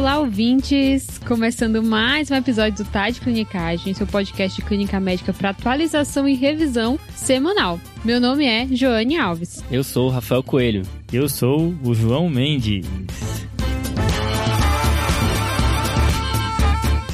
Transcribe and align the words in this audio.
Olá, 0.00 0.18
ouvintes! 0.18 1.18
Começando 1.28 1.82
mais 1.82 2.30
um 2.30 2.34
episódio 2.34 2.82
do 2.82 2.90
TAD 2.90 3.20
Clinicagem, 3.20 3.92
seu 3.92 4.06
podcast 4.06 4.58
de 4.58 4.66
clínica 4.66 4.98
médica 4.98 5.30
para 5.30 5.50
atualização 5.50 6.26
e 6.26 6.34
revisão 6.34 6.98
semanal. 7.14 7.78
Meu 8.02 8.18
nome 8.18 8.46
é 8.46 8.66
Joane 8.66 9.18
Alves. 9.18 9.62
Eu 9.70 9.84
sou 9.84 10.06
o 10.06 10.10
Rafael 10.10 10.42
Coelho. 10.42 10.84
Eu 11.12 11.28
sou 11.28 11.74
o 11.84 11.92
João 11.92 12.30
Mendes. 12.30 12.86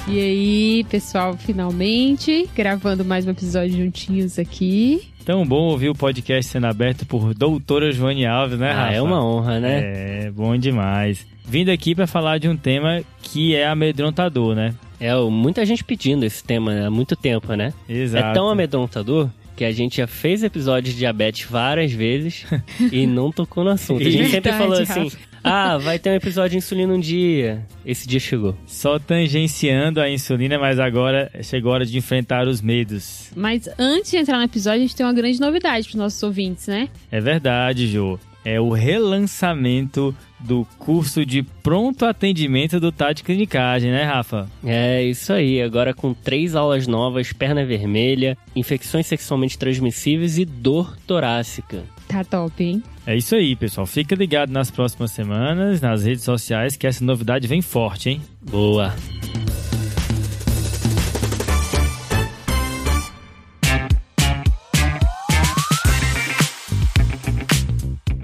E 0.06 0.20
aí, 0.20 0.86
pessoal, 0.88 1.36
finalmente 1.36 2.48
gravando 2.54 3.04
mais 3.04 3.26
um 3.26 3.30
episódio 3.30 3.76
juntinhos 3.78 4.38
aqui. 4.38 5.08
Tão 5.26 5.44
bom 5.44 5.62
ouvir 5.64 5.88
o 5.88 5.94
podcast 5.94 6.48
sendo 6.52 6.68
aberto 6.68 7.04
por 7.04 7.34
doutora 7.34 7.90
Joane 7.90 8.24
Alves, 8.24 8.56
né, 8.60 8.70
Ah, 8.70 8.84
Rafa? 8.84 8.94
é 8.94 9.02
uma 9.02 9.20
honra, 9.26 9.58
né? 9.58 9.80
É, 10.26 10.30
bom 10.30 10.56
demais. 10.56 11.26
Vindo 11.44 11.68
aqui 11.68 11.96
para 11.96 12.06
falar 12.06 12.38
de 12.38 12.48
um 12.48 12.56
tema 12.56 13.02
que 13.22 13.52
é 13.56 13.66
amedrontador, 13.66 14.54
né? 14.54 14.72
É, 15.00 15.12
muita 15.28 15.66
gente 15.66 15.82
pedindo 15.82 16.24
esse 16.24 16.44
tema 16.44 16.86
há 16.86 16.90
muito 16.92 17.16
tempo, 17.16 17.52
né? 17.54 17.72
Exato. 17.88 18.24
É 18.24 18.32
tão 18.34 18.48
amedrontador 18.48 19.28
que 19.56 19.64
a 19.64 19.72
gente 19.72 19.96
já 19.96 20.06
fez 20.06 20.44
episódios 20.44 20.92
de 20.94 21.00
diabetes 21.00 21.44
várias 21.50 21.90
vezes 21.90 22.46
e 22.92 23.04
não 23.04 23.32
tocou 23.32 23.64
no 23.64 23.70
assunto. 23.70 24.06
A 24.06 24.10
gente 24.10 24.30
sempre 24.30 24.52
falou 24.52 24.78
assim. 24.78 25.10
Ah, 25.48 25.78
vai 25.78 25.96
ter 25.96 26.10
um 26.10 26.14
episódio 26.14 26.50
de 26.50 26.56
insulina 26.56 26.92
um 26.92 26.98
dia. 26.98 27.64
Esse 27.84 28.06
dia 28.08 28.18
chegou. 28.18 28.56
Só 28.66 28.98
tangenciando 28.98 30.00
a 30.00 30.10
insulina, 30.10 30.58
mas 30.58 30.80
agora 30.80 31.30
chegou 31.40 31.70
a 31.70 31.74
hora 31.76 31.86
de 31.86 31.96
enfrentar 31.96 32.48
os 32.48 32.60
medos. 32.60 33.30
Mas 33.36 33.68
antes 33.78 34.10
de 34.10 34.16
entrar 34.16 34.38
no 34.38 34.44
episódio, 34.44 34.80
a 34.80 34.82
gente 34.82 34.96
tem 34.96 35.06
uma 35.06 35.12
grande 35.12 35.40
novidade 35.40 35.86
para 35.86 35.94
os 35.94 36.00
nossos 36.00 36.20
ouvintes, 36.22 36.66
né? 36.66 36.88
É 37.12 37.20
verdade, 37.20 37.86
Jô. 37.86 38.18
É 38.44 38.60
o 38.60 38.70
relançamento 38.70 40.12
do 40.38 40.66
curso 40.78 41.24
de 41.24 41.42
pronto 41.42 42.04
atendimento 42.04 42.78
do 42.78 42.92
Tade 42.92 43.22
Clinicagem, 43.22 43.90
né, 43.90 44.04
Rafa? 44.04 44.48
É 44.64 45.02
isso 45.02 45.32
aí, 45.32 45.60
agora 45.62 45.94
com 45.94 46.12
três 46.12 46.54
aulas 46.54 46.86
novas: 46.86 47.32
perna 47.32 47.64
vermelha, 47.64 48.36
infecções 48.54 49.06
sexualmente 49.06 49.58
transmissíveis 49.58 50.38
e 50.38 50.44
dor 50.44 50.96
torácica. 51.06 51.84
Tá 52.08 52.22
top, 52.22 52.62
hein? 52.62 52.82
É 53.06 53.16
isso 53.16 53.34
aí, 53.34 53.56
pessoal. 53.56 53.86
Fica 53.86 54.14
ligado 54.14 54.50
nas 54.50 54.70
próximas 54.70 55.10
semanas, 55.10 55.80
nas 55.80 56.04
redes 56.04 56.24
sociais, 56.24 56.76
que 56.76 56.86
essa 56.86 57.04
novidade 57.04 57.48
vem 57.48 57.62
forte, 57.62 58.10
hein? 58.10 58.22
Boa! 58.42 58.94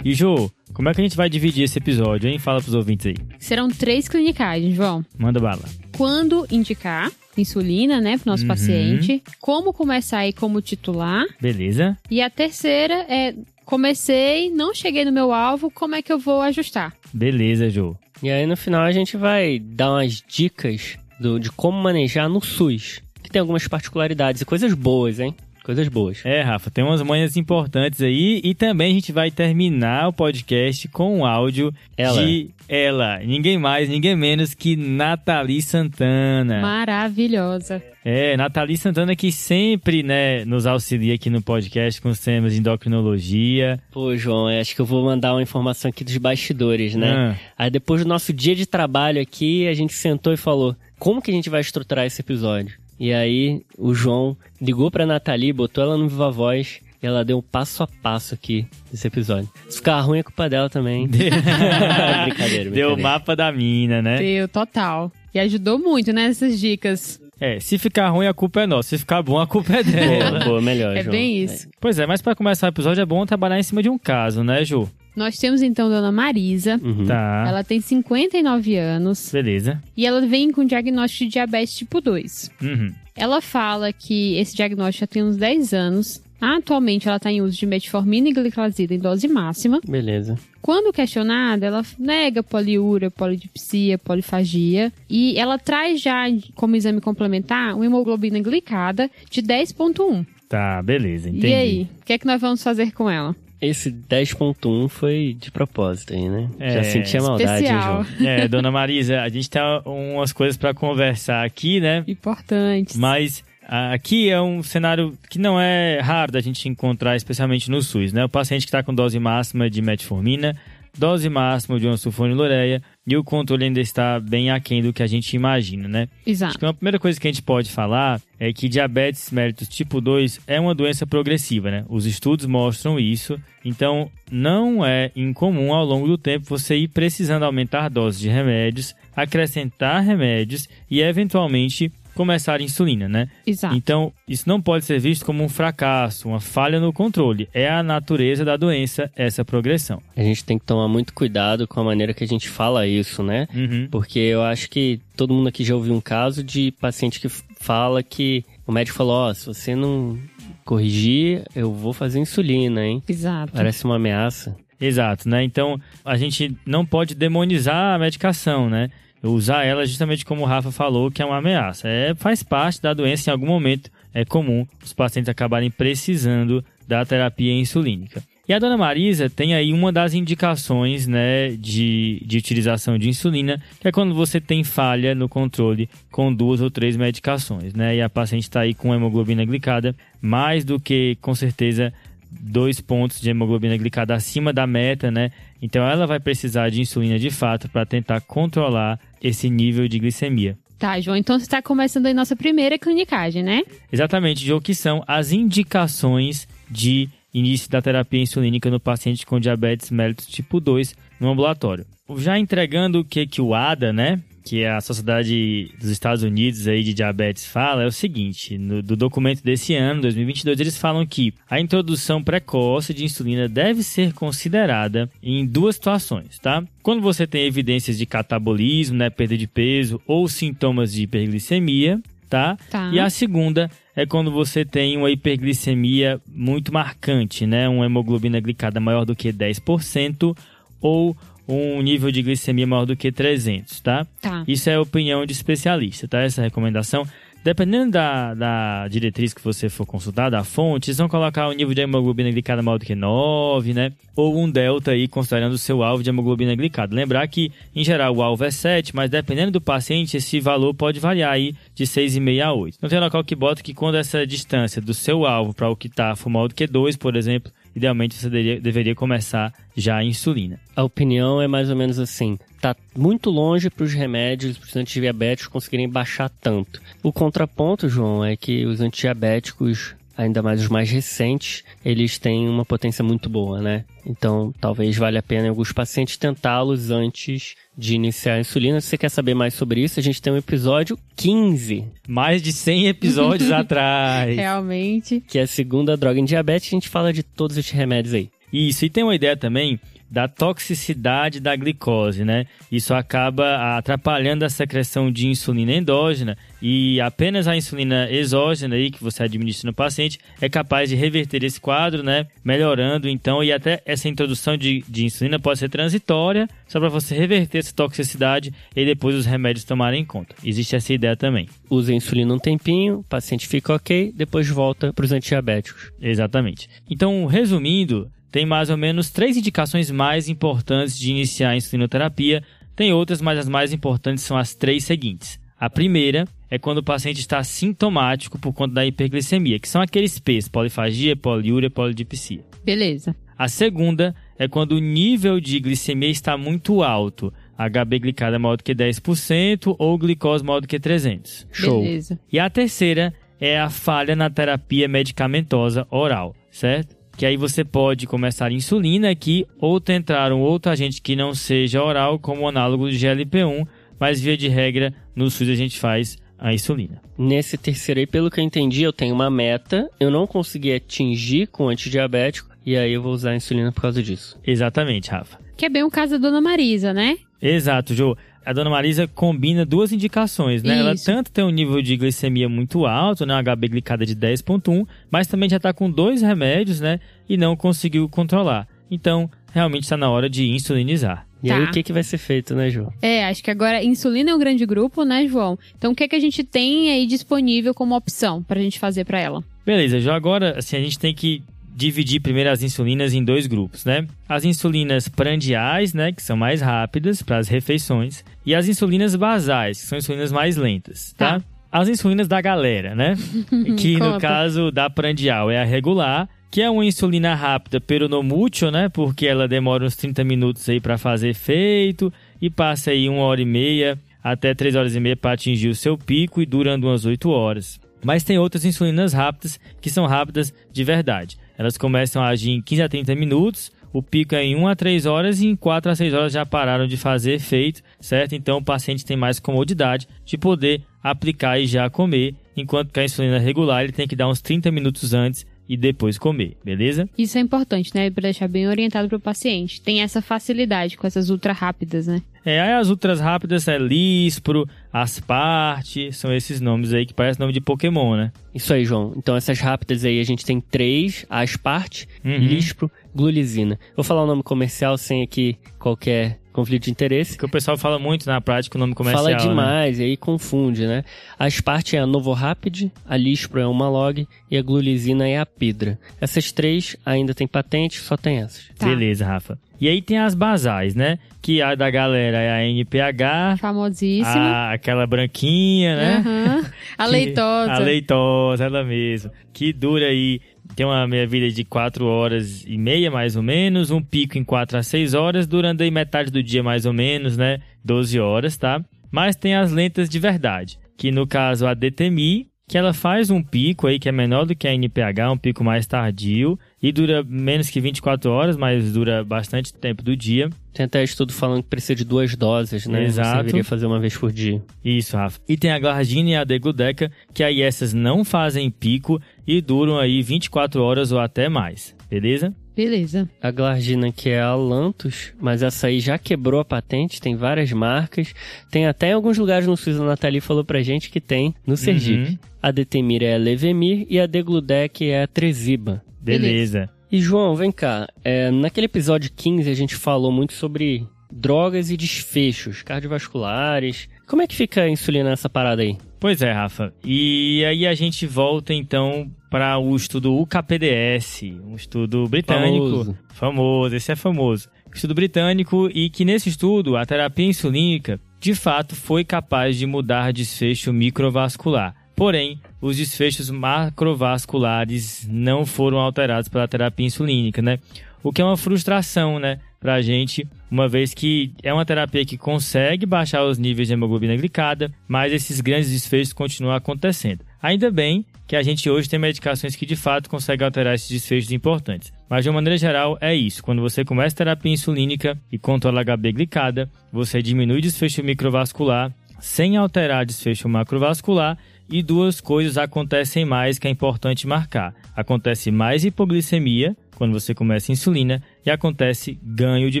E 0.04 0.14
Jô, 0.14 0.50
como 0.82 0.88
é 0.90 0.94
que 0.94 1.00
a 1.00 1.04
gente 1.04 1.16
vai 1.16 1.30
dividir 1.30 1.62
esse 1.62 1.78
episódio, 1.78 2.28
hein? 2.28 2.40
Fala 2.40 2.60
pros 2.60 2.74
ouvintes 2.74 3.06
aí. 3.06 3.14
Serão 3.38 3.68
três 3.68 4.08
clinicagens, 4.08 4.74
João. 4.74 5.04
Manda 5.16 5.38
bala. 5.38 5.62
Quando 5.96 6.44
indicar 6.50 7.08
insulina, 7.38 8.00
né, 8.00 8.18
pro 8.18 8.28
nosso 8.30 8.42
Uhum. 8.42 8.48
paciente. 8.48 9.22
Como 9.40 9.72
começar 9.72 10.18
aí 10.18 10.32
como 10.32 10.60
titular. 10.60 11.24
Beleza? 11.40 11.96
E 12.10 12.20
a 12.20 12.28
terceira 12.28 12.94
é 13.08 13.32
comecei, 13.64 14.50
não 14.50 14.74
cheguei 14.74 15.04
no 15.04 15.12
meu 15.12 15.32
alvo, 15.32 15.70
como 15.70 15.94
é 15.94 16.02
que 16.02 16.12
eu 16.12 16.18
vou 16.18 16.42
ajustar? 16.42 16.92
Beleza, 17.14 17.70
Jô. 17.70 17.96
E 18.20 18.28
aí 18.28 18.44
no 18.44 18.56
final 18.56 18.82
a 18.82 18.90
gente 18.92 19.16
vai 19.16 19.60
dar 19.60 19.92
umas 19.92 20.20
dicas 20.28 20.96
do- 21.20 21.38
de 21.38 21.48
como 21.52 21.80
manejar 21.80 22.28
no 22.28 22.40
SUS. 22.42 23.00
Que 23.22 23.30
tem 23.30 23.38
algumas 23.40 23.68
particularidades 23.68 24.42
e 24.42 24.44
coisas 24.44 24.74
boas, 24.74 25.20
hein? 25.20 25.32
Coisas 25.64 25.86
boas. 25.88 26.20
É, 26.24 26.42
Rafa, 26.42 26.70
tem 26.70 26.82
umas 26.82 27.02
manhas 27.02 27.36
importantes 27.36 28.02
aí 28.02 28.40
e 28.42 28.54
também 28.54 28.90
a 28.90 28.94
gente 28.94 29.12
vai 29.12 29.30
terminar 29.30 30.08
o 30.08 30.12
podcast 30.12 30.88
com 30.88 31.18
um 31.18 31.24
áudio 31.24 31.72
Ela. 31.96 32.24
de 32.24 32.50
ela, 32.68 33.18
ninguém 33.18 33.58
mais, 33.58 33.88
ninguém 33.88 34.16
menos 34.16 34.54
que 34.54 34.76
Nathalie 34.76 35.60
Santana. 35.60 36.62
Maravilhosa. 36.62 37.82
É, 38.04 38.36
Nathalie 38.36 38.76
Santana 38.76 39.14
que 39.14 39.30
sempre, 39.30 40.02
né, 40.02 40.44
nos 40.44 40.66
auxilia 40.66 41.14
aqui 41.14 41.28
no 41.28 41.42
podcast 41.42 42.00
com 42.00 42.08
os 42.08 42.18
temas 42.18 42.54
de 42.54 42.60
endocrinologia. 42.60 43.78
Pô, 43.92 44.16
João, 44.16 44.50
eu 44.50 44.60
acho 44.60 44.74
que 44.74 44.80
eu 44.80 44.86
vou 44.86 45.04
mandar 45.04 45.34
uma 45.34 45.42
informação 45.42 45.90
aqui 45.90 46.02
dos 46.02 46.16
bastidores, 46.16 46.96
né? 46.96 47.12
Ah. 47.12 47.36
Aí 47.64 47.70
depois 47.70 48.02
do 48.02 48.08
nosso 48.08 48.32
dia 48.32 48.56
de 48.56 48.66
trabalho 48.66 49.20
aqui, 49.20 49.68
a 49.68 49.74
gente 49.74 49.92
sentou 49.92 50.32
e 50.32 50.36
falou: 50.36 50.74
como 50.98 51.20
que 51.20 51.30
a 51.30 51.34
gente 51.34 51.50
vai 51.50 51.60
estruturar 51.60 52.06
esse 52.06 52.20
episódio? 52.20 52.81
E 52.98 53.12
aí 53.12 53.62
o 53.78 53.94
João 53.94 54.36
ligou 54.60 54.90
pra 54.90 55.04
Nathalie, 55.06 55.52
botou 55.52 55.82
ela 55.82 55.96
no 55.96 56.08
Viva 56.08 56.30
Voz 56.30 56.80
e 57.02 57.06
ela 57.06 57.24
deu 57.24 57.38
um 57.38 57.42
passo 57.42 57.82
a 57.82 57.88
passo 58.02 58.34
aqui 58.34 58.66
desse 58.90 59.06
episódio. 59.08 59.48
Se 59.68 59.78
ficar 59.78 60.00
ruim 60.00 60.20
é 60.20 60.22
culpa 60.22 60.48
dela 60.48 60.70
também. 60.70 61.06
brincadeira, 61.08 62.22
brincadeira. 62.24 62.70
Deu 62.70 62.94
o 62.94 63.00
mapa 63.00 63.34
da 63.34 63.50
mina, 63.50 64.00
né? 64.00 64.18
Deu, 64.18 64.46
total. 64.46 65.10
E 65.34 65.40
ajudou 65.40 65.78
muito, 65.78 66.12
né, 66.12 66.26
essas 66.26 66.60
dicas. 66.60 67.20
É, 67.40 67.58
se 67.58 67.76
ficar 67.76 68.08
ruim 68.10 68.28
a 68.28 68.32
culpa 68.34 68.60
é 68.60 68.66
nossa, 68.68 68.90
se 68.90 68.98
ficar 68.98 69.20
bom 69.20 69.36
a 69.40 69.46
culpa 69.48 69.72
é 69.78 69.82
dela. 69.82 70.30
Boa, 70.30 70.44
boa, 70.44 70.60
melhor, 70.62 70.96
É 70.96 71.02
João. 71.02 71.10
bem 71.10 71.42
isso. 71.42 71.66
pois 71.80 71.98
é, 71.98 72.06
mas 72.06 72.22
para 72.22 72.36
começar 72.36 72.66
o 72.66 72.70
episódio 72.70 73.02
é 73.02 73.06
bom 73.06 73.26
trabalhar 73.26 73.58
em 73.58 73.62
cima 73.64 73.82
de 73.82 73.88
um 73.90 73.98
caso, 73.98 74.44
né, 74.44 74.64
Ju? 74.64 74.88
Nós 75.14 75.36
temos 75.36 75.62
então 75.62 75.88
Dona 75.88 76.10
Marisa. 76.12 76.80
Uhum. 76.82 77.06
Tá. 77.06 77.44
Ela 77.46 77.64
tem 77.64 77.80
59 77.80 78.76
anos 78.76 79.30
Beleza. 79.32 79.80
e 79.96 80.06
ela 80.06 80.20
vem 80.26 80.50
com 80.50 80.64
diagnóstico 80.64 81.24
de 81.24 81.30
diabetes 81.30 81.74
tipo 81.74 82.00
2. 82.00 82.50
Uhum. 82.62 82.92
Ela 83.14 83.40
fala 83.40 83.92
que 83.92 84.36
esse 84.36 84.56
diagnóstico 84.56 85.00
já 85.00 85.06
tem 85.06 85.22
uns 85.22 85.36
10 85.36 85.74
anos. 85.74 86.22
Atualmente 86.40 87.06
ela 87.06 87.18
está 87.18 87.30
em 87.30 87.40
uso 87.40 87.56
de 87.56 87.66
metformina 87.66 88.28
e 88.28 88.32
gliclazida 88.32 88.92
em 88.92 88.98
dose 88.98 89.28
máxima. 89.28 89.80
Beleza. 89.86 90.36
Quando 90.60 90.92
questionada, 90.92 91.66
ela 91.66 91.82
nega 91.96 92.42
poliúria, 92.42 93.12
polidipsia, 93.12 93.96
polifagia 93.96 94.92
e 95.08 95.38
ela 95.38 95.56
traz 95.56 96.00
já 96.00 96.24
como 96.56 96.74
exame 96.74 97.00
complementar 97.00 97.76
uma 97.76 97.86
hemoglobina 97.86 98.40
glicada 98.40 99.08
de 99.30 99.40
10.1. 99.40 100.26
Tá, 100.48 100.82
beleza, 100.82 101.28
entendi. 101.28 101.46
E 101.46 101.54
aí, 101.54 101.88
o 102.00 102.04
que 102.04 102.12
é 102.12 102.18
que 102.18 102.26
nós 102.26 102.40
vamos 102.40 102.62
fazer 102.62 102.92
com 102.92 103.08
ela? 103.08 103.36
Esse 103.62 103.92
10.1 103.92 104.88
foi 104.88 105.36
de 105.38 105.52
propósito 105.52 106.12
aí, 106.12 106.28
né? 106.28 106.50
É, 106.58 106.70
Já 106.72 106.82
senti 106.82 107.16
a 107.16 107.22
maldade, 107.22 107.64
hein. 107.64 107.80
João? 107.80 108.06
É, 108.26 108.48
dona 108.48 108.72
Marisa, 108.72 109.20
a 109.20 109.28
gente 109.28 109.48
tem 109.48 109.62
umas 109.86 110.32
coisas 110.32 110.56
para 110.56 110.74
conversar 110.74 111.44
aqui, 111.44 111.78
né? 111.78 112.02
Importantes. 112.08 112.96
Mas 112.96 113.44
aqui 113.64 114.28
é 114.28 114.40
um 114.42 114.64
cenário 114.64 115.16
que 115.30 115.38
não 115.38 115.60
é 115.60 116.00
raro 116.00 116.32
da 116.32 116.40
gente 116.40 116.68
encontrar, 116.68 117.14
especialmente 117.14 117.70
no 117.70 117.80
SUS, 117.80 118.12
né? 118.12 118.24
O 118.24 118.28
paciente 118.28 118.62
que 118.62 118.68
está 118.68 118.82
com 118.82 118.92
dose 118.92 119.20
máxima 119.20 119.70
de 119.70 119.80
metformina, 119.80 120.56
dose 120.98 121.28
máxima 121.28 121.78
de 121.78 121.86
uma 121.86 121.96
sulfonilureia 121.96 122.82
e 123.06 123.16
o 123.16 123.24
controle 123.24 123.64
ainda 123.64 123.80
está 123.80 124.20
bem 124.20 124.50
aquém 124.50 124.80
do 124.80 124.92
que 124.92 125.02
a 125.02 125.06
gente 125.06 125.34
imagina, 125.34 125.88
né? 125.88 126.02
Acho 126.02 126.30
Exato. 126.30 126.58
que 126.58 126.64
uma 126.64 126.74
primeira 126.74 126.98
coisa 126.98 127.20
que 127.20 127.26
a 127.26 127.30
gente 127.30 127.42
pode 127.42 127.70
falar 127.70 128.20
é 128.38 128.52
que 128.52 128.68
diabetes 128.68 129.30
mellitus 129.30 129.68
tipo 129.68 130.00
2 130.00 130.40
é 130.46 130.60
uma 130.60 130.74
doença 130.74 131.06
progressiva, 131.06 131.70
né? 131.70 131.84
Os 131.88 132.06
estudos 132.06 132.46
mostram 132.46 132.98
isso. 132.98 133.38
Então, 133.64 134.10
não 134.30 134.84
é 134.84 135.10
incomum 135.16 135.72
ao 135.72 135.84
longo 135.84 136.06
do 136.06 136.18
tempo 136.18 136.46
você 136.48 136.76
ir 136.76 136.88
precisando 136.88 137.44
aumentar 137.44 137.88
doses 137.88 138.20
de 138.20 138.28
remédios, 138.28 138.94
acrescentar 139.16 140.02
remédios 140.02 140.68
e 140.90 141.00
eventualmente 141.00 141.90
começar 142.14 142.60
insulina, 142.60 143.08
né? 143.08 143.28
Exato. 143.46 143.74
Então, 143.74 144.12
isso 144.26 144.48
não 144.48 144.60
pode 144.60 144.84
ser 144.84 144.98
visto 144.98 145.24
como 145.24 145.42
um 145.42 145.48
fracasso, 145.48 146.28
uma 146.28 146.40
falha 146.40 146.80
no 146.80 146.92
controle. 146.92 147.48
É 147.52 147.68
a 147.68 147.82
natureza 147.82 148.44
da 148.44 148.56
doença 148.56 149.10
essa 149.16 149.44
progressão. 149.44 150.02
A 150.16 150.22
gente 150.22 150.44
tem 150.44 150.58
que 150.58 150.64
tomar 150.64 150.88
muito 150.88 151.12
cuidado 151.12 151.66
com 151.66 151.80
a 151.80 151.84
maneira 151.84 152.14
que 152.14 152.24
a 152.24 152.28
gente 152.28 152.48
fala 152.48 152.86
isso, 152.86 153.22
né? 153.22 153.46
Uhum. 153.54 153.88
Porque 153.90 154.18
eu 154.18 154.42
acho 154.42 154.68
que 154.68 155.00
todo 155.16 155.34
mundo 155.34 155.48
aqui 155.48 155.64
já 155.64 155.74
ouviu 155.74 155.94
um 155.94 156.00
caso 156.00 156.42
de 156.42 156.72
paciente 156.80 157.20
que 157.20 157.28
fala 157.28 158.02
que 158.02 158.44
o 158.66 158.72
médico 158.72 158.96
falou: 158.96 159.28
Ó, 159.28 159.34
se 159.34 159.46
você 159.46 159.74
não 159.74 160.18
corrigir, 160.64 161.44
eu 161.54 161.72
vou 161.72 161.92
fazer 161.92 162.18
insulina, 162.18 162.84
hein? 162.84 163.02
Exato. 163.08 163.52
Parece 163.52 163.84
uma 163.84 163.96
ameaça. 163.96 164.56
Exato, 164.80 165.28
né? 165.28 165.44
Então, 165.44 165.80
a 166.04 166.16
gente 166.16 166.56
não 166.66 166.84
pode 166.84 167.14
demonizar 167.14 167.94
a 167.94 167.98
medicação, 167.98 168.68
né? 168.68 168.90
Usar 169.22 169.64
ela 169.64 169.86
justamente 169.86 170.24
como 170.24 170.42
o 170.42 170.46
Rafa 170.46 170.72
falou, 170.72 171.10
que 171.10 171.22
é 171.22 171.24
uma 171.24 171.38
ameaça. 171.38 171.88
É, 171.88 172.14
faz 172.14 172.42
parte 172.42 172.82
da 172.82 172.92
doença, 172.92 173.30
em 173.30 173.32
algum 173.32 173.46
momento 173.46 173.90
é 174.14 174.24
comum 174.24 174.66
os 174.84 174.92
pacientes 174.92 175.28
acabarem 175.28 175.70
precisando 175.70 176.64
da 176.86 177.04
terapia 177.04 177.52
insulínica. 177.52 178.22
E 178.48 178.52
a 178.52 178.58
dona 178.58 178.76
Marisa 178.76 179.30
tem 179.30 179.54
aí 179.54 179.72
uma 179.72 179.92
das 179.92 180.14
indicações 180.14 181.06
né, 181.06 181.50
de, 181.50 182.20
de 182.26 182.38
utilização 182.38 182.98
de 182.98 183.08
insulina, 183.08 183.62
que 183.80 183.86
é 183.86 183.92
quando 183.92 184.14
você 184.14 184.40
tem 184.40 184.64
falha 184.64 185.14
no 185.14 185.28
controle 185.28 185.88
com 186.10 186.34
duas 186.34 186.60
ou 186.60 186.68
três 186.68 186.96
medicações, 186.96 187.72
né? 187.72 187.96
E 187.96 188.02
a 188.02 188.10
paciente 188.10 188.42
está 188.42 188.60
aí 188.60 188.74
com 188.74 188.92
hemoglobina 188.92 189.44
glicada 189.44 189.94
mais 190.20 190.64
do 190.64 190.80
que, 190.80 191.16
com 191.20 191.34
certeza, 191.36 191.92
dois 192.30 192.80
pontos 192.80 193.20
de 193.20 193.30
hemoglobina 193.30 193.76
glicada 193.76 194.14
acima 194.14 194.52
da 194.52 194.66
meta, 194.66 195.08
né? 195.10 195.30
Então 195.60 195.86
ela 195.86 196.06
vai 196.06 196.18
precisar 196.18 196.68
de 196.68 196.80
insulina 196.80 197.18
de 197.20 197.30
fato 197.30 197.68
para 197.68 197.86
tentar 197.86 198.20
controlar 198.22 198.98
esse 199.22 199.48
nível 199.48 199.86
de 199.88 199.98
glicemia. 199.98 200.58
Tá, 200.78 201.00
João, 201.00 201.16
então 201.16 201.38
você 201.38 201.44
está 201.44 201.62
começando 201.62 202.06
aí 202.06 202.14
nossa 202.14 202.34
primeira 202.34 202.76
clinicagem, 202.76 203.42
né? 203.42 203.62
Exatamente, 203.92 204.44
Joe, 204.44 204.60
que 204.60 204.74
são 204.74 205.04
as 205.06 205.30
indicações 205.30 206.48
de 206.68 207.08
início 207.32 207.70
da 207.70 207.80
terapia 207.80 208.20
insulínica 208.20 208.68
no 208.68 208.80
paciente 208.80 209.24
com 209.24 209.38
diabetes 209.38 209.90
mellitus 209.90 210.26
tipo 210.26 210.60
2 210.60 210.94
no 211.20 211.30
ambulatório. 211.30 211.86
Já 212.16 212.38
entregando 212.38 213.00
o 213.00 213.04
que 213.04 213.26
que 213.26 213.40
o 213.40 213.54
ADA, 213.54 213.92
né, 213.92 214.20
que 214.44 214.64
a 214.64 214.80
Sociedade 214.80 215.70
dos 215.80 215.90
Estados 215.90 216.22
Unidos 216.22 216.66
aí 216.66 216.82
de 216.82 216.92
Diabetes 216.92 217.46
fala 217.46 217.82
é 217.82 217.86
o 217.86 217.92
seguinte, 217.92 218.58
no, 218.58 218.82
do 218.82 218.96
documento 218.96 219.42
desse 219.42 219.74
ano, 219.74 220.02
2022, 220.02 220.60
eles 220.60 220.76
falam 220.76 221.06
que 221.06 221.32
a 221.48 221.60
introdução 221.60 222.22
precoce 222.22 222.92
de 222.92 223.04
insulina 223.04 223.48
deve 223.48 223.82
ser 223.82 224.12
considerada 224.12 225.10
em 225.22 225.46
duas 225.46 225.76
situações, 225.76 226.38
tá? 226.38 226.62
Quando 226.82 227.00
você 227.00 227.26
tem 227.26 227.46
evidências 227.46 227.96
de 227.96 228.06
catabolismo, 228.06 228.96
né, 228.96 229.10
perda 229.10 229.36
de 229.36 229.46
peso 229.46 230.00
ou 230.06 230.28
sintomas 230.28 230.92
de 230.92 231.02
hiperglicemia, 231.02 232.00
tá? 232.28 232.56
Tá. 232.70 232.90
E 232.92 232.98
a 232.98 233.10
segunda 233.10 233.70
é 233.94 234.06
quando 234.06 234.32
você 234.32 234.64
tem 234.64 234.96
uma 234.96 235.10
hiperglicemia 235.10 236.20
muito 236.26 236.72
marcante, 236.72 237.46
né? 237.46 237.68
Uma 237.68 237.84
hemoglobina 237.84 238.40
glicada 238.40 238.80
maior 238.80 239.04
do 239.04 239.14
que 239.14 239.32
10% 239.32 240.34
ou 240.80 241.16
um 241.54 241.82
nível 241.82 242.10
de 242.10 242.22
glicemia 242.22 242.66
maior 242.66 242.84
do 242.84 242.96
que 242.96 243.10
300, 243.10 243.80
tá? 243.80 244.06
Tá. 244.20 244.44
Isso 244.46 244.68
é 244.70 244.74
a 244.74 244.80
opinião 244.80 245.24
de 245.26 245.32
especialista, 245.32 246.08
tá? 246.08 246.20
Essa 246.20 246.42
recomendação. 246.42 247.06
Dependendo 247.44 247.90
da, 247.90 248.34
da 248.34 248.88
diretriz 248.88 249.34
que 249.34 249.42
você 249.42 249.68
for 249.68 249.84
consultar, 249.84 250.30
da 250.30 250.44
fonte, 250.44 250.90
eles 250.90 250.98
vão 250.98 251.08
colocar 251.08 251.48
o 251.48 251.52
nível 251.52 251.74
de 251.74 251.80
hemoglobina 251.80 252.30
glicada 252.30 252.62
maior 252.62 252.78
do 252.78 252.84
que 252.84 252.94
9, 252.94 253.74
né? 253.74 253.92
Ou 254.14 254.38
um 254.38 254.48
delta 254.48 254.92
aí, 254.92 255.08
considerando 255.08 255.54
o 255.54 255.58
seu 255.58 255.82
alvo 255.82 256.04
de 256.04 256.10
hemoglobina 256.10 256.54
glicada. 256.54 256.94
Lembrar 256.94 257.26
que, 257.26 257.50
em 257.74 257.82
geral, 257.82 258.14
o 258.14 258.22
alvo 258.22 258.44
é 258.44 258.50
7, 258.50 258.94
mas 258.94 259.10
dependendo 259.10 259.50
do 259.50 259.60
paciente, 259.60 260.16
esse 260.16 260.38
valor 260.38 260.72
pode 260.72 261.00
variar 261.00 261.32
aí 261.32 261.52
de 261.74 261.84
6,5 261.84 262.44
a 262.44 262.52
8. 262.52 262.76
Então 262.76 262.88
tem 262.88 263.00
local 263.00 263.24
que 263.24 263.34
bota 263.34 263.60
que 263.60 263.74
quando 263.74 263.96
essa 263.96 264.24
distância 264.24 264.80
do 264.80 264.94
seu 264.94 265.26
alvo 265.26 265.52
para 265.52 265.68
o 265.68 265.74
que 265.74 265.88
está 265.88 266.14
for 266.14 266.30
maior 266.30 266.46
do 266.46 266.54
que 266.54 266.68
2, 266.68 266.96
por 266.96 267.16
exemplo, 267.16 267.50
idealmente 267.74 268.14
você 268.14 268.28
deveria, 268.28 268.60
deveria 268.60 268.94
começar 268.94 269.52
já 269.76 269.96
a 269.96 270.04
insulina. 270.04 270.60
A 270.74 270.82
opinião 270.82 271.40
é 271.40 271.48
mais 271.48 271.70
ou 271.70 271.76
menos 271.76 271.98
assim: 271.98 272.38
tá 272.60 272.76
muito 272.96 273.30
longe 273.30 273.70
para 273.70 273.84
os 273.84 273.92
remédios, 273.92 274.58
para 274.58 274.68
os 274.68 274.76
antidiabéticos 274.76 275.52
conseguirem 275.52 275.88
baixar 275.88 276.30
tanto. 276.40 276.80
O 277.02 277.12
contraponto, 277.12 277.88
João, 277.88 278.24
é 278.24 278.36
que 278.36 278.64
os 278.66 278.80
antidiabéticos, 278.80 279.94
ainda 280.16 280.42
mais 280.42 280.60
os 280.62 280.68
mais 280.68 280.90
recentes, 280.90 281.62
eles 281.84 282.18
têm 282.18 282.48
uma 282.48 282.64
potência 282.64 283.04
muito 283.04 283.28
boa, 283.28 283.60
né? 283.60 283.84
Então, 284.04 284.52
talvez 284.60 284.96
valha 284.96 285.20
a 285.20 285.22
pena 285.22 285.46
em 285.46 285.48
alguns 285.50 285.72
pacientes 285.72 286.16
tentá-los 286.16 286.90
antes 286.90 287.54
de 287.76 287.94
iniciar 287.94 288.34
a 288.34 288.40
insulina. 288.40 288.80
Se 288.80 288.88
você 288.88 288.98
quer 288.98 289.08
saber 289.08 289.34
mais 289.34 289.54
sobre 289.54 289.82
isso, 289.82 289.98
a 290.00 290.02
gente 290.02 290.20
tem 290.20 290.32
um 290.32 290.36
episódio 290.36 290.98
15, 291.16 291.84
Mais 292.08 292.42
de 292.42 292.52
100 292.52 292.88
episódios 292.88 293.50
atrás. 293.52 294.36
Realmente. 294.36 295.22
que 295.26 295.38
é 295.38 295.42
a 295.42 295.46
segunda 295.46 295.96
droga 295.96 296.18
em 296.18 296.24
diabetes. 296.24 296.68
A 296.68 296.76
gente 296.76 296.88
fala 296.88 297.12
de 297.12 297.22
todos 297.22 297.56
esses 297.56 297.70
remédios 297.70 298.14
aí. 298.14 298.28
Isso, 298.52 298.84
e 298.84 298.90
tem 298.90 299.02
uma 299.04 299.14
ideia 299.14 299.36
também 299.36 299.80
da 300.12 300.28
toxicidade 300.28 301.40
da 301.40 301.56
glicose, 301.56 302.22
né? 302.22 302.44
Isso 302.70 302.92
acaba 302.92 303.78
atrapalhando 303.78 304.44
a 304.44 304.50
secreção 304.50 305.10
de 305.10 305.26
insulina 305.26 305.72
endógena 305.72 306.36
e 306.60 307.00
apenas 307.00 307.48
a 307.48 307.56
insulina 307.56 308.10
exógena 308.10 308.76
aí 308.76 308.90
que 308.90 309.02
você 309.02 309.22
administra 309.22 309.70
no 309.70 309.74
paciente 309.74 310.18
é 310.38 310.50
capaz 310.50 310.90
de 310.90 310.96
reverter 310.96 311.42
esse 311.42 311.58
quadro, 311.58 312.02
né? 312.02 312.26
Melhorando 312.44 313.08
então, 313.08 313.42
e 313.42 313.50
até 313.50 313.80
essa 313.86 314.06
introdução 314.06 314.54
de, 314.54 314.84
de 314.86 315.06
insulina 315.06 315.40
pode 315.40 315.58
ser 315.58 315.70
transitória, 315.70 316.46
só 316.68 316.78
para 316.78 316.90
você 316.90 317.14
reverter 317.16 317.58
essa 317.58 317.74
toxicidade 317.74 318.52
e 318.76 318.84
depois 318.84 319.16
os 319.16 319.24
remédios 319.24 319.64
tomarem 319.64 320.04
conta. 320.04 320.34
Existe 320.44 320.76
essa 320.76 320.92
ideia 320.92 321.16
também. 321.16 321.48
Usa 321.70 321.90
a 321.90 321.94
insulina 321.94 322.34
um 322.34 322.38
tempinho, 322.38 322.98
o 322.98 323.04
paciente 323.04 323.48
fica 323.48 323.74
ok, 323.74 324.12
depois 324.14 324.46
volta 324.46 324.92
para 324.92 325.06
os 325.06 325.12
antidiabéticos. 325.12 325.90
Exatamente. 326.02 326.68
Então, 326.90 327.24
resumindo, 327.24 328.10
tem 328.32 328.46
mais 328.46 328.70
ou 328.70 328.78
menos 328.78 329.10
três 329.10 329.36
indicações 329.36 329.90
mais 329.90 330.26
importantes 330.26 330.98
de 330.98 331.10
iniciar 331.10 331.50
a 331.50 331.56
insulinoterapia. 331.56 332.42
Tem 332.74 332.90
outras, 332.90 333.20
mas 333.20 333.38
as 333.38 333.48
mais 333.48 333.74
importantes 333.74 334.24
são 334.24 334.38
as 334.38 334.54
três 334.54 334.84
seguintes. 334.84 335.38
A 335.60 335.68
primeira 335.68 336.26
é 336.50 336.58
quando 336.58 336.78
o 336.78 336.82
paciente 336.82 337.20
está 337.20 337.44
sintomático 337.44 338.38
por 338.38 338.54
conta 338.54 338.74
da 338.74 338.86
hiperglicemia, 338.86 339.58
que 339.58 339.68
são 339.68 339.82
aqueles 339.82 340.18
P's, 340.18 340.48
polifagia, 340.48 341.14
poliúria, 341.14 341.70
polidipsia. 341.70 342.42
Beleza. 342.64 343.14
A 343.38 343.48
segunda 343.48 344.14
é 344.38 344.48
quando 344.48 344.72
o 344.72 344.80
nível 344.80 345.38
de 345.38 345.60
glicemia 345.60 346.08
está 346.10 346.36
muito 346.36 346.82
alto, 346.82 347.32
HB 347.58 347.98
glicada 347.98 348.38
maior 348.38 348.56
do 348.56 348.64
que 348.64 348.74
10% 348.74 349.76
ou 349.78 349.98
glicose 349.98 350.42
maior 350.42 350.60
do 350.60 350.68
que 350.68 350.80
300. 350.80 351.46
Show. 351.52 351.82
Beleza. 351.82 352.18
E 352.32 352.38
a 352.38 352.48
terceira 352.48 353.12
é 353.38 353.60
a 353.60 353.68
falha 353.68 354.16
na 354.16 354.30
terapia 354.30 354.88
medicamentosa 354.88 355.86
oral, 355.90 356.34
certo? 356.50 357.01
Que 357.16 357.26
aí 357.26 357.36
você 357.36 357.64
pode 357.64 358.06
começar 358.06 358.50
insulina 358.50 359.10
aqui 359.10 359.46
ou 359.58 359.80
tentar 359.80 360.32
um 360.32 360.40
outro 360.40 360.72
agente 360.72 361.00
que 361.00 361.14
não 361.14 361.34
seja 361.34 361.82
oral, 361.82 362.18
como 362.18 362.42
o 362.42 362.48
análogo 362.48 362.90
de 362.90 362.96
GLP-1, 362.96 363.66
mas 363.98 364.20
via 364.20 364.36
de 364.36 364.48
regra 364.48 364.92
no 365.14 365.30
SUS 365.30 365.48
a 365.48 365.54
gente 365.54 365.78
faz 365.78 366.16
a 366.38 366.52
insulina. 366.52 367.00
Nesse 367.16 367.56
terceiro 367.56 368.00
aí, 368.00 368.06
pelo 368.06 368.28
que 368.30 368.40
eu 368.40 368.44
entendi, 368.44 368.82
eu 368.82 368.92
tenho 368.92 369.14
uma 369.14 369.30
meta, 369.30 369.88
eu 370.00 370.10
não 370.10 370.26
consegui 370.26 370.74
atingir 370.74 371.46
com 371.46 371.66
o 371.66 371.68
antidiabético, 371.68 372.50
e 372.66 372.76
aí 372.76 372.92
eu 372.92 373.02
vou 373.02 373.12
usar 373.12 373.30
a 373.30 373.36
insulina 373.36 373.70
por 373.70 373.82
causa 373.82 374.02
disso. 374.02 374.36
Exatamente, 374.44 375.10
Rafa. 375.10 375.38
Que 375.56 375.66
é 375.66 375.68
bem 375.68 375.84
o 375.84 375.90
caso 375.90 376.12
da 376.12 376.18
Dona 376.18 376.40
Marisa, 376.40 376.92
né? 376.92 377.18
Exato, 377.40 377.94
Jô. 377.94 378.16
A 378.44 378.52
dona 378.52 378.70
Marisa 378.70 379.06
combina 379.06 379.64
duas 379.64 379.92
indicações, 379.92 380.62
né? 380.62 380.78
Ela 380.78 380.94
Isso. 380.94 381.04
tanto 381.04 381.30
tem 381.30 381.44
um 381.44 381.50
nível 381.50 381.80
de 381.80 381.96
glicemia 381.96 382.48
muito 382.48 382.86
alto, 382.86 383.24
né? 383.24 383.34
Um 383.36 383.42
HB 383.42 383.68
glicada 383.68 384.04
de 384.04 384.14
10.1, 384.16 384.86
mas 385.10 385.26
também 385.26 385.48
já 385.48 385.56
está 385.58 385.72
com 385.72 385.90
dois 385.90 386.22
remédios, 386.22 386.80
né? 386.80 386.98
E 387.28 387.36
não 387.36 387.56
conseguiu 387.56 388.08
controlar. 388.08 388.66
Então, 388.90 389.30
realmente 389.54 389.84
está 389.84 389.96
na 389.96 390.10
hora 390.10 390.28
de 390.28 390.48
insulinizar. 390.48 391.26
E 391.42 391.48
Tá. 391.48 391.56
aí 391.56 391.64
o 391.64 391.70
que, 391.72 391.82
que 391.82 391.92
vai 391.92 392.02
ser 392.04 392.18
feito, 392.18 392.54
né, 392.54 392.70
João? 392.70 392.92
É, 393.02 393.24
acho 393.26 393.42
que 393.42 393.50
agora 393.50 393.82
insulina 393.82 394.30
é 394.30 394.34
um 394.34 394.38
grande 394.38 394.64
grupo, 394.64 395.02
né, 395.04 395.26
João? 395.26 395.58
Então 395.76 395.90
o 395.92 395.94
que, 395.94 396.06
que 396.06 396.14
a 396.14 396.20
gente 396.20 396.44
tem 396.44 396.90
aí 396.90 397.06
disponível 397.06 397.74
como 397.74 397.96
opção 397.96 398.42
pra 398.44 398.60
gente 398.60 398.78
fazer 398.78 399.04
pra 399.04 399.18
ela? 399.18 399.42
Beleza, 399.66 399.98
já 400.00 400.14
agora, 400.14 400.56
assim, 400.58 400.76
a 400.76 400.80
gente 400.80 400.98
tem 400.98 401.12
que 401.14 401.42
dividir 401.74 402.20
primeiro 402.20 402.50
as 402.50 402.62
insulinas 402.62 403.14
em 403.14 403.24
dois 403.24 403.46
grupos, 403.46 403.84
né? 403.84 404.06
As 404.28 404.44
insulinas 404.44 405.08
prandiais, 405.08 405.94
né, 405.94 406.12
que 406.12 406.22
são 406.22 406.36
mais 406.36 406.60
rápidas 406.60 407.22
para 407.22 407.38
as 407.38 407.48
refeições, 407.48 408.24
e 408.44 408.54
as 408.54 408.68
insulinas 408.68 409.16
basais, 409.16 409.80
que 409.80 409.86
são 409.86 409.98
insulinas 409.98 410.30
mais 410.30 410.56
lentas, 410.56 411.14
tá? 411.16 411.40
Tá. 411.40 411.44
As 411.70 411.88
insulinas 411.88 412.28
da 412.28 412.40
galera, 412.40 412.94
né? 412.94 413.16
que 413.78 413.96
no 413.96 414.18
caso 414.18 414.70
da 414.70 414.90
prandial 414.90 415.50
é 415.50 415.58
a 415.60 415.64
regular, 415.64 416.28
que 416.50 416.60
é 416.60 416.68
uma 416.68 416.84
insulina 416.84 417.34
rápida, 417.34 417.80
pero 417.80 418.10
no 418.10 418.22
mútil, 418.22 418.70
né? 418.70 418.90
Porque 418.90 419.26
ela 419.26 419.48
demora 419.48 419.86
uns 419.86 419.96
30 419.96 420.22
minutos 420.22 420.68
aí 420.68 420.78
para 420.78 420.98
fazer 420.98 421.30
efeito 421.30 422.12
e 422.42 422.50
passa 422.50 422.90
aí 422.90 423.08
uma 423.08 423.22
hora 423.22 423.40
e 423.40 423.46
meia 423.46 423.98
até 424.22 424.54
3 424.54 424.74
horas 424.74 424.94
e 424.94 425.00
meia 425.00 425.16
para 425.16 425.32
atingir 425.32 425.68
o 425.68 425.74
seu 425.74 425.96
pico 425.96 426.42
e 426.42 426.46
durando 426.46 426.86
umas 426.86 427.06
8 427.06 427.30
horas. 427.30 427.80
Mas 428.04 428.22
tem 428.22 428.38
outras 428.38 428.66
insulinas 428.66 429.14
rápidas 429.14 429.58
que 429.80 429.88
são 429.88 430.06
rápidas 430.06 430.52
de 430.70 430.84
verdade. 430.84 431.38
Elas 431.56 431.76
começam 431.76 432.22
a 432.22 432.28
agir 432.28 432.50
em 432.50 432.62
15 432.62 432.82
a 432.82 432.88
30 432.88 433.14
minutos, 433.14 433.70
o 433.92 434.02
pico 434.02 434.34
é 434.34 434.42
em 434.42 434.56
1 434.56 434.68
a 434.68 434.74
3 434.74 435.06
horas 435.06 435.40
e 435.40 435.46
em 435.46 435.54
4 435.54 435.92
a 435.92 435.94
6 435.94 436.14
horas 436.14 436.32
já 436.32 436.46
pararam 436.46 436.86
de 436.86 436.96
fazer 436.96 437.34
efeito, 437.34 437.82
certo? 438.00 438.34
Então 438.34 438.58
o 438.58 438.64
paciente 438.64 439.04
tem 439.04 439.16
mais 439.16 439.38
comodidade 439.38 440.08
de 440.24 440.38
poder 440.38 440.82
aplicar 441.02 441.58
e 441.58 441.66
já 441.66 441.90
comer, 441.90 442.34
enquanto 442.56 442.92
que 442.92 443.00
a 443.00 443.04
insulina 443.04 443.38
regular 443.38 443.82
ele 443.82 443.92
tem 443.92 444.08
que 444.08 444.16
dar 444.16 444.28
uns 444.28 444.40
30 444.40 444.70
minutos 444.70 445.12
antes 445.12 445.44
e 445.72 445.76
depois 445.76 446.18
comer, 446.18 446.56
beleza? 446.64 447.08
Isso 447.16 447.38
é 447.38 447.40
importante, 447.40 447.90
né? 447.94 448.10
Pra 448.10 448.22
deixar 448.22 448.46
bem 448.48 448.68
orientado 448.68 449.08
pro 449.08 449.18
paciente. 449.18 449.80
Tem 449.80 450.02
essa 450.02 450.20
facilidade 450.20 450.96
com 450.96 451.06
essas 451.06 451.30
ultra 451.30 451.52
rápidas, 451.52 452.06
né? 452.06 452.20
É, 452.44 452.60
aí 452.60 452.72
as 452.72 452.88
ultras 452.90 453.20
rápidas 453.20 453.68
é 453.68 453.78
Lispro, 453.78 454.68
Asparte, 454.92 456.12
são 456.12 456.34
esses 456.34 456.60
nomes 456.60 456.92
aí 456.92 457.06
que 457.06 457.14
parecem 457.14 457.40
nome 457.40 457.52
de 457.52 457.60
Pokémon, 457.60 458.16
né? 458.16 458.32
Isso 458.54 458.74
aí, 458.74 458.84
João. 458.84 459.12
Então 459.16 459.36
essas 459.36 459.60
rápidas 459.60 460.04
aí 460.04 460.18
a 460.20 460.24
gente 460.24 460.44
tem 460.44 460.60
três, 460.60 461.24
Asparte, 461.30 462.08
Uhum. 462.24 462.36
Lispro, 462.38 462.90
Glulizina. 463.14 463.78
Vou 463.96 464.04
falar 464.04 464.22
o 464.22 464.26
nome 464.26 464.42
comercial 464.42 464.96
sem 464.98 465.22
aqui 465.22 465.56
qualquer 465.78 466.38
conflito 466.52 466.84
de 466.84 466.90
interesse. 466.90 467.36
Que 467.38 467.44
o 467.46 467.48
pessoal 467.48 467.76
fala 467.78 467.98
muito 467.98 468.26
na 468.26 468.40
prática 468.40 468.76
o 468.76 468.80
nome 468.80 468.94
comercial, 468.94 469.24
Fala 469.24 469.36
né? 469.36 469.42
demais 469.42 469.98
e 469.98 470.02
aí 470.04 470.16
confunde, 470.16 470.86
né? 470.86 471.02
A 471.38 471.46
Asparte 471.46 471.96
é 471.96 472.00
a 472.00 472.06
Novorapid, 472.06 472.90
a 473.06 473.16
Lispro 473.16 473.60
é 473.60 473.66
uma 473.66 473.88
Log 473.88 474.26
e 474.50 474.56
a 474.56 474.62
Glulizina 474.62 475.26
é 475.28 475.38
a 475.38 475.46
Pidra. 475.46 475.98
Essas 476.20 476.52
três 476.52 476.96
ainda 477.06 477.32
tem 477.34 477.46
patente, 477.46 477.98
só 477.98 478.16
tem 478.16 478.38
essas. 478.38 478.64
Tá. 478.78 478.86
Beleza, 478.86 479.24
Rafa. 479.24 479.58
E 479.80 479.88
aí 479.88 480.00
tem 480.00 480.16
as 480.18 480.34
basais, 480.34 480.94
né? 480.94 481.18
Que 481.40 481.60
a 481.60 481.74
da 481.74 481.90
galera 481.90 482.36
é 482.38 482.50
a 482.52 482.64
NPH, 482.64 483.56
Famosíssima. 483.58 484.28
a, 484.30 484.72
aquela 484.74 485.06
branquinha, 485.08 485.96
né? 485.96 486.16
Aham. 486.24 486.70
A 486.98 487.04
Que- 487.06 487.10
leitosa. 487.10 487.72
A 487.72 487.78
leitosa, 487.78 488.64
ela 488.64 488.84
mesma. 488.84 489.32
Que 489.52 489.72
dura 489.72 490.06
aí, 490.06 490.40
tem 490.74 490.86
uma 490.86 491.06
meia-vida 491.06 491.50
de 491.50 491.64
4 491.64 492.04
horas 492.04 492.64
e 492.66 492.78
meia, 492.78 493.10
mais 493.10 493.36
ou 493.36 493.42
menos. 493.42 493.90
Um 493.90 494.02
pico 494.02 494.38
em 494.38 494.44
4 494.44 494.78
a 494.78 494.82
6 494.82 495.14
horas, 495.14 495.46
durando 495.46 495.82
aí 495.82 495.90
metade 495.90 496.30
do 496.30 496.42
dia, 496.42 496.62
mais 496.62 496.86
ou 496.86 496.92
menos, 496.92 497.36
né? 497.36 497.58
12 497.84 498.18
horas, 498.18 498.56
tá? 498.56 498.82
Mas 499.10 499.36
tem 499.36 499.54
as 499.54 499.70
lentas 499.72 500.08
de 500.08 500.18
verdade. 500.18 500.78
Que 500.96 501.10
no 501.10 501.26
caso 501.26 501.66
a 501.66 501.74
DTMI, 501.74 502.46
que 502.72 502.78
ela 502.78 502.94
faz 502.94 503.28
um 503.30 503.42
pico 503.42 503.86
aí 503.86 503.98
que 503.98 504.08
é 504.08 504.12
menor 504.12 504.46
do 504.46 504.54
que 504.54 504.66
a 504.66 504.74
NPH, 504.74 505.30
um 505.30 505.36
pico 505.36 505.62
mais 505.62 505.86
tardio, 505.86 506.58
e 506.82 506.90
dura 506.90 507.22
menos 507.22 507.68
que 507.68 507.80
24 507.80 508.30
horas, 508.30 508.56
mas 508.56 508.94
dura 508.94 509.22
bastante 509.22 509.74
tempo 509.74 510.02
do 510.02 510.16
dia. 510.16 510.48
Tem 510.72 510.86
até 510.86 511.02
estudo 511.04 511.34
falando 511.34 511.62
que 511.62 511.68
precisa 511.68 511.96
de 511.96 512.04
duas 512.04 512.34
doses, 512.34 512.86
né? 512.86 513.04
Exato. 513.04 513.28
Você 513.28 513.36
deveria 513.42 513.64
fazer 513.64 513.84
uma 513.84 514.00
vez 514.00 514.16
por 514.16 514.32
dia. 514.32 514.62
Isso, 514.82 515.16
Rafa. 515.16 515.38
E 515.46 515.54
tem 515.54 515.70
a 515.70 515.78
glargina 515.78 516.30
e 516.30 516.34
a 516.34 516.44
degludeca, 516.44 517.12
que 517.34 517.44
aí 517.44 517.60
essas 517.60 517.92
não 517.92 518.24
fazem 518.24 518.70
pico 518.70 519.20
e 519.46 519.60
duram 519.60 519.98
aí 519.98 520.22
24 520.22 520.82
horas 520.82 521.12
ou 521.12 521.18
até 521.18 521.48
mais, 521.48 521.94
beleza? 522.08 522.54
Beleza. 522.74 523.28
A 523.40 523.50
glargina 523.50 524.10
que 524.10 524.30
é 524.30 524.40
a 524.40 524.54
Lantus, 524.54 525.32
mas 525.38 525.62
essa 525.62 525.88
aí 525.88 526.00
já 526.00 526.16
quebrou 526.16 526.58
a 526.58 526.64
patente, 526.64 527.20
tem 527.20 527.36
várias 527.36 527.70
marcas. 527.72 528.34
Tem 528.70 528.86
até 528.86 529.10
em 529.10 529.12
alguns 529.12 529.36
lugares 529.36 529.66
no 529.66 529.76
SUS, 529.76 530.00
a 530.00 530.04
Nathalie 530.04 530.40
falou 530.40 530.64
pra 530.64 530.82
gente 530.82 531.10
que 531.10 531.20
tem 531.20 531.54
no 531.66 531.76
Sergipe. 531.76 532.30
Uhum. 532.30 532.38
A 532.62 532.70
Detemir 532.70 533.22
é 533.22 533.34
a 533.34 533.38
Levemir 533.38 534.06
e 534.08 534.18
a 534.18 534.26
Degludec 534.26 535.04
é 535.06 535.22
a 535.22 535.26
Tresiba. 535.26 536.02
Beleza. 536.20 536.88
E 537.10 537.20
João, 537.20 537.54
vem 537.54 537.70
cá. 537.70 538.08
É, 538.24 538.50
naquele 538.50 538.86
episódio 538.86 539.30
15 539.36 539.68
a 539.68 539.74
gente 539.74 539.94
falou 539.94 540.32
muito 540.32 540.54
sobre 540.54 541.06
drogas 541.30 541.90
e 541.90 541.96
desfechos 541.96 542.82
cardiovasculares. 542.82 544.08
Como 544.26 544.40
é 544.40 544.46
que 544.46 544.56
fica 544.56 544.82
a 544.82 544.88
insulina 544.88 545.30
nessa 545.30 545.48
parada 545.48 545.82
aí? 545.82 545.98
Pois 546.22 546.40
é, 546.40 546.52
Rafa. 546.52 546.94
E 547.04 547.64
aí 547.64 547.84
a 547.84 547.94
gente 547.94 548.28
volta 548.28 548.72
então 548.72 549.28
para 549.50 549.76
o 549.76 549.96
estudo 549.96 550.32
UKPDS, 550.38 551.42
um 551.66 551.74
estudo 551.74 552.28
britânico. 552.28 552.90
Famoso. 552.90 553.18
Famoso, 553.34 553.96
esse 553.96 554.12
é 554.12 554.14
famoso. 554.14 554.68
Estudo 554.94 555.16
britânico 555.16 555.90
e 555.92 556.08
que 556.08 556.24
nesse 556.24 556.48
estudo 556.48 556.96
a 556.96 557.04
terapia 557.04 557.44
insulínica 557.44 558.20
de 558.38 558.54
fato 558.54 558.94
foi 558.94 559.24
capaz 559.24 559.76
de 559.76 559.84
mudar 559.84 560.32
desfecho 560.32 560.92
microvascular. 560.92 561.92
Porém, 562.14 562.60
os 562.80 562.98
desfechos 562.98 563.50
macrovasculares 563.50 565.26
não 565.28 565.66
foram 565.66 565.98
alterados 565.98 566.48
pela 566.48 566.68
terapia 566.68 567.04
insulínica, 567.04 567.60
né? 567.60 567.80
O 568.22 568.32
que 568.32 568.40
é 568.40 568.44
uma 568.44 568.56
frustração, 568.56 569.40
né, 569.40 569.58
pra 569.82 570.00
gente, 570.00 570.48
uma 570.70 570.88
vez 570.88 571.12
que 571.12 571.52
é 571.60 571.74
uma 571.74 571.84
terapia 571.84 572.24
que 572.24 572.38
consegue 572.38 573.04
baixar 573.04 573.44
os 573.44 573.58
níveis 573.58 573.88
de 573.88 573.94
hemoglobina 573.94 574.36
glicada, 574.36 574.92
mas 575.08 575.32
esses 575.32 575.60
grandes 575.60 575.90
desfechos 575.90 576.32
continuam 576.32 576.76
acontecendo. 576.76 577.44
Ainda 577.60 577.90
bem 577.90 578.24
que 578.46 578.54
a 578.54 578.62
gente 578.62 578.88
hoje 578.88 579.08
tem 579.08 579.18
medicações 579.18 579.74
que 579.74 579.84
de 579.84 579.96
fato 579.96 580.30
conseguem 580.30 580.64
alterar 580.64 580.94
esses 580.94 581.10
desfechos 581.10 581.50
importantes. 581.50 582.12
Mas 582.30 582.44
de 582.44 582.50
uma 582.50 582.56
maneira 582.56 582.78
geral 582.78 583.18
é 583.20 583.34
isso. 583.34 583.62
Quando 583.62 583.82
você 583.82 584.04
começa 584.04 584.34
a 584.34 584.38
terapia 584.38 584.72
insulínica 584.72 585.36
e 585.50 585.58
controla 585.58 586.04
HB 586.04 586.32
glicada, 586.32 586.88
você 587.12 587.42
diminui 587.42 587.78
o 587.78 587.82
desfecho 587.82 588.22
microvascular 588.22 589.12
sem 589.40 589.76
alterar 589.76 590.24
desfecho 590.24 590.68
macrovascular 590.68 591.58
e 591.90 592.02
duas 592.02 592.40
coisas 592.40 592.78
acontecem 592.78 593.44
mais 593.44 593.80
que 593.80 593.88
é 593.88 593.90
importante 593.90 594.46
marcar. 594.46 594.94
Acontece 595.16 595.72
mais 595.72 596.04
hipoglicemia 596.04 596.96
quando 597.16 597.32
você 597.32 597.54
começa 597.54 597.90
a 597.90 597.94
insulina 597.94 598.42
e 598.64 598.70
acontece 598.70 599.38
ganho 599.42 599.90
de 599.90 600.00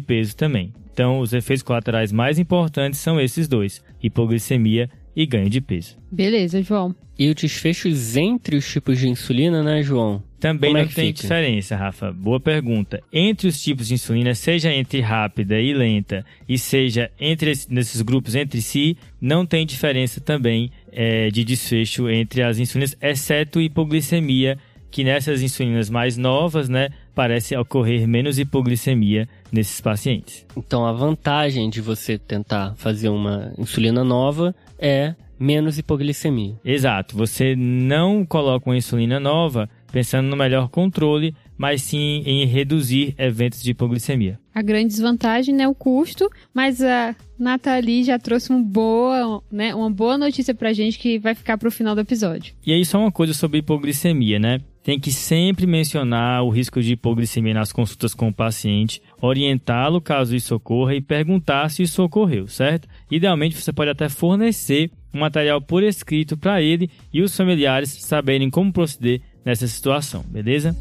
peso 0.00 0.36
também. 0.36 0.72
Então, 0.92 1.20
os 1.20 1.32
efeitos 1.32 1.62
colaterais 1.62 2.12
mais 2.12 2.38
importantes 2.38 3.00
são 3.00 3.20
esses 3.20 3.48
dois: 3.48 3.82
hipoglicemia 4.02 4.90
e 5.16 5.26
ganho 5.26 5.48
de 5.50 5.60
peso. 5.60 5.96
Beleza, 6.10 6.62
João. 6.62 6.94
E 7.18 7.28
os 7.28 7.34
desfechos 7.34 8.16
entre 8.16 8.56
os 8.56 8.70
tipos 8.70 8.98
de 8.98 9.08
insulina, 9.08 9.62
né, 9.62 9.82
João? 9.82 10.22
Também 10.38 10.70
Como 10.70 10.78
é 10.78 10.82
não 10.82 10.88
que 10.88 10.94
tem 10.94 11.08
fica? 11.08 11.20
diferença, 11.20 11.76
Rafa. 11.76 12.10
Boa 12.10 12.40
pergunta. 12.40 13.02
Entre 13.12 13.46
os 13.46 13.62
tipos 13.62 13.88
de 13.88 13.94
insulina, 13.94 14.34
seja 14.34 14.72
entre 14.72 15.00
rápida 15.00 15.60
e 15.60 15.74
lenta, 15.74 16.24
e 16.48 16.56
seja 16.56 17.10
entre 17.20 17.50
esse- 17.50 17.70
nesses 17.70 18.00
grupos 18.00 18.34
entre 18.34 18.62
si, 18.62 18.96
não 19.20 19.44
tem 19.44 19.66
diferença 19.66 20.18
também 20.20 20.70
é, 20.92 21.30
de 21.30 21.44
desfecho 21.44 22.08
entre 22.08 22.42
as 22.42 22.58
insulinas, 22.58 22.96
exceto 23.02 23.60
hipoglicemia, 23.60 24.56
que 24.90 25.04
nessas 25.04 25.42
insulinas 25.42 25.90
mais 25.90 26.16
novas, 26.16 26.68
né, 26.70 26.88
parece 27.20 27.54
ocorrer 27.54 28.08
menos 28.08 28.38
hipoglicemia 28.38 29.28
nesses 29.52 29.78
pacientes. 29.78 30.46
Então 30.56 30.86
a 30.86 30.92
vantagem 30.92 31.68
de 31.68 31.78
você 31.78 32.16
tentar 32.16 32.74
fazer 32.76 33.10
uma 33.10 33.52
insulina 33.58 34.02
nova 34.02 34.54
é 34.78 35.14
menos 35.38 35.76
hipoglicemia. 35.76 36.54
Exato, 36.64 37.14
você 37.14 37.54
não 37.54 38.24
coloca 38.24 38.70
uma 38.70 38.76
insulina 38.78 39.20
nova 39.20 39.68
pensando 39.92 40.28
no 40.28 40.36
melhor 40.36 40.70
controle, 40.70 41.34
mas 41.58 41.82
sim 41.82 42.22
em 42.24 42.46
reduzir 42.46 43.14
eventos 43.18 43.62
de 43.62 43.72
hipoglicemia. 43.72 44.38
A 44.54 44.62
grande 44.62 44.88
desvantagem 44.88 45.60
é 45.60 45.68
o 45.68 45.74
custo, 45.74 46.30
mas 46.54 46.80
a 46.80 47.14
Nathalie 47.38 48.02
já 48.02 48.18
trouxe 48.18 48.48
uma 48.48 48.62
boa, 48.62 49.42
né, 49.52 49.74
uma 49.74 49.90
boa 49.90 50.16
notícia 50.16 50.54
pra 50.54 50.72
gente 50.72 50.98
que 50.98 51.18
vai 51.18 51.34
ficar 51.34 51.58
pro 51.58 51.70
final 51.70 51.94
do 51.94 52.00
episódio. 52.00 52.54
E 52.64 52.72
aí, 52.72 52.84
só 52.84 52.98
uma 52.98 53.12
coisa 53.12 53.34
sobre 53.34 53.58
hipoglicemia, 53.58 54.38
né? 54.38 54.60
Tem 54.82 54.98
que 54.98 55.12
sempre 55.12 55.66
mencionar 55.66 56.42
o 56.42 56.48
risco 56.48 56.80
de 56.80 56.94
hipoglicemia 56.94 57.52
nas 57.52 57.70
consultas 57.70 58.14
com 58.14 58.28
o 58.28 58.34
paciente, 58.34 59.02
orientá-lo 59.20 60.00
caso 60.00 60.34
isso 60.34 60.54
ocorra 60.54 60.94
e 60.94 61.02
perguntar 61.02 61.68
se 61.70 61.82
isso 61.82 62.02
ocorreu, 62.02 62.48
certo? 62.48 62.88
Idealmente, 63.10 63.56
você 63.56 63.72
pode 63.74 63.90
até 63.90 64.08
fornecer 64.08 64.90
um 65.12 65.20
material 65.20 65.60
por 65.60 65.82
escrito 65.82 66.34
para 66.36 66.62
ele 66.62 66.90
e 67.12 67.20
os 67.20 67.36
familiares 67.36 67.90
saberem 67.90 68.48
como 68.48 68.72
proceder 68.72 69.20
nessa 69.44 69.66
situação, 69.66 70.24
beleza? 70.26 70.74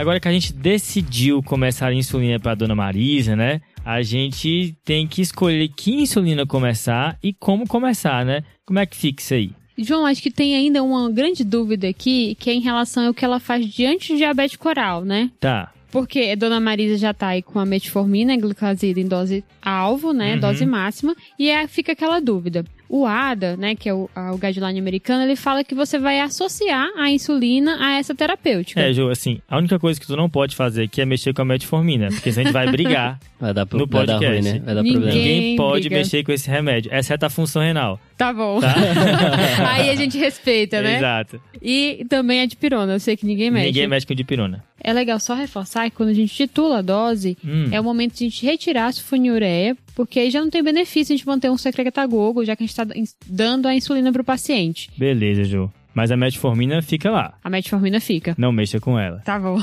Agora 0.00 0.18
que 0.18 0.28
a 0.28 0.32
gente 0.32 0.54
decidiu 0.54 1.42
começar 1.42 1.88
a 1.88 1.94
insulina 1.94 2.40
para 2.40 2.54
dona 2.54 2.74
Marisa, 2.74 3.36
né? 3.36 3.60
A 3.90 4.02
gente 4.02 4.76
tem 4.84 5.04
que 5.04 5.20
escolher 5.20 5.66
que 5.66 5.92
insulina 5.92 6.46
começar 6.46 7.18
e 7.20 7.32
como 7.32 7.66
começar, 7.66 8.24
né? 8.24 8.44
Como 8.64 8.78
é 8.78 8.86
que 8.86 8.96
fica 8.96 9.20
isso 9.20 9.34
aí? 9.34 9.50
João, 9.76 10.06
acho 10.06 10.22
que 10.22 10.30
tem 10.30 10.54
ainda 10.54 10.80
uma 10.80 11.10
grande 11.10 11.42
dúvida 11.42 11.88
aqui, 11.88 12.36
que 12.38 12.50
é 12.50 12.52
em 12.52 12.60
relação 12.60 13.08
ao 13.08 13.12
que 13.12 13.24
ela 13.24 13.40
faz 13.40 13.66
diante 13.66 14.12
do 14.12 14.16
diabetes 14.16 14.54
coral, 14.54 15.04
né? 15.04 15.28
Tá. 15.40 15.72
Porque 15.90 16.20
a 16.20 16.36
dona 16.36 16.60
Marisa 16.60 16.96
já 16.96 17.12
tá 17.12 17.30
aí 17.30 17.42
com 17.42 17.58
a 17.58 17.66
metformina 17.66 18.36
glicosida 18.36 19.00
em 19.00 19.08
dose 19.08 19.42
alvo, 19.60 20.12
né? 20.12 20.34
Uhum. 20.34 20.40
Dose 20.40 20.64
máxima. 20.64 21.16
E 21.36 21.50
é, 21.50 21.66
fica 21.66 21.90
aquela 21.90 22.20
dúvida. 22.20 22.64
O 22.92 23.06
ADA, 23.06 23.56
né, 23.56 23.76
que 23.76 23.88
é 23.88 23.94
o, 23.94 24.10
a- 24.16 24.32
o 24.32 24.36
guideline 24.36 24.76
americano, 24.80 25.22
ele 25.22 25.36
fala 25.36 25.62
que 25.62 25.76
você 25.76 25.96
vai 25.96 26.18
associar 26.20 26.88
a 26.98 27.08
insulina 27.08 27.76
a 27.78 27.92
essa 27.98 28.16
terapêutica. 28.16 28.80
É, 28.80 28.92
Ju, 28.92 29.08
assim, 29.08 29.38
a 29.48 29.58
única 29.58 29.78
coisa 29.78 30.00
que 30.00 30.06
tu 30.08 30.16
não 30.16 30.28
pode 30.28 30.56
fazer 30.56 30.82
aqui 30.82 31.00
é 31.00 31.04
mexer 31.06 31.32
com 31.32 31.40
a 31.42 31.44
metformina, 31.44 32.08
porque 32.08 32.32
senão 32.32 32.42
a 32.42 32.44
gente 32.46 32.52
vai 32.52 32.68
brigar. 32.68 33.20
Vai 33.40 33.54
dar, 33.54 33.64
pro, 33.64 33.78
No 33.78 33.86
vai 33.86 34.04
dar 34.04 34.16
ruim, 34.18 34.26
podcast. 34.26 34.52
né? 34.52 34.62
Vai 34.62 34.74
dar 34.74 34.82
Ninguém- 34.82 34.92
problema. 35.00 35.16
Ninguém 35.18 35.56
pode 35.56 35.80
briga. 35.88 35.96
mexer 35.96 36.22
com 36.22 36.30
esse 36.32 36.50
remédio, 36.50 36.92
exceto 36.94 37.24
a 37.24 37.30
função 37.30 37.62
renal. 37.62 37.98
Tá 38.18 38.34
bom. 38.34 38.60
Tá? 38.60 38.74
aí 39.72 39.88
a 39.88 39.94
gente 39.94 40.18
respeita, 40.18 40.82
né? 40.82 40.98
Exato. 40.98 41.40
E 41.62 42.04
também 42.06 42.42
a 42.42 42.46
dipirona, 42.46 42.92
eu 42.92 43.00
sei 43.00 43.16
que 43.16 43.24
ninguém 43.24 43.50
mexe. 43.50 43.66
Ninguém 43.68 43.86
mexe 43.88 44.06
com 44.06 44.14
dipirona. 44.14 44.62
É 44.82 44.92
legal 44.92 45.18
só 45.20 45.34
reforçar 45.34 45.90
que 45.90 45.96
quando 45.96 46.08
a 46.10 46.14
gente 46.14 46.34
titula 46.34 46.78
a 46.78 46.82
dose, 46.82 47.36
Hum. 47.44 47.68
é 47.70 47.80
o 47.80 47.84
momento 47.84 48.14
de 48.16 48.24
a 48.24 48.28
gente 48.28 48.44
retirar 48.46 48.86
a 48.86 48.92
sulfonilureia, 48.92 49.76
porque 49.94 50.18
aí 50.20 50.30
já 50.30 50.40
não 50.40 50.50
tem 50.50 50.62
benefício 50.62 51.12
a 51.14 51.16
gente 51.16 51.26
manter 51.26 51.50
um 51.50 51.58
secretagogo, 51.58 52.44
já 52.44 52.56
que 52.56 52.62
a 52.62 52.66
gente 52.66 52.70
está 52.78 52.86
dando 53.26 53.66
a 53.68 53.74
insulina 53.74 54.12
pro 54.12 54.24
paciente. 54.24 54.90
Beleza, 54.96 55.44
Ju. 55.44 55.70
Mas 55.92 56.10
a 56.10 56.16
metformina 56.16 56.80
fica 56.82 57.10
lá. 57.10 57.34
A 57.42 57.50
metformina 57.50 58.00
fica. 58.00 58.34
Não 58.38 58.52
mexa 58.52 58.78
com 58.80 58.98
ela. 58.98 59.18
Tá 59.24 59.38
bom. 59.38 59.60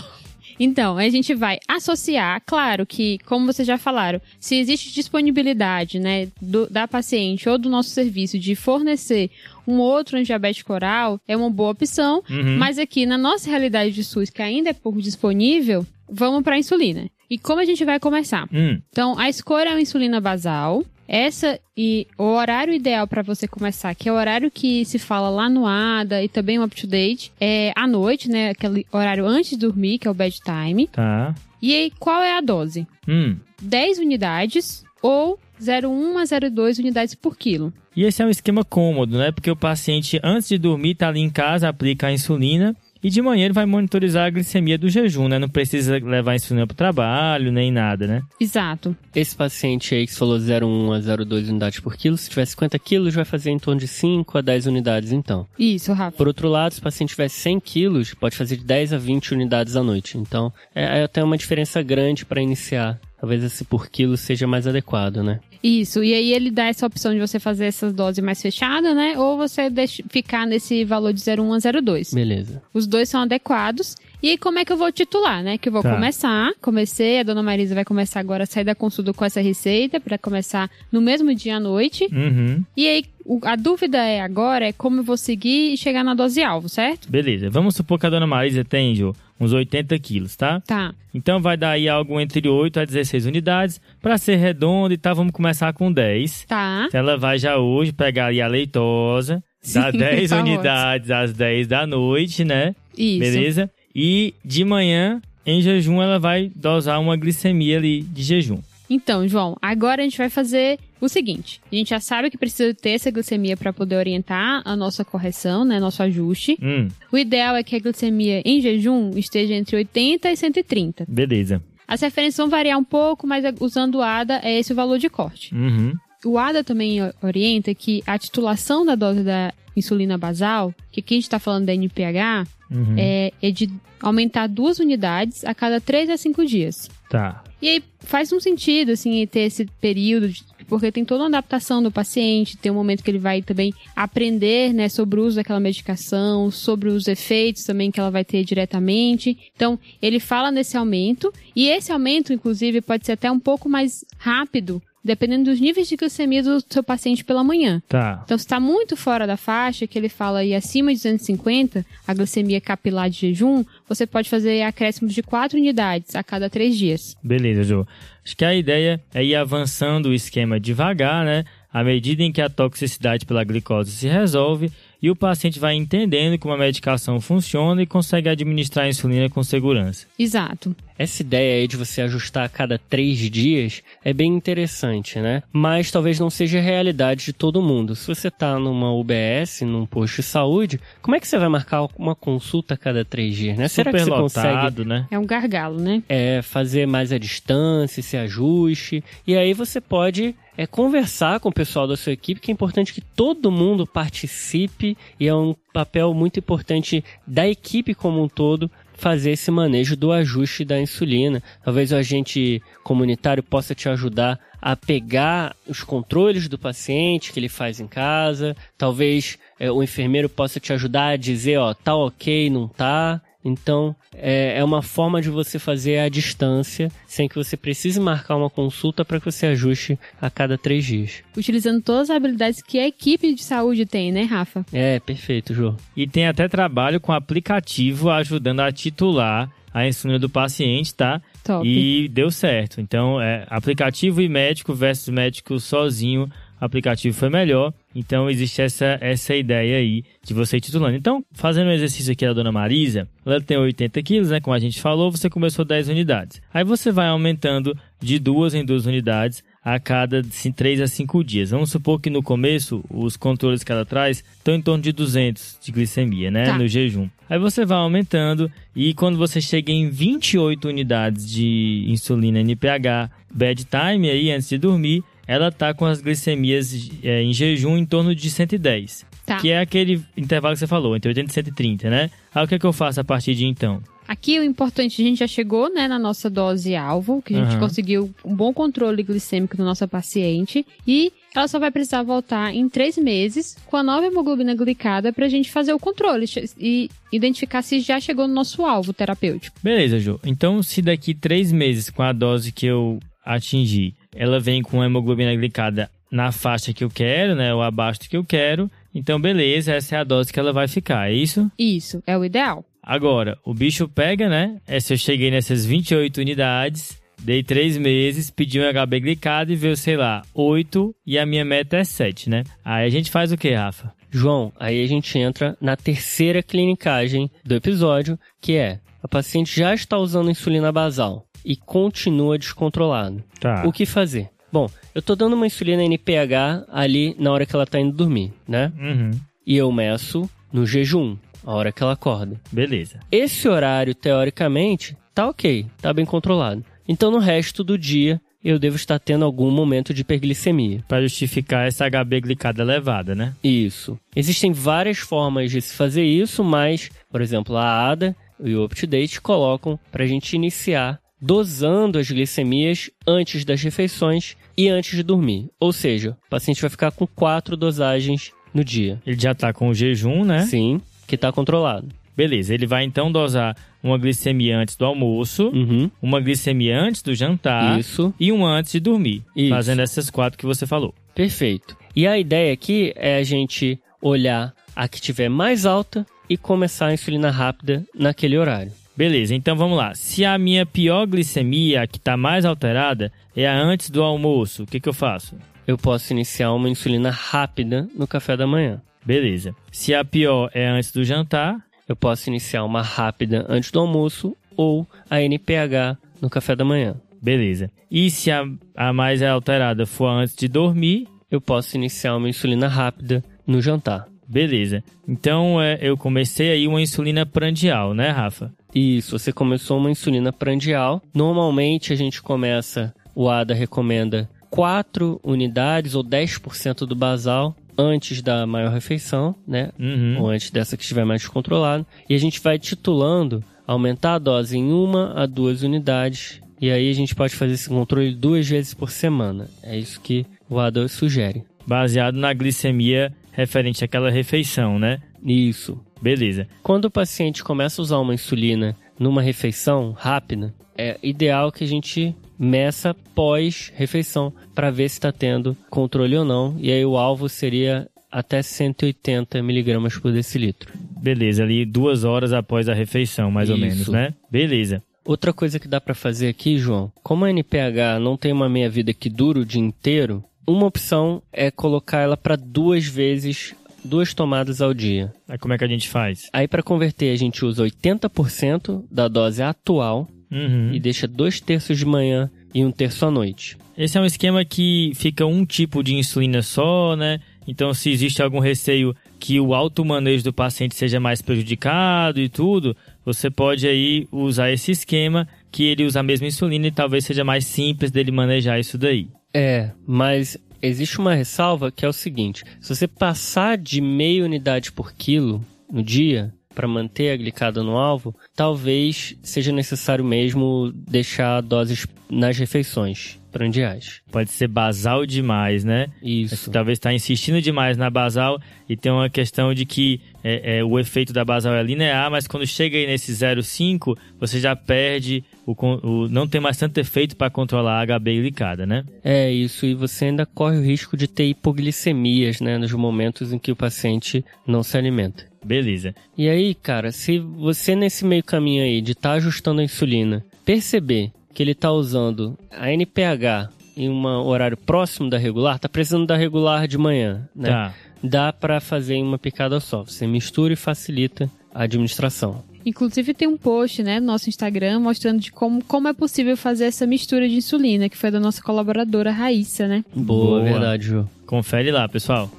Então, 0.60 0.98
a 0.98 1.08
gente 1.10 1.34
vai 1.36 1.60
associar, 1.68 2.42
claro 2.46 2.86
que, 2.86 3.20
como 3.26 3.46
vocês 3.46 3.68
já 3.68 3.78
falaram, 3.78 4.20
se 4.40 4.56
existe 4.56 4.92
disponibilidade, 4.94 6.00
né, 6.00 6.28
do- 6.42 6.68
da 6.70 6.88
paciente 6.88 7.48
ou 7.48 7.58
do 7.58 7.70
nosso 7.70 7.90
serviço 7.90 8.40
de 8.40 8.56
fornecer 8.56 9.30
um 9.68 9.78
outro 9.80 10.18
antidiabético 10.18 10.74
oral, 10.74 11.20
é 11.28 11.36
uma 11.38 11.50
boa 11.50 11.72
opção, 11.72 12.24
Uhum. 12.30 12.58
mas 12.58 12.80
aqui 12.80 13.06
na 13.06 13.18
nossa 13.18 13.50
realidade 13.50 13.92
de 13.92 14.04
SUS, 14.04 14.30
que 14.30 14.42
ainda 14.42 14.70
é 14.70 14.74
pouco 14.74 15.02
disponível, 15.02 15.86
vamos 16.10 16.42
para 16.44 16.58
insulina. 16.58 17.10
E 17.30 17.38
como 17.38 17.60
a 17.60 17.66
gente 17.66 17.84
vai 17.84 18.00
começar? 18.00 18.48
Hum, 18.54 18.80
Então, 18.90 19.18
a 19.20 19.28
escolha 19.30 19.70
é 19.70 19.74
uma 19.74 19.82
insulina 19.82 20.20
basal. 20.22 20.84
Essa 21.08 21.60
e 21.76 22.06
o 22.18 22.24
horário 22.24 22.74
ideal 22.74 23.08
para 23.08 23.22
você 23.22 23.48
começar, 23.48 23.96
que 23.96 24.10
é 24.10 24.12
o 24.12 24.16
horário 24.16 24.52
que 24.52 24.84
se 24.86 25.00
fala 25.00 25.30
lá 25.30 25.50
no 25.50 25.66
ADA 25.66 26.22
e 26.24 26.28
também 26.28 26.60
o 26.60 26.64
up 26.66 26.76
to 26.76 26.88
date, 26.88 27.32
é 27.40 27.72
à 27.76 27.88
noite, 27.88 28.30
né? 28.30 28.50
Aquele 28.50 28.86
horário 28.92 29.26
antes 29.26 29.52
de 29.52 29.58
dormir, 29.58 30.00
que 30.00 30.08
é 30.08 30.12
o 30.12 30.14
bedtime. 30.14 30.88
tá. 30.88 31.34
E 31.60 31.74
aí, 31.74 31.92
qual 31.98 32.22
é 32.22 32.38
a 32.38 32.42
dose? 32.42 32.86
Hum. 33.08 33.36
10 33.60 33.98
unidades 33.98 34.84
ou 35.02 35.40
0,1 35.60 36.18
a 36.18 36.24
0,2 36.24 36.78
unidades 36.80 37.16
por 37.16 37.36
quilo. 37.36 37.74
E 37.96 38.04
esse 38.04 38.22
é 38.22 38.26
um 38.26 38.30
esquema 38.30 38.64
cômodo, 38.64 39.18
né? 39.18 39.32
Porque 39.32 39.50
o 39.50 39.56
paciente, 39.56 40.20
antes 40.24 40.50
de 40.50 40.60
dormir, 40.60 40.94
tá 40.94 41.08
ali 41.08 41.20
em 41.20 41.32
casa, 41.32 41.68
aplica 41.68 42.08
a 42.08 42.14
insulina 42.14 42.76
e 43.04 43.10
de 43.10 43.22
manhã 43.22 43.46
ele 43.46 43.54
vai 43.54 43.66
monitorizar 43.66 44.26
a 44.26 44.30
glicemia 44.30 44.78
do 44.78 44.90
jejum, 44.90 45.28
né? 45.28 45.40
Não 45.40 45.50
precisa 45.50 45.98
levar 45.98 46.32
a 46.32 46.36
insulina 46.36 46.68
pro 46.68 46.76
trabalho, 46.76 47.52
nem 47.52 47.72
nada, 47.72 48.08
né? 48.08 48.22
Exato. 48.40 48.96
Esse 49.16 49.36
paciente 49.36 49.96
aí 49.96 50.06
que 50.06 50.14
você 50.14 50.20
falou 50.20 50.38
0,1 50.38 50.96
a 50.96 51.00
0,2 51.00 51.50
unidades 51.50 51.80
por 51.80 51.96
quilo, 51.96 52.18
se 52.18 52.30
tiver 52.30 52.46
50 52.46 52.78
quilos, 52.80 53.16
vai 53.16 53.26
fazer 53.26 53.52
em 53.52 53.60
torno 53.60 53.80
de 53.80 53.88
5 53.88 54.38
a 54.38 54.42
10 54.42 54.68
unidades, 54.68 55.12
então. 55.12 55.48
Isso, 55.58 55.94
Rafa. 55.94 56.18
Por 56.18 56.28
outro 56.28 56.48
lado, 56.48 56.74
se 56.74 56.80
o 56.80 56.84
paciente 56.84 57.10
tiver 57.10 57.30
100 57.30 57.60
quilos, 57.60 58.14
pode 58.14 58.36
fazer 58.36 58.58
de 58.58 58.64
10 58.64 58.94
a 58.94 58.98
20 58.98 59.34
unidades 59.34 59.76
à 59.76 59.84
noite. 59.84 60.18
Então, 60.18 60.52
é, 60.74 61.00
é 61.00 61.04
até 61.04 61.24
uma 61.24 61.38
diferença 61.38 61.82
grande 61.82 62.26
para 62.26 62.42
iniciar 62.42 63.00
talvez 63.20 63.44
esse 63.44 63.64
por 63.66 63.90
quilo 63.90 64.16
seja 64.18 64.46
mais 64.48 64.68
adequado, 64.68 65.24
né? 65.24 65.40
Isso, 65.64 66.04
e 66.04 66.14
aí 66.14 66.32
ele 66.34 66.52
dá 66.52 66.66
essa 66.66 66.86
opção 66.86 67.14
de 67.14 67.20
você 67.20 67.40
fazer 67.40 67.66
essas 67.66 67.92
doses 67.92 68.24
mais 68.24 68.40
fechadas, 68.42 68.96
né? 68.96 69.18
Ou 69.18 69.38
você 69.38 69.70
deixa, 69.70 70.04
ficar 70.08 70.46
nesse 70.46 70.86
valor 70.86 71.12
de 71.12 71.20
0,1 71.20 71.54
a 71.56 71.58
0,2. 71.58 72.14
Beleza. 72.14 72.62
Os 72.74 72.86
dois 72.86 73.10
são 73.10 73.22
adequados. 73.22 73.96
E 74.22 74.30
aí, 74.32 74.38
como 74.38 74.60
é 74.60 74.66
que 74.66 74.72
eu 74.72 74.78
vou 74.78 74.92
titular, 74.92 75.44
né? 75.44 75.58
Que 75.58 75.70
eu 75.70 75.74
vou 75.74 75.82
Tá. 75.82 75.94
começar. 75.94 76.52
Comecei, 76.62 77.20
a 77.20 77.24
dona 77.24 77.42
Marisa 77.44 77.74
vai 77.76 77.84
começar 77.84 78.20
agora 78.20 78.44
a 78.44 78.48
sair 78.48 78.64
da 78.64 78.76
consulta 78.76 79.14
com 79.14 79.26
essa 79.26 79.42
receita 79.42 80.00
para 80.00 80.18
começar 80.18 80.70
no 80.92 81.02
mesmo 81.02 81.34
dia 81.36 81.58
à 81.58 81.60
noite. 81.60 82.08
Uhum. 82.12 82.64
E 82.76 82.88
aí, 82.88 83.06
a 83.44 83.56
dúvida 83.56 83.98
é 83.98 84.22
agora 84.22 84.68
é 84.68 84.72
como 84.72 85.00
eu 85.00 85.04
vou 85.04 85.18
seguir 85.18 85.74
e 85.74 85.78
chegar 85.78 86.04
na 86.04 86.14
dose 86.14 86.42
alvo, 86.42 86.70
certo? 86.70 87.10
Beleza. 87.10 87.50
Vamos 87.50 87.76
supor 87.76 88.00
que 88.00 88.06
a 88.06 88.10
dona 88.10 88.26
Marisa 88.28 88.64
tem, 88.64 88.96
Jô, 88.96 89.14
uns 89.40 89.54
80 89.54 89.98
quilos, 90.00 90.36
tá? 90.36 90.62
Tá. 90.62 90.94
Então 91.14 91.42
vai 91.42 91.58
dar 91.58 91.72
aí 91.72 91.88
algo 91.88 92.20
entre 92.20 92.48
8 92.48 92.80
a 92.80 92.86
16 92.86 93.26
unidades. 93.26 93.82
Pra 94.02 94.18
ser 94.18 94.36
redondo 94.36 94.94
e 94.94 94.98
tá, 94.98 95.14
vamos 95.14 95.32
começar 95.32 95.74
com 95.74 95.92
10. 95.92 96.46
Tá. 96.48 96.90
Ela 96.94 97.18
vai 97.18 97.38
já 97.38 97.58
hoje 97.58 97.92
pegar 97.92 98.28
ali 98.28 98.42
a 98.42 98.48
leitosa, 98.48 99.44
Sim, 99.62 99.80
10 99.92 100.30
tá 100.32 100.40
unidades 100.40 101.12
às 101.12 101.34
10 101.34 101.68
da 101.68 101.86
noite, 101.88 102.44
né? 102.44 102.76
Isso. 102.98 103.20
Beleza? 103.20 103.70
E 103.96 104.34
de 104.44 104.64
manhã, 104.64 105.22
em 105.46 105.62
jejum, 105.62 106.02
ela 106.02 106.20
vai 106.20 106.52
dosar 106.56 107.00
uma 107.00 107.16
glicemia 107.16 107.78
ali 107.78 108.02
de 108.02 108.24
jejum. 108.24 108.60
Então, 108.90 109.28
João, 109.28 109.56
agora 109.62 110.02
a 110.02 110.06
gente 110.06 110.18
vai 110.18 110.30
fazer 110.30 110.80
o 111.02 111.10
seguinte: 111.10 111.60
a 111.72 111.76
gente 111.76 111.90
já 111.90 112.00
sabe 112.00 112.30
que 112.30 112.38
precisa 112.38 112.74
ter 112.74 112.92
essa 112.92 113.12
glicemia 113.12 113.58
para 113.58 113.74
poder 113.74 113.96
orientar 113.98 114.62
a 114.66 114.76
nossa 114.76 115.04
correção, 115.04 115.66
né, 115.66 115.80
nosso 115.80 116.02
ajuste. 116.04 116.58
Hum, 116.62 116.88
O 117.12 117.18
ideal 117.18 117.56
é 117.56 117.64
que 117.64 117.76
a 117.76 117.80
glicemia 117.80 118.42
em 118.46 118.62
jejum 118.62 119.12
esteja 119.18 119.54
entre 119.54 119.76
80 119.76 120.32
e 120.32 120.36
130. 120.38 121.06
beleza. 121.08 121.62
As 121.88 122.02
referências 122.02 122.38
vão 122.38 122.50
variar 122.50 122.78
um 122.78 122.84
pouco, 122.84 123.26
mas 123.26 123.46
usando 123.62 123.96
o 123.96 124.02
ADA 124.02 124.42
é 124.44 124.60
esse 124.60 124.74
o 124.74 124.76
valor 124.76 124.98
de 125.00 125.10
corte. 125.10 125.56
Uhum. 125.56 125.94
O 126.26 126.38
ADA 126.38 126.62
também 126.64 126.98
orienta 127.24 127.74
que 127.74 128.04
a 128.06 128.18
titulação 128.18 128.86
da 128.86 128.94
dose 128.96 129.24
da 129.24 129.54
insulina 129.76 130.18
basal, 130.18 130.74
que 130.92 131.00
aqui 131.00 131.14
a 131.14 131.18
gente 131.18 131.24
está 131.24 131.40
falando 131.40 131.66
da 131.66 131.74
NPH, 131.74 132.46
Uhum. 132.70 132.96
é, 132.98 133.32
é 133.42 133.50
de 133.52 133.70
aumentar 134.02 134.48
duas 134.48 134.80
unidades 134.80 135.46
a 135.46 135.56
cada 135.56 135.80
3 135.80 136.10
a 136.10 136.18
5 136.18 136.46
dias. 136.46 136.90
Tá. 137.10 137.42
E 137.62 137.70
aí 137.70 137.84
faz 138.00 138.32
um 138.32 138.40
sentido, 138.40 138.92
assim, 138.92 139.26
ter 139.26 139.42
esse 139.42 139.66
período, 139.82 140.30
de- 140.30 140.44
porque 140.68 140.92
tem 140.92 141.04
toda 141.04 141.24
uma 141.24 141.28
adaptação 141.30 141.82
do 141.82 141.92
paciente, 141.92 142.58
tem 142.58 142.72
um 142.72 142.76
momento 142.76 143.04
que 143.04 143.10
ele 143.10 143.18
vai 143.20 143.42
também 143.42 143.74
aprender, 143.96 144.74
né, 144.74 144.90
sobre 144.90 145.20
o 145.20 145.26
uso 145.26 145.38
daquela 145.38 145.60
medicação, 145.60 146.52
sobre 146.52 146.90
os 146.90 147.08
efeitos 147.08 147.64
também 147.64 147.90
que 147.90 148.00
ela 148.00 148.12
vai 148.12 148.24
ter 148.24 148.44
diretamente. 148.44 149.38
Então, 149.56 149.80
ele 150.02 150.20
fala 150.20 150.52
nesse 150.52 150.78
aumento, 150.78 151.34
e 151.56 151.68
esse 151.68 151.92
aumento, 151.92 152.32
inclusive, 152.34 152.82
pode 152.82 153.06
ser 153.06 153.14
até 153.14 153.32
um 153.32 153.40
pouco 153.40 153.68
mais 153.68 154.06
rápido, 154.18 154.82
dependendo 155.04 155.50
dos 155.50 155.60
níveis 155.60 155.88
de 155.88 155.96
glicemia 155.96 156.44
do 156.44 156.62
seu 156.70 156.84
paciente 156.84 157.24
pela 157.24 157.44
manhã. 157.44 157.82
Tá. 157.88 158.22
Então, 158.24 158.38
se 158.38 158.44
está 158.44 158.60
muito 158.60 158.96
fora 158.96 159.26
da 159.26 159.38
faixa, 159.38 159.88
que 159.88 159.98
ele 159.98 160.10
fala 160.10 160.40
aí 160.40 160.54
acima 160.54 160.92
de 160.92 160.98
250, 160.98 161.86
a 162.08 162.14
glicemia 162.14 162.60
capilar 162.60 163.10
de 163.10 163.20
jejum, 163.22 163.64
você 163.88 164.06
pode 164.06 164.30
fazer 164.30 164.62
acréscimos 164.64 165.14
de 165.14 165.24
4 165.24 165.58
unidades 165.58 166.16
a 166.16 166.24
cada 166.24 166.50
3 166.50 166.78
dias. 166.78 167.16
Beleza, 167.24 167.64
Jô. 167.64 167.88
Acho 168.24 168.36
que 168.36 168.44
a 168.44 168.54
ideia 168.54 169.02
é 169.14 169.24
ir 169.24 169.36
avançando 169.36 170.08
o 170.08 170.14
esquema 170.14 170.60
devagar, 170.60 171.24
né? 171.24 171.46
À 171.72 171.84
medida 171.84 172.24
em 172.24 172.32
que 172.32 172.42
a 172.42 172.50
toxicidade 172.50 173.26
pela 173.26 173.44
glicose 173.44 173.92
se 173.92 174.08
resolve 174.08 174.72
e 175.02 175.10
o 175.10 175.16
paciente 175.16 175.60
vai 175.60 175.76
entendendo 175.76 176.38
como 176.40 176.54
a 176.54 176.58
medicação 176.58 177.22
funciona 177.22 177.82
e 177.82 177.86
consegue 177.86 178.30
administrar 178.30 178.86
a 178.86 178.90
insulina 178.90 179.30
com 179.30 179.44
segurança. 179.44 180.06
Exato. 180.18 180.76
Essa 180.98 181.22
ideia 181.22 181.62
aí 181.62 181.68
de 181.68 181.78
você 181.78 182.02
ajustar 182.02 182.46
a 182.46 182.50
cada 182.50 182.80
três 182.80 183.20
dias 183.30 183.84
é 184.04 184.12
bem 184.12 184.34
interessante, 184.34 185.20
né? 185.20 185.44
Mas 185.54 185.92
talvez 185.92 186.20
não 186.20 186.30
seja 186.30 186.58
a 186.58 186.62
realidade 186.62 187.26
de 187.26 187.34
todo 187.34 187.62
mundo. 187.62 187.96
Se 187.96 188.08
você 188.08 188.32
tá 188.32 188.58
numa 188.58 188.92
UBS, 188.92 189.62
num 189.62 189.86
posto 189.86 190.16
de 190.16 190.24
saúde, 190.24 190.80
como 191.00 191.16
é 191.16 191.20
que 191.20 191.28
você 191.28 191.38
vai 191.38 191.50
marcar 191.50 191.88
uma 191.96 192.16
consulta 192.16 192.74
a 192.74 192.78
cada 192.78 193.06
três 193.06 193.36
dias, 193.36 193.56
né? 193.56 193.68
Será 193.68 193.92
que 193.92 194.00
Super 194.00 194.12
você 194.12 194.22
consegue 194.22 194.56
lotado, 194.56 194.86
né? 194.86 195.06
É 195.12 195.20
um 195.20 195.26
gargalo, 195.26 195.80
né? 195.80 196.02
é, 196.10 196.42
fazer 196.42 196.88
mais 196.88 197.12
a 197.12 197.18
distância, 197.18 198.00
esse 198.00 198.18
ajuste. 198.18 199.04
E 199.26 199.36
aí 199.36 199.54
você 199.54 199.80
pode 199.80 200.36
é, 200.58 200.66
conversar 200.66 201.40
com 201.40 201.50
o 201.50 201.54
pessoal 201.54 201.88
da 201.88 201.96
sua 201.96 202.12
equipe, 202.12 202.42
que 202.42 202.50
é 202.50 202.54
importante 202.54 202.94
que 202.94 203.02
todo 203.02 203.52
mundo 203.52 203.86
participe 203.86 204.98
e 205.20 205.28
é 205.28 205.36
um 205.36 205.56
papel 205.72 206.14
muito 206.14 206.40
importante 206.40 207.06
da 207.26 207.48
equipe 207.48 207.94
como 207.94 208.22
um 208.22 208.28
todo 208.28 208.70
fazer 208.98 209.32
esse 209.32 209.52
manejo 209.52 209.96
do 209.96 210.12
ajuste 210.12 210.66
da 210.66 210.82
insulina. 210.82 211.42
Talvez 211.64 211.92
o 211.92 211.96
agente 211.96 212.62
comunitário 212.84 213.44
possa 213.44 213.76
te 213.76 213.88
ajudar 213.88 214.40
a 214.60 214.76
pegar 214.76 215.56
os 215.68 215.84
controles 215.84 216.50
do 216.50 216.58
paciente 216.58 217.32
que 217.32 217.40
ele 217.40 217.48
faz 217.48 217.80
em 217.80 217.88
casa. 217.88 218.58
Talvez 218.76 219.38
é, 219.60 219.72
o 219.72 219.84
enfermeiro 219.84 220.28
possa 220.28 220.60
te 220.60 220.74
ajudar 220.74 221.10
a 221.10 221.16
dizer, 221.16 221.60
ó, 221.60 221.76
tá 221.76 221.96
ok, 221.96 222.50
não 222.50 222.68
tá. 222.68 223.22
Então, 223.48 223.96
é, 224.14 224.60
é 224.60 224.64
uma 224.64 224.82
forma 224.82 225.22
de 225.22 225.30
você 225.30 225.58
fazer 225.58 226.00
à 226.00 226.10
distância, 226.10 226.92
sem 227.06 227.30
que 227.30 227.36
você 227.36 227.56
precise 227.56 228.00
marcar 228.00 228.36
uma 228.36 228.50
consulta 228.50 229.06
para 229.06 229.20
que 229.20 229.32
você 229.32 229.48
ajuste 229.48 229.98
a 230.22 230.30
cada 230.30 230.58
três 230.58 230.84
dias. 230.86 231.24
Utilizando 231.36 231.82
todas 231.82 232.10
as 232.10 232.18
habilidades 232.18 232.62
que 232.62 232.78
a 232.78 232.88
equipe 232.88 233.34
de 233.34 233.44
saúde 233.44 233.86
tem, 233.86 234.12
né, 234.12 234.24
Rafa? 234.24 234.66
É, 234.74 235.00
perfeito, 235.00 235.54
Jô. 235.54 235.76
E 235.96 236.06
tem 236.06 236.28
até 236.28 236.48
trabalho 236.48 237.00
com 237.00 237.14
aplicativo 237.14 238.10
ajudando 238.10 238.60
a 238.60 238.72
titular 238.72 239.50
a 239.74 239.88
insulina 239.88 240.18
do 240.18 240.28
paciente, 240.28 240.94
tá? 240.96 241.22
Top. 241.44 241.68
E 241.68 242.08
deu 242.08 242.32
certo. 242.32 242.82
Então, 242.82 243.22
é 243.22 243.46
aplicativo 243.48 244.22
e 244.22 244.28
médico 244.28 244.74
versus 244.74 245.10
médico 245.10 245.60
sozinho. 245.60 246.28
Aplicativo 246.60 247.16
foi 247.16 247.30
melhor. 247.30 247.72
Então, 248.00 248.30
existe 248.30 248.62
essa, 248.62 249.00
essa 249.02 249.36
ideia 249.36 249.78
aí 249.78 250.04
de 250.24 250.32
você 250.32 250.58
ir 250.58 250.62
titulando. 250.62 250.96
Então, 250.96 251.26
fazendo 251.32 251.70
um 251.70 251.72
exercício 251.72 252.14
aqui 252.14 252.24
da 252.24 252.32
dona 252.32 252.52
Marisa, 252.52 253.08
ela 253.26 253.42
tem 253.42 253.58
80 253.58 254.04
quilos, 254.04 254.30
né? 254.30 254.40
Como 254.40 254.54
a 254.54 254.60
gente 254.60 254.80
falou, 254.80 255.10
você 255.10 255.32
começou 255.32 255.66
10 255.66 255.90
unidades. 255.90 256.40
Aí 256.54 256.64
você 256.64 256.92
vai 256.92 257.08
aumentando 257.08 257.76
de 258.00 258.20
duas 258.20 258.54
em 258.54 258.64
duas 258.64 258.86
unidades 258.86 259.44
a 259.66 259.80
cada 259.80 260.20
assim, 260.20 260.52
3 260.52 260.80
a 260.82 260.88
5 260.88 261.24
dias. 261.24 261.50
Vamos 261.50 261.72
supor 261.72 262.00
que 262.00 262.12
no 262.12 262.22
começo, 262.22 262.86
os 262.88 263.18
controles 263.18 263.64
que 263.64 263.72
ela 263.72 263.84
traz 263.84 264.24
estão 264.38 264.54
em 264.54 264.62
torno 264.62 264.84
de 264.84 264.92
200 264.92 265.58
de 265.60 265.72
glicemia, 265.72 266.30
né? 266.30 266.46
Tá. 266.46 266.58
No 266.58 266.68
jejum. 266.68 267.10
Aí 267.28 267.40
você 267.40 267.66
vai 267.66 267.80
aumentando 267.80 268.50
e 268.76 268.94
quando 268.94 269.18
você 269.18 269.42
chega 269.42 269.72
em 269.72 269.90
28 269.90 270.68
unidades 270.68 271.28
de 271.28 271.86
insulina 271.88 272.40
NPH 272.42 273.10
bedtime 273.34 274.08
aí 274.08 274.32
antes 274.32 274.48
de 274.48 274.58
dormir, 274.60 275.04
ela 275.28 275.52
tá 275.52 275.74
com 275.74 275.86
as 275.86 276.02
glicemias 276.02 276.90
é, 277.04 277.22
em 277.22 277.34
jejum 277.34 277.78
em 277.78 277.86
torno 277.86 278.16
de 278.16 278.30
110. 278.30 279.06
Tá. 279.26 279.38
Que 279.38 279.52
é 279.52 279.60
aquele 279.60 280.02
intervalo 280.16 280.56
que 280.56 280.60
você 280.60 280.68
falou, 280.68 280.96
entre 280.96 281.10
80 281.10 281.30
e 281.30 281.34
130, 281.34 281.90
né? 281.90 282.10
Aí 282.34 282.46
o 282.46 282.48
que, 282.48 282.56
é 282.56 282.60
que 282.60 282.66
eu 282.66 282.72
faço 282.72 283.02
a 283.02 283.04
partir 283.04 283.36
de 283.36 283.46
então? 283.46 283.82
Aqui 284.08 284.40
o 284.40 284.44
importante, 284.44 285.02
a 285.02 285.06
gente 285.06 285.20
já 285.20 285.28
chegou, 285.28 285.70
né, 285.70 285.86
na 285.86 286.00
nossa 286.00 286.30
dose 286.30 286.78
alvo, 286.78 287.22
que 287.22 287.36
a 287.36 287.40
gente 287.40 287.52
Aham. 287.52 287.60
conseguiu 287.60 288.16
um 288.24 288.34
bom 288.34 288.54
controle 288.54 289.04
glicêmico 289.04 289.58
da 289.58 289.66
nossa 289.66 289.86
paciente 289.86 290.66
e 290.88 291.12
ela 291.36 291.46
só 291.50 291.60
vai 291.60 291.70
precisar 291.70 292.04
voltar 292.04 292.56
em 292.56 292.70
três 292.70 292.98
meses 292.98 293.58
com 293.66 293.76
a 293.76 293.84
nova 293.84 294.08
hemoglobina 294.08 294.56
glicada 294.56 295.12
pra 295.12 295.28
gente 295.28 295.52
fazer 295.52 295.74
o 295.74 295.80
controle 295.80 296.26
e 296.58 296.90
identificar 297.12 297.62
se 297.62 297.82
já 297.82 298.00
chegou 298.00 298.30
no 298.30 298.34
nosso 298.34 298.64
alvo 298.64 298.94
terapêutico. 298.94 299.58
Beleza, 299.62 300.00
Jô. 300.00 300.18
Então, 300.26 300.64
se 300.64 300.82
daqui 300.82 301.14
três 301.14 301.52
meses, 301.52 301.90
com 301.90 302.02
a 302.02 302.14
dose 302.14 302.54
que 302.54 302.66
eu 302.66 303.00
atingir, 303.26 303.94
ela 304.18 304.40
vem 304.40 304.62
com 304.62 304.82
a 304.82 304.86
hemoglobina 304.86 305.36
glicada 305.36 305.90
na 306.12 306.32
faixa 306.32 306.74
que 306.74 306.84
eu 306.84 306.90
quero, 306.90 307.36
né? 307.36 307.54
Ou 307.54 307.62
abaixo 307.62 308.02
do 308.02 308.10
que 308.10 308.18
eu 308.18 308.24
quero, 308.24 308.70
então 308.94 309.20
beleza, 309.20 309.74
essa 309.74 309.96
é 309.96 310.00
a 310.00 310.04
dose 310.04 310.34
que 310.34 310.40
ela 310.40 310.52
vai 310.52 310.68
ficar, 310.68 311.10
é 311.10 311.14
isso? 311.14 311.50
Isso, 311.58 312.02
é 312.06 312.18
o 312.18 312.26
ideal. 312.26 312.66
Agora, 312.82 313.38
o 313.46 313.54
bicho 313.54 313.88
pega, 313.88 314.30
né? 314.30 314.60
É 314.66 314.80
se 314.80 314.94
eu 314.94 314.98
cheguei 314.98 315.30
nessas 315.30 315.66
28 315.66 316.22
unidades, 316.22 317.02
dei 317.22 317.44
3 317.44 317.78
meses, 317.78 318.32
pedi 318.32 318.60
um 318.60 318.64
HB 318.64 319.00
glicado 319.02 319.52
e 319.52 319.56
veio, 319.56 319.76
sei 319.76 319.98
lá, 319.98 320.22
8 320.34 320.96
e 321.06 321.20
a 321.20 321.26
minha 321.26 321.44
meta 321.44 321.78
é 321.78 321.84
7, 321.84 322.30
né? 322.30 322.44
Aí 322.64 322.86
a 322.86 322.90
gente 322.90 323.12
faz 323.12 323.32
o 323.32 323.38
que, 323.38 323.54
Rafa? 323.54 323.94
João, 324.10 324.54
aí 324.58 324.82
a 324.82 324.88
gente 324.88 325.20
entra 325.20 325.58
na 325.60 325.76
terceira 325.76 326.42
clinicagem 326.42 327.30
do 327.44 327.56
episódio, 327.56 328.18
que 328.42 328.56
é 328.56 328.80
a 329.04 329.08
paciente 329.08 329.60
já 329.60 329.74
está 329.74 329.98
usando 329.98 330.32
insulina 330.32 330.72
basal 330.72 331.27
e 331.48 331.56
continua 331.56 332.38
descontrolado. 332.38 333.24
Tá. 333.40 333.64
O 333.66 333.72
que 333.72 333.86
fazer? 333.86 334.30
Bom, 334.52 334.70
eu 334.94 335.02
tô 335.02 335.16
dando 335.16 335.34
uma 335.34 335.48
insulina 335.48 335.82
NPH 335.82 336.68
ali 336.70 337.16
na 337.18 337.32
hora 337.32 337.46
que 337.46 337.56
ela 337.56 337.66
tá 337.66 337.80
indo 337.80 337.96
dormir, 337.96 338.34
né? 338.46 338.72
Uhum. 338.78 339.12
E 339.46 339.56
eu 339.56 339.72
meço 339.72 340.30
no 340.52 340.66
jejum, 340.66 341.16
a 341.46 341.54
hora 341.54 341.72
que 341.72 341.82
ela 341.82 341.94
acorda. 341.94 342.40
Beleza. 342.52 343.00
Esse 343.10 343.48
horário, 343.48 343.96
teoricamente, 343.96 344.98
tá 345.16 345.30
ok, 345.30 345.66
tá 345.82 345.94
bem 345.94 346.06
controlado. 346.06 346.66
Então 346.86 347.10
no 347.10 347.20
resto 347.20 347.64
do 347.64 347.78
dia 347.78 348.20
eu 348.44 348.60
devo 348.60 348.76
estar 348.76 349.00
tendo 349.00 349.24
algum 349.24 349.50
momento 349.50 349.94
de 349.94 350.02
hiperglicemia. 350.02 350.84
Pra 350.86 351.02
justificar 351.02 351.66
essa 351.66 351.90
HB 351.90 352.22
glicada 352.22 352.62
elevada, 352.62 353.16
né? 353.16 353.34
Isso. 353.42 353.98
Existem 354.14 354.52
várias 354.52 354.98
formas 354.98 355.50
de 355.50 355.62
se 355.62 355.74
fazer 355.76 356.04
isso, 356.04 356.44
mas, 356.44 356.90
por 357.10 357.22
exemplo, 357.22 357.56
a 357.56 357.90
ADA 357.90 358.16
e 358.42 358.54
o 358.54 358.66
UpToDate 358.66 359.22
colocam 359.22 359.80
para 359.92 360.04
a 360.04 360.08
gente 360.08 360.34
iniciar 360.36 361.00
dosando 361.22 361.98
as 362.00 362.08
glicemias 362.10 362.90
antes 363.06 363.44
das 363.44 363.62
refeições 363.62 364.36
e 364.58 364.70
antes 364.70 364.96
de 364.96 365.04
dormir. 365.04 365.50
Ou 365.60 365.74
seja, 365.74 366.18
o 366.28 366.30
paciente 366.30 366.62
vai 366.62 366.70
ficar 366.70 366.92
com 366.92 367.06
quatro 367.08 367.58
dosagens 367.58 368.32
no 368.54 368.64
dia. 368.64 369.02
Ele 369.06 369.20
já 369.20 369.32
está 369.32 369.52
com 369.54 369.70
o 369.70 369.74
jejum, 369.74 370.24
né? 370.24 370.42
Sim, 370.46 370.82
que 371.06 371.16
está 371.16 371.32
controlado. 371.32 371.88
Beleza, 372.16 372.54
ele 372.54 372.66
vai 372.66 372.84
então 372.84 373.12
dosar 373.12 373.56
uma 373.84 373.98
glicemia 373.98 374.58
antes 374.58 374.76
do 374.76 374.86
almoço, 374.86 375.50
Uhum. 375.50 375.90
uma 376.02 376.20
glicemia 376.20 376.80
antes 376.80 377.04
do 377.04 377.14
jantar 377.14 377.80
Isso. 377.80 378.12
e 378.20 378.32
uma 378.32 378.50
antes 378.50 378.72
de 378.72 378.80
dormir. 378.80 379.22
Isso. 379.36 379.50
Fazendo 379.50 379.82
essas 379.82 380.10
quatro 380.10 380.38
que 380.38 380.46
você 380.46 380.66
falou. 380.66 380.96
Perfeito. 381.14 381.78
E 381.96 382.08
a 382.08 382.18
ideia 382.18 382.52
aqui 382.54 382.92
é 382.96 383.18
a 383.18 383.24
gente 383.24 383.80
olhar 384.02 384.54
a 384.76 384.88
que 384.88 385.00
tiver 385.00 385.30
mais 385.30 385.66
alta 385.66 386.06
e 386.30 386.36
começar 386.38 386.88
a 386.88 386.94
insulina 386.94 387.30
rápida 387.30 387.84
naquele 387.94 388.38
horário. 388.38 388.72
Beleza, 388.98 389.36
então 389.36 389.56
vamos 389.56 389.78
lá. 389.78 389.94
Se 389.94 390.26
a 390.26 390.38
minha 390.38 390.66
pior 390.66 391.06
glicemia, 391.06 391.84
a 391.84 391.88
que 391.88 391.98
está 391.98 392.18
mais 392.18 392.46
alterada, 392.46 393.12
é 393.36 393.48
a 393.48 393.56
antes 393.56 393.90
do 393.92 394.02
almoço, 394.02 394.64
o 394.64 394.66
que, 394.66 394.80
que 394.80 394.90
eu 394.90 394.94
faço? 394.94 395.36
Eu 395.68 395.78
posso 395.78 396.12
iniciar 396.14 396.52
uma 396.54 396.70
insulina 396.70 397.12
rápida 397.12 397.88
no 397.96 398.08
café 398.08 398.36
da 398.36 398.48
manhã. 398.48 398.82
Beleza. 399.06 399.54
Se 399.72 399.94
a 399.94 400.04
pior 400.04 400.50
é 400.54 400.68
antes 400.68 400.92
do 400.92 401.04
jantar, 401.04 401.56
Eu 401.90 401.96
posso 401.96 402.28
iniciar 402.30 402.66
uma 402.66 402.82
rápida 402.82 403.46
antes 403.48 403.72
do 403.72 403.80
almoço 403.80 404.36
ou 404.58 404.86
a 405.10 405.22
NPH 405.22 405.96
no 406.22 406.30
café 406.30 406.54
da 406.54 406.66
manhã. 406.66 406.96
beleza. 407.22 407.72
E 407.90 408.10
se 408.12 408.30
a, 408.30 408.44
a 408.76 408.92
mais 408.92 409.24
alterada 409.24 409.86
for 409.86 410.08
antes 410.10 410.36
de 410.36 410.48
dormir, 410.50 411.08
Eu 411.32 411.40
posso 411.40 411.78
iniciar 411.78 412.18
uma 412.18 412.28
insulina 412.28 412.68
rápida 412.68 413.24
no 413.46 413.62
jantar. 413.62 414.06
beleza. 414.28 414.84
Então 415.08 415.62
é, 415.62 415.78
eu 415.82 415.96
comecei 415.96 416.52
aí 416.52 416.68
uma 416.68 416.82
insulina 416.82 417.26
prandial, 417.26 417.94
né, 417.94 418.10
Rafa? 418.10 418.52
Isso, 418.78 419.18
você 419.18 419.34
começou 419.34 419.80
uma 419.80 419.90
insulina 419.90 420.32
prandial. 420.32 421.02
Normalmente 421.12 421.92
a 421.92 421.96
gente 421.96 422.22
começa, 422.22 422.94
o 423.16 423.28
ADA 423.28 423.56
recomenda 423.56 424.30
4 424.52 425.20
unidades 425.24 425.96
ou 425.96 426.04
10% 426.04 426.86
do 426.86 426.96
basal 426.96 427.56
antes 427.76 428.22
da 428.22 428.46
maior 428.46 428.72
refeição, 428.72 429.36
né? 429.48 429.72
Uhum. 429.80 430.22
Ou 430.22 430.30
antes 430.30 430.52
dessa 430.52 430.78
que 430.78 430.84
estiver 430.84 431.06
mais 431.06 431.22
descontrolada. 431.22 431.86
E 432.08 432.14
a 432.14 432.20
gente 432.20 432.40
vai 432.40 432.60
titulando 432.60 433.44
aumentar 433.66 434.14
a 434.14 434.20
dose 434.20 434.56
em 434.56 434.72
uma 434.72 435.12
a 435.16 435.26
duas 435.26 435.64
unidades. 435.64 436.40
E 436.62 436.70
aí 436.70 436.90
a 436.90 436.94
gente 436.94 437.16
pode 437.16 437.36
fazer 437.36 437.54
esse 437.54 437.70
controle 437.70 438.14
duas 438.14 438.48
vezes 438.48 438.76
por 438.76 438.92
semana. 438.92 439.50
É 439.64 439.76
isso 439.76 440.00
que 440.02 440.24
o 440.48 440.60
ADA 440.60 440.88
sugere. 440.88 441.44
Baseado 441.66 442.16
na 442.16 442.32
glicemia 442.32 443.12
referente 443.32 443.84
àquela 443.84 444.10
refeição, 444.10 444.80
né? 444.80 445.00
Isso. 445.28 445.80
Beleza. 446.02 446.48
Quando 446.64 446.86
o 446.86 446.92
paciente 446.92 447.44
começa 447.44 447.82
a 447.82 447.84
usar 447.84 447.98
uma 448.00 448.14
insulina 448.14 448.76
numa 448.98 449.22
refeição 449.22 449.92
rápida, 449.92 450.54
é 450.78 450.98
ideal 451.04 451.52
que 451.52 451.64
a 451.64 451.68
gente 451.68 452.16
meça 452.40 452.94
pós-refeição 453.16 454.32
para 454.54 454.72
ver 454.72 454.90
se 454.90 454.98
está 454.98 455.12
tendo 455.12 455.58
controle 455.70 456.16
ou 456.18 456.24
não. 456.26 456.56
E 456.60 456.72
aí 456.72 456.86
o 456.86 456.98
alvo 456.98 457.28
seria 457.28 457.90
até 458.12 458.42
180 458.42 459.42
miligramas 459.42 459.98
por 459.98 460.12
decilitro. 460.12 460.72
Beleza, 461.02 461.44
ali 461.44 461.66
duas 461.66 462.04
horas 462.04 462.32
após 462.32 462.70
a 462.70 462.74
refeição, 462.74 463.30
mais 463.30 463.50
ou 463.50 463.58
Isso. 463.58 463.66
menos, 463.66 463.88
né? 463.90 464.14
Beleza. 464.32 464.82
Outra 465.04 465.32
coisa 465.32 465.60
que 465.60 465.68
dá 465.68 465.80
para 465.80 465.96
fazer 465.96 466.28
aqui, 466.28 466.58
João, 466.58 466.92
como 467.02 467.26
a 467.26 467.30
NPH 467.30 468.00
não 468.02 468.18
tem 468.18 468.32
uma 468.32 468.50
meia-vida 468.50 468.94
que 468.94 469.10
dura 469.10 469.40
o 469.40 469.46
dia 469.46 469.62
inteiro, 469.62 470.24
uma 470.46 470.66
opção 470.66 471.22
é 471.32 471.50
colocar 471.50 472.00
ela 472.00 472.18
para 472.18 472.36
duas 472.36 472.86
vezes, 472.86 473.56
duas 473.88 474.14
tomadas 474.14 474.62
ao 474.62 474.74
dia. 474.74 475.12
Aí 475.28 475.38
como 475.38 475.54
é 475.54 475.58
que 475.58 475.64
a 475.64 475.68
gente 475.68 475.90
faz? 475.90 476.30
Aí 476.32 476.48
para 476.48 476.62
converter 476.62 477.12
a 477.12 477.16
gente 477.16 477.44
usa 477.44 477.64
80% 477.64 478.84
da 478.92 479.08
dose 479.08 479.42
atual 479.42 480.08
Uhum. 480.30 480.74
e 480.74 480.80
deixa 480.80 481.08
dois 481.08 481.40
terços 481.40 481.78
de 481.78 481.86
manhã 481.86 482.30
e 482.54 482.64
um 482.66 482.70
terço 482.72 483.06
à 483.06 483.12
noite. 483.12 483.58
Esse 483.78 483.98
é 483.98 484.02
um 484.02 484.06
esquema 484.06 484.44
que 484.44 484.92
fica 484.96 485.26
um 485.26 485.46
tipo 485.46 485.82
de 485.82 485.96
insulina 485.96 486.42
só, 486.42 486.98
né? 486.98 487.20
Então, 487.48 487.74
se 487.74 487.90
existe 487.90 488.22
algum 488.22 488.40
receio 488.40 488.94
que 489.20 489.40
o 489.40 489.54
automanejo 489.54 490.26
do 490.26 490.34
paciente 490.34 490.76
seja 490.76 491.00
mais 491.00 491.22
prejudicado 491.22 492.20
e 492.20 492.28
tudo, 492.28 492.76
você 493.06 493.30
pode 493.30 493.66
aí 493.68 494.06
usar 494.12 494.52
esse 494.52 494.72
esquema 494.72 495.26
que 495.50 495.64
ele 495.64 495.86
usa 495.86 496.02
a 496.02 496.04
mesma 496.04 496.28
insulina 496.28 496.68
e 496.68 496.72
talvez 496.72 497.06
seja 497.06 497.24
mais 497.24 497.46
simples 497.46 497.90
dele 497.90 498.12
manejar 498.12 498.60
isso 498.60 498.78
daí. 498.78 499.08
É, 499.34 499.72
mas 499.86 500.38
existe 500.62 501.00
uma 501.00 501.14
ressalva 501.14 501.72
que 501.72 501.86
é 501.86 501.88
o 501.88 501.94
seguinte: 501.94 502.44
se 502.60 502.76
você 502.76 502.88
passar 502.88 503.58
de 503.58 503.82
meia 503.82 504.24
unidade 504.24 504.72
por 504.72 504.94
quilo 504.94 505.44
no 505.72 505.84
dia 505.84 506.34
para 506.54 506.68
manter 506.68 507.12
a 507.12 507.18
glicada 507.18 507.62
no 507.62 507.78
alvo, 507.78 508.16
talvez 508.36 509.16
seja 509.22 509.52
necessário 509.52 510.04
mesmo 510.04 510.72
deixar 510.74 511.42
doses 511.42 511.86
nas 512.10 512.36
refeições 512.38 513.20
prandiais. 513.32 514.02
Pode 514.12 514.32
ser 514.32 514.48
basal 514.48 515.06
demais, 515.06 515.64
né? 515.64 515.86
Isso. 516.02 516.50
Talvez 516.50 516.78
está 516.78 516.92
insistindo 516.92 517.40
demais 517.40 517.78
na 517.78 517.92
basal 517.92 518.40
e 518.68 518.76
tem 518.76 518.92
uma 518.92 519.08
questão 519.08 519.54
de 519.54 519.66
que 519.66 520.02
é, 520.28 520.58
é, 520.58 520.64
o 520.64 520.78
efeito 520.80 521.14
da 521.14 521.24
basal 521.24 521.54
é 521.54 521.64
linear, 521.64 522.10
mas 522.12 522.28
quando 522.28 522.46
chega 522.46 522.78
aí 522.78 522.86
nesse 522.88 523.12
0,5, 523.14 523.98
você 524.20 524.40
já 524.40 524.56
perde, 524.56 525.24
o, 525.46 525.54
o- 525.54 526.08
não 526.10 526.28
tem 526.28 526.42
mais 526.42 526.58
tanto 526.58 526.78
efeito 526.80 527.16
para 527.16 527.30
controlar 527.30 527.82
a 527.82 527.86
HB 528.00 528.18
glicada, 528.22 528.66
né? 528.66 528.84
É 529.04 529.32
isso, 529.32 529.66
e 529.66 529.74
você 529.74 530.06
ainda 530.06 530.26
corre 530.26 530.58
o 530.58 530.64
risco 530.64 530.98
de 530.98 531.08
ter 531.08 531.26
hipoglicemias, 531.26 532.40
né, 532.42 532.58
nos 532.58 532.72
momentos 532.74 533.32
em 533.34 533.40
que 533.40 533.52
o 533.52 533.56
paciente 533.56 534.24
não 534.46 534.64
se 534.64 534.78
alimenta. 534.78 535.26
Beleza. 535.44 535.94
E 536.18 536.28
aí, 536.28 536.54
cara, 536.56 536.92
se 536.92 537.20
você 537.20 537.76
nesse 537.76 538.04
meio 538.06 538.24
caminho 538.24 538.64
aí 538.64 538.82
de 538.82 538.92
estar 538.94 539.14
ajustando 539.14 539.62
a 539.62 539.64
insulina, 539.64 540.24
perceber 540.46 541.12
que 541.34 541.42
ele 541.44 541.52
está 541.52 541.72
usando 541.72 542.38
a 542.52 542.72
NPH 542.72 543.50
em 543.78 543.90
um 543.90 544.04
horário 544.06 544.58
próximo 544.58 545.08
da 545.10 545.18
regular, 545.20 545.60
tá 545.60 545.70
precisando 545.70 546.08
da 546.08 546.18
regular 546.18 546.68
de 546.68 546.78
manhã, 546.80 547.30
né? 547.36 547.50
Tá. 547.50 547.74
Dá 548.04 548.32
para 548.32 548.60
fazer 548.60 548.96
em 548.96 549.04
uma 549.04 549.18
picada 549.18 549.60
só. 549.60 549.84
Você 549.84 550.06
mistura 550.06 550.54
e 550.54 550.56
facilita 550.56 551.30
a 551.54 551.64
administração. 551.64 552.44
Inclusive 552.66 553.14
tem 553.14 553.28
um 553.28 553.38
post, 553.38 553.82
né, 553.82 554.00
no 554.00 554.08
nosso 554.08 554.28
Instagram 554.30 554.80
mostrando 554.80 555.20
de 555.20 555.32
como, 555.32 555.64
como 555.64 555.88
é 555.88 555.94
possível 555.94 556.36
fazer 556.36 556.66
essa 556.66 556.86
mistura 556.86 557.28
de 557.28 557.36
insulina, 557.36 557.88
que 557.88 557.96
foi 557.96 558.12
da 558.12 558.20
nossa 558.20 558.42
colaboradora 558.42 559.10
Raíssa, 559.10 559.68
né? 559.68 559.86
Boa, 559.96 560.40
Boa. 560.40 560.44
verdade, 560.44 560.84
Ju. 560.84 561.10
Confere 561.26 561.72
lá, 561.72 561.88
pessoal. 561.88 562.30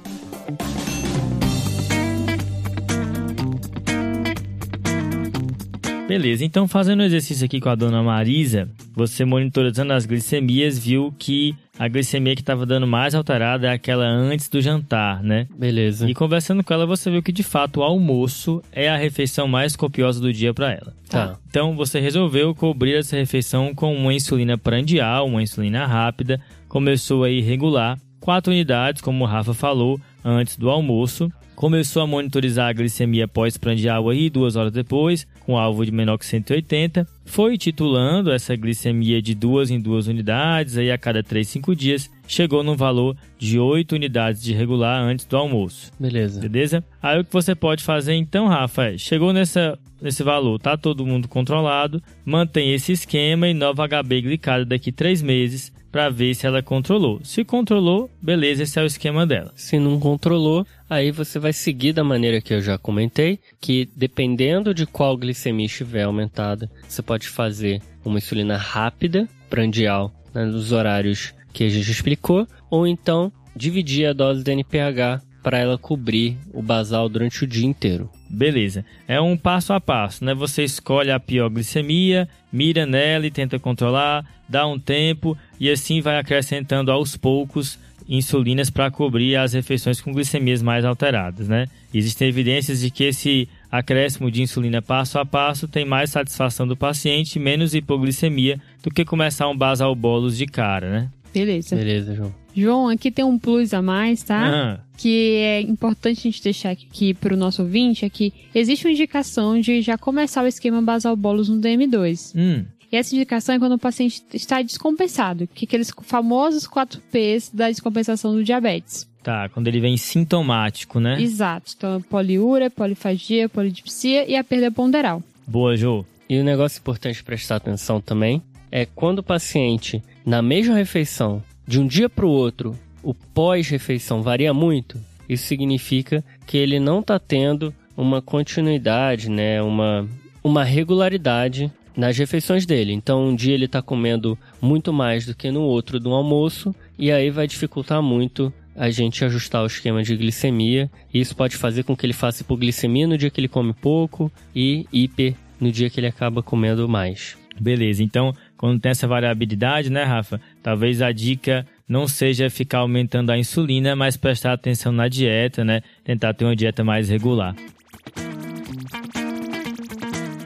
Beleza, 6.07 6.43
então 6.43 6.67
fazendo 6.67 7.01
o 7.01 7.03
exercício 7.03 7.45
aqui 7.45 7.59
com 7.59 7.69
a 7.69 7.75
dona 7.75 8.01
Marisa, 8.01 8.67
você 8.99 9.23
monitorizando 9.23 9.93
as 9.93 10.05
glicemias, 10.05 10.77
viu 10.77 11.13
que 11.17 11.55
a 11.77 11.87
glicemia 11.87 12.35
que 12.35 12.41
estava 12.41 12.65
dando 12.65 12.85
mais 12.85 13.15
alterada 13.15 13.67
é 13.67 13.71
aquela 13.71 14.05
antes 14.05 14.49
do 14.49 14.61
jantar, 14.61 15.23
né? 15.23 15.47
Beleza. 15.57 16.09
E 16.09 16.13
conversando 16.13 16.61
com 16.61 16.73
ela, 16.73 16.85
você 16.85 17.09
viu 17.09 17.23
que 17.23 17.31
de 17.31 17.41
fato 17.41 17.79
o 17.79 17.83
almoço 17.83 18.61
é 18.73 18.89
a 18.89 18.97
refeição 18.97 19.47
mais 19.47 19.77
copiosa 19.77 20.19
do 20.19 20.33
dia 20.33 20.53
para 20.53 20.73
ela. 20.73 20.93
Tá. 21.09 21.37
Então 21.49 21.77
você 21.77 22.01
resolveu 22.01 22.53
cobrir 22.53 22.95
essa 22.95 23.15
refeição 23.15 23.73
com 23.73 23.95
uma 23.95 24.13
insulina 24.13 24.57
prandial, 24.57 25.27
uma 25.27 25.41
insulina 25.41 25.87
rápida, 25.87 26.41
começou 26.67 27.23
a 27.23 27.29
ir 27.29 27.39
regular, 27.39 27.97
4 28.19 28.51
unidades, 28.51 29.01
como 29.01 29.23
o 29.23 29.27
Rafa 29.27 29.53
falou, 29.53 29.97
antes 30.25 30.57
do 30.57 30.69
almoço. 30.69 31.31
Começou 31.59 32.03
a 32.03 32.07
monitorizar 32.07 32.69
a 32.69 32.71
glicemia 32.73 33.27
pós-prandial 33.27 34.07
aí, 34.07 34.29
duas 34.29 34.55
horas 34.55 34.71
depois, 34.71 35.27
com 35.41 35.57
alvo 35.57 35.85
de 35.85 35.91
menor 35.91 36.17
que 36.17 36.25
180. 36.25 37.05
Foi 37.25 37.57
titulando 37.57 38.31
essa 38.31 38.55
glicemia 38.55 39.21
de 39.21 39.35
duas 39.35 39.69
em 39.69 39.77
duas 39.77 40.07
unidades, 40.07 40.77
aí 40.77 40.89
a 40.89 40.97
cada 40.97 41.21
3, 41.21 41.45
5 41.45 41.75
dias. 41.75 42.09
Chegou 42.25 42.63
num 42.63 42.77
valor 42.77 43.13
de 43.37 43.59
8 43.59 43.93
unidades 43.93 44.41
de 44.41 44.53
regular 44.53 45.01
antes 45.01 45.25
do 45.25 45.35
almoço. 45.35 45.91
Beleza. 45.99 46.39
Beleza? 46.39 46.81
Aí 47.01 47.19
o 47.19 47.25
que 47.25 47.33
você 47.33 47.53
pode 47.53 47.83
fazer 47.83 48.13
então, 48.13 48.47
Rafa, 48.47 48.93
é, 48.93 48.97
chegou 48.97 49.33
nessa, 49.33 49.77
nesse 50.01 50.23
valor, 50.23 50.59
tá 50.59 50.77
todo 50.77 51.05
mundo 51.05 51.27
controlado, 51.27 52.01
mantém 52.23 52.73
esse 52.73 52.93
esquema 52.93 53.49
e 53.49 53.53
nova 53.53 53.85
HB 53.85 54.21
glicada 54.21 54.63
daqui 54.63 54.93
3 54.93 55.21
meses 55.21 55.73
para 55.91 56.09
ver 56.09 56.35
se 56.35 56.45
ela 56.45 56.61
controlou. 56.61 57.19
Se 57.23 57.43
controlou, 57.43 58.09
beleza, 58.21 58.63
esse 58.63 58.79
é 58.79 58.83
o 58.83 58.85
esquema 58.85 59.25
dela. 59.25 59.51
Se 59.55 59.79
não 59.79 59.99
controlou, 59.99 60.65
aí 60.89 61.11
você 61.11 61.39
vai 61.39 61.53
seguir 61.53 61.93
da 61.93 62.03
maneira 62.03 62.41
que 62.41 62.53
eu 62.53 62.61
já 62.61 62.77
comentei, 62.77 63.39
que 63.59 63.89
dependendo 63.95 64.73
de 64.73 64.85
qual 64.85 65.17
glicemia 65.17 65.65
estiver 65.65 66.03
aumentada, 66.03 66.69
você 66.87 67.01
pode 67.01 67.27
fazer 67.27 67.81
uma 68.03 68.17
insulina 68.17 68.57
rápida, 68.57 69.27
prandial, 69.49 70.13
né, 70.33 70.45
nos 70.45 70.71
horários 70.71 71.33
que 71.51 71.63
a 71.63 71.69
gente 71.69 71.91
explicou, 71.91 72.47
ou 72.69 72.85
então 72.85 73.31
dividir 73.55 74.07
a 74.07 74.13
dose 74.13 74.43
de 74.43 74.51
NPH 74.51 75.23
para 75.41 75.57
ela 75.57 75.77
cobrir 75.77 76.37
o 76.53 76.61
basal 76.61 77.09
durante 77.09 77.43
o 77.43 77.47
dia 77.47 77.65
inteiro. 77.65 78.09
Beleza. 78.29 78.85
É 79.07 79.19
um 79.19 79.35
passo 79.35 79.73
a 79.73 79.81
passo, 79.81 80.23
né? 80.23 80.33
Você 80.33 80.63
escolhe 80.63 81.11
a 81.11 81.19
pior 81.19 81.49
glicemia, 81.49 82.29
mira 82.53 82.85
nela 82.85 83.25
e 83.25 83.31
tenta 83.31 83.57
controlar, 83.57 84.23
dá 84.47 84.67
um 84.67 84.77
tempo 84.77 85.37
e 85.59 85.69
assim 85.69 85.99
vai 85.99 86.19
acrescentando 86.19 86.91
aos 86.91 87.17
poucos 87.17 87.79
insulinas 88.07 88.71
para 88.71 88.89
cobrir 88.89 89.35
as 89.35 89.53
refeições 89.53 90.01
com 90.01 90.11
glicemias 90.11 90.61
mais 90.61 90.83
alteradas, 90.83 91.47
né? 91.47 91.67
Existem 91.93 92.27
evidências 92.27 92.81
de 92.81 92.89
que 92.89 93.03
esse 93.03 93.47
acréscimo 93.71 94.31
de 94.31 94.41
insulina 94.41 94.81
passo 94.81 95.19
a 95.19 95.25
passo 95.25 95.67
tem 95.67 95.85
mais 95.85 96.09
satisfação 96.09 96.67
do 96.67 96.75
paciente, 96.75 97.37
menos 97.37 97.75
hipoglicemia 97.75 98.59
do 98.83 98.89
que 98.89 99.05
começar 99.05 99.47
um 99.47 99.55
basal 99.55 99.93
bolos 99.95 100.35
de 100.35 100.47
cara, 100.47 100.89
né? 100.89 101.09
Beleza. 101.31 101.75
Beleza, 101.75 102.15
João. 102.15 102.33
João, 102.55 102.89
aqui 102.89 103.11
tem 103.11 103.23
um 103.23 103.37
plus 103.37 103.73
a 103.73 103.81
mais, 103.81 104.23
tá? 104.23 104.47
Ah, 104.47 104.79
Que 105.01 105.35
é 105.37 105.61
importante 105.61 106.19
a 106.19 106.23
gente 106.23 106.43
deixar 106.43 106.71
aqui 106.71 107.13
para 107.13 107.33
o 107.33 107.37
nosso 107.37 107.61
ouvinte, 107.61 108.03
é 108.03 108.09
que 108.09 108.33
existe 108.53 108.85
uma 108.85 108.91
indicação 108.91 109.59
de 109.59 109.81
já 109.81 109.97
começar 109.97 110.43
o 110.43 110.47
esquema 110.47 110.81
basal 110.81 111.15
bolos 111.15 111.47
no 111.47 111.57
DM2. 111.61 112.33
hum, 112.35 112.65
E 112.91 112.97
essa 112.97 113.15
indicação 113.15 113.55
é 113.55 113.59
quando 113.59 113.73
o 113.73 113.79
paciente 113.79 114.21
está 114.33 114.61
descompensado, 114.61 115.47
que 115.53 115.63
aqueles 115.65 115.91
famosos 116.03 116.67
4 116.67 116.99
Ps 117.11 117.49
da 117.53 117.69
descompensação 117.69 118.33
do 118.33 118.43
diabetes. 118.43 119.07
tá, 119.23 119.47
quando 119.49 119.67
ele 119.67 119.79
vem 119.79 119.95
sintomático, 119.95 120.99
né? 120.99 121.21
Exato. 121.21 121.73
Então, 121.77 122.01
poliúria, 122.01 122.69
polifagia, 122.69 123.47
polidipsia 123.47 124.29
e 124.29 124.35
a 124.35 124.43
perda 124.43 124.69
ponderal. 124.71 125.21
Boa, 125.47 125.77
Jô. 125.77 126.03
E 126.29 126.39
um 126.39 126.43
negócio 126.43 126.79
importante 126.79 127.23
prestar 127.23 127.55
atenção 127.57 127.99
também 128.01 128.41
é 128.71 128.85
quando 128.85 129.19
o 129.19 129.23
paciente, 129.23 130.01
na 130.25 130.41
mesma 130.41 130.75
refeição, 130.75 131.41
de 131.67 131.79
um 131.79 131.87
dia 131.87 132.09
para 132.09 132.25
o 132.25 132.29
outro, 132.29 132.77
o 133.03 133.13
pós-refeição 133.13 134.21
varia 134.21 134.53
muito, 134.53 134.99
isso 135.27 135.45
significa 135.45 136.23
que 136.47 136.57
ele 136.57 136.79
não 136.79 136.99
está 137.01 137.19
tendo 137.19 137.73
uma 137.95 138.21
continuidade, 138.21 139.29
né, 139.29 139.61
uma, 139.61 140.07
uma 140.43 140.63
regularidade 140.63 141.71
nas 141.95 142.17
refeições 142.17 142.65
dele. 142.65 142.93
Então, 142.93 143.27
um 143.27 143.35
dia 143.35 143.53
ele 143.53 143.65
está 143.65 143.81
comendo 143.81 144.37
muito 144.61 144.91
mais 144.93 145.25
do 145.25 145.35
que 145.35 145.51
no 145.51 145.61
outro 145.61 145.99
do 145.99 146.13
almoço, 146.13 146.73
e 146.97 147.11
aí 147.11 147.29
vai 147.29 147.45
dificultar 147.45 148.01
muito 148.01 148.51
a 148.75 148.89
gente 148.89 149.25
ajustar 149.25 149.61
o 149.61 149.67
esquema 149.67 150.01
de 150.01 150.15
glicemia. 150.15 150.89
Isso 151.13 151.35
pode 151.35 151.57
fazer 151.57 151.83
com 151.83 151.95
que 151.95 152.05
ele 152.05 152.13
faça 152.13 152.41
hipoglicemia 152.41 153.05
no 153.05 153.17
dia 153.17 153.29
que 153.29 153.41
ele 153.41 153.49
come 153.49 153.73
pouco 153.73 154.31
e 154.55 154.87
hiper 154.91 155.35
no 155.59 155.69
dia 155.69 155.89
que 155.89 155.99
ele 155.99 156.07
acaba 156.07 156.41
comendo 156.41 156.87
mais. 156.87 157.37
Beleza, 157.59 158.01
então, 158.01 158.33
quando 158.55 158.79
tem 158.79 158.91
essa 158.91 159.05
variabilidade, 159.05 159.89
né, 159.89 160.05
Rafa? 160.05 160.39
Talvez 160.63 161.01
a 161.01 161.11
dica 161.11 161.67
não 161.89 162.07
seja 162.07 162.51
ficar 162.51 162.79
aumentando 162.79 163.31
a 163.31 163.37
insulina, 163.37 163.95
mas 163.95 164.15
prestar 164.15 164.53
atenção 164.53 164.91
na 164.91 165.07
dieta, 165.07 165.65
né? 165.65 165.81
Tentar 166.03 166.35
ter 166.35 166.45
uma 166.45 166.55
dieta 166.55 166.83
mais 166.83 167.09
regular. 167.09 167.55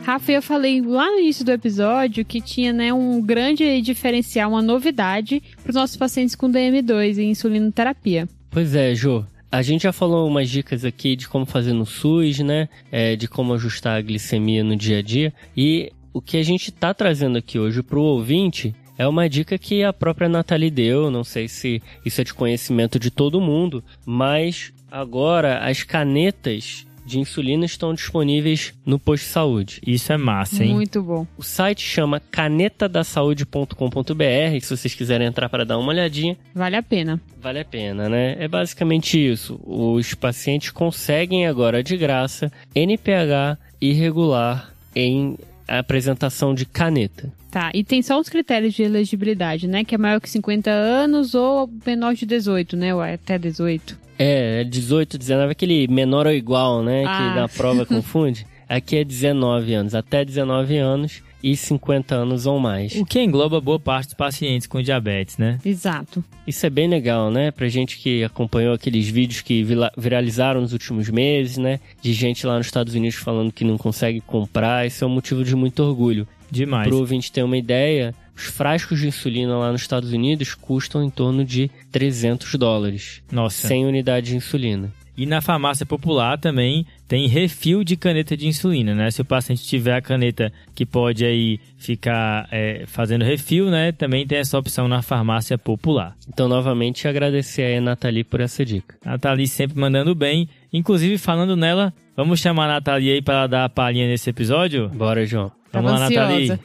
Rafa, 0.03 0.31
eu 0.31 0.41
falei 0.41 0.81
lá 0.81 1.09
no 1.11 1.19
início 1.19 1.45
do 1.45 1.51
episódio 1.51 2.25
que 2.25 2.41
tinha 2.41 2.73
né, 2.73 2.93
um 2.93 3.21
grande 3.21 3.81
diferencial, 3.81 4.51
uma 4.51 4.61
novidade 4.61 5.41
para 5.61 5.69
os 5.69 5.75
nossos 5.75 5.95
pacientes 5.95 6.35
com 6.35 6.51
DM2 6.51 7.17
e 7.17 7.23
insulinoterapia. 7.23 8.27
Pois 8.49 8.73
é, 8.73 8.95
Jô. 8.95 9.25
A 9.51 9.61
gente 9.61 9.83
já 9.83 9.93
falou 9.93 10.27
umas 10.27 10.49
dicas 10.49 10.83
aqui 10.83 11.15
de 11.15 11.27
como 11.27 11.45
fazer 11.45 11.73
no 11.73 11.85
SUS, 11.85 12.39
né? 12.39 12.67
É, 12.91 13.15
de 13.15 13.27
como 13.27 13.53
ajustar 13.53 13.97
a 13.97 14.01
glicemia 14.01 14.63
no 14.63 14.75
dia 14.75 14.97
a 14.97 15.01
dia. 15.01 15.31
E 15.55 15.91
o 16.11 16.19
que 16.19 16.37
a 16.37 16.43
gente 16.43 16.69
está 16.69 16.93
trazendo 16.93 17.37
aqui 17.37 17.59
hoje 17.59 17.83
para 17.83 17.99
o 17.99 18.01
ouvinte 18.01 18.73
é 18.97 19.07
uma 19.07 19.29
dica 19.29 19.57
que 19.57 19.83
a 19.83 19.93
própria 19.93 20.29
Nathalie 20.29 20.71
deu. 20.71 21.09
Não 21.09 21.23
sei 21.23 21.47
se 21.47 21.81
isso 22.05 22.21
é 22.21 22.23
de 22.23 22.33
conhecimento 22.33 22.99
de 22.99 23.11
todo 23.11 23.41
mundo, 23.41 23.83
mas 24.05 24.71
agora 24.91 25.59
as 25.59 25.83
canetas 25.83 26.85
de 27.05 27.19
insulina 27.19 27.65
estão 27.65 27.93
disponíveis 27.93 28.73
no 28.85 28.97
posto 28.97 29.25
de 29.25 29.29
saúde. 29.29 29.81
Isso 29.85 30.13
é 30.13 30.17
massa, 30.17 30.63
hein? 30.63 30.73
Muito 30.73 31.03
bom. 31.03 31.27
O 31.37 31.43
site 31.43 31.81
chama 31.81 32.17
canetadasaude.com.br. 32.19 34.61
Se 34.61 34.77
vocês 34.77 34.95
quiserem 34.95 35.27
entrar 35.27 35.49
para 35.49 35.65
dar 35.65 35.77
uma 35.77 35.89
olhadinha, 35.89 36.37
Vale 36.55 36.77
a 36.77 36.83
pena. 36.83 37.19
Vale 37.41 37.59
a 37.59 37.65
pena, 37.65 38.07
né? 38.07 38.37
É 38.39 38.47
basicamente 38.47 39.17
isso. 39.17 39.59
Os 39.65 40.13
pacientes 40.13 40.69
conseguem 40.69 41.45
agora 41.45 41.83
de 41.83 41.97
graça 41.97 42.49
NPH 42.73 43.57
irregular 43.81 44.73
em 44.95 45.37
apresentação 45.67 46.53
de 46.53 46.65
caneta. 46.65 47.31
Tá, 47.51 47.71
e 47.73 47.83
tem 47.83 48.01
só 48.01 48.19
os 48.19 48.29
critérios 48.29 48.73
de 48.73 48.83
elegibilidade, 48.83 49.67
né? 49.67 49.83
Que 49.83 49.95
é 49.95 49.97
maior 49.97 50.19
que 50.19 50.29
50 50.29 50.71
anos 50.71 51.35
ou 51.35 51.69
menor 51.85 52.15
de 52.15 52.25
18, 52.25 52.75
né? 52.75 52.95
Ou 52.95 53.01
até 53.01 53.37
18. 53.37 53.99
É, 54.17 54.63
18, 54.63 55.17
19, 55.17 55.51
aquele 55.51 55.87
menor 55.87 56.25
ou 56.25 56.33
igual, 56.33 56.81
né? 56.83 57.03
Ah. 57.05 57.17
Que 57.17 57.39
na 57.39 57.47
prova 57.47 57.85
confunde. 57.85 58.45
Aqui 58.67 58.97
é 58.97 59.03
19 59.03 59.73
anos, 59.73 59.93
até 59.93 60.25
19 60.25 60.77
anos 60.77 61.21
e 61.43 61.57
50 61.57 62.15
anos 62.15 62.45
ou 62.45 62.57
mais. 62.57 62.95
O 62.95 63.05
que 63.05 63.21
engloba 63.21 63.59
boa 63.59 63.79
parte 63.79 64.07
dos 64.07 64.13
pacientes 64.13 64.65
com 64.65 64.81
diabetes, 64.81 65.37
né? 65.37 65.59
Exato. 65.65 66.23
Isso 66.47 66.65
é 66.65 66.69
bem 66.69 66.87
legal, 66.87 67.29
né? 67.29 67.51
Pra 67.51 67.67
gente 67.67 67.97
que 67.97 68.23
acompanhou 68.23 68.73
aqueles 68.73 69.09
vídeos 69.09 69.41
que 69.41 69.65
viralizaram 69.97 70.61
nos 70.61 70.71
últimos 70.71 71.09
meses, 71.09 71.57
né? 71.57 71.79
De 72.01 72.13
gente 72.13 72.47
lá 72.47 72.57
nos 72.57 72.67
Estados 72.67 72.95
Unidos 72.95 73.17
falando 73.17 73.51
que 73.51 73.65
não 73.65 73.77
consegue 73.77 74.21
comprar. 74.21 74.87
Isso 74.87 75.03
é 75.03 75.07
um 75.07 75.11
motivo 75.11 75.43
de 75.43 75.55
muito 75.55 75.83
orgulho. 75.83 76.25
Demais. 76.49 76.87
Pro 76.87 76.99
ouvinte 76.99 77.31
ter 77.31 77.43
uma 77.43 77.57
ideia, 77.57 78.13
os 78.35 78.43
frascos 78.43 78.99
de 78.99 79.07
insulina 79.07 79.57
lá 79.57 79.71
nos 79.71 79.81
Estados 79.81 80.13
Unidos 80.13 80.53
custam 80.53 81.03
em 81.03 81.09
torno 81.09 81.43
de 81.43 81.69
300 81.91 82.55
dólares. 82.55 83.21
Nossa. 83.31 83.67
100 83.67 83.85
unidades 83.87 84.29
de 84.29 84.37
insulina. 84.37 84.91
E 85.15 85.25
na 85.27 85.41
farmácia 85.41 85.85
popular 85.85 86.39
também 86.39 86.85
tem 87.07 87.27
refil 87.27 87.83
de 87.83 87.95
caneta 87.95 88.35
de 88.35 88.47
insulina, 88.47 88.95
né? 88.95 89.11
Se 89.11 89.21
o 89.21 89.25
paciente 89.25 89.63
tiver 89.63 89.95
a 89.95 90.01
caneta 90.01 90.51
que 90.73 90.85
pode 90.85 91.23
aí 91.23 91.59
ficar 91.77 92.47
é, 92.51 92.85
fazendo 92.87 93.23
refil, 93.23 93.69
né? 93.69 93.91
Também 93.91 94.25
tem 94.25 94.39
essa 94.39 94.57
opção 94.57 94.87
na 94.87 95.03
farmácia 95.03 95.55
popular. 95.55 96.15
Então, 96.27 96.47
novamente, 96.47 97.07
agradecer 97.07 97.61
aí 97.61 97.77
a 97.77 97.81
Nathalie 97.81 98.23
por 98.23 98.41
essa 98.41 98.65
dica. 98.65 98.95
A 99.05 99.11
Nathalie 99.11 99.47
sempre 99.47 99.79
mandando 99.79 100.15
bem. 100.15 100.49
Inclusive, 100.71 101.19
falando 101.19 101.55
nela, 101.55 101.93
vamos 102.17 102.39
chamar 102.39 102.65
a 102.65 102.73
Nathalie 102.73 103.11
aí 103.11 103.21
para 103.21 103.35
ela 103.35 103.47
dar 103.47 103.65
a 103.65 103.69
palhinha 103.69 104.07
nesse 104.07 104.31
episódio? 104.31 104.89
Bora, 104.89 105.25
João. 105.27 105.51
Vamos 105.71 105.91
Tava 105.91 106.03
lá, 106.03 106.09
Nathalie. 106.09 106.59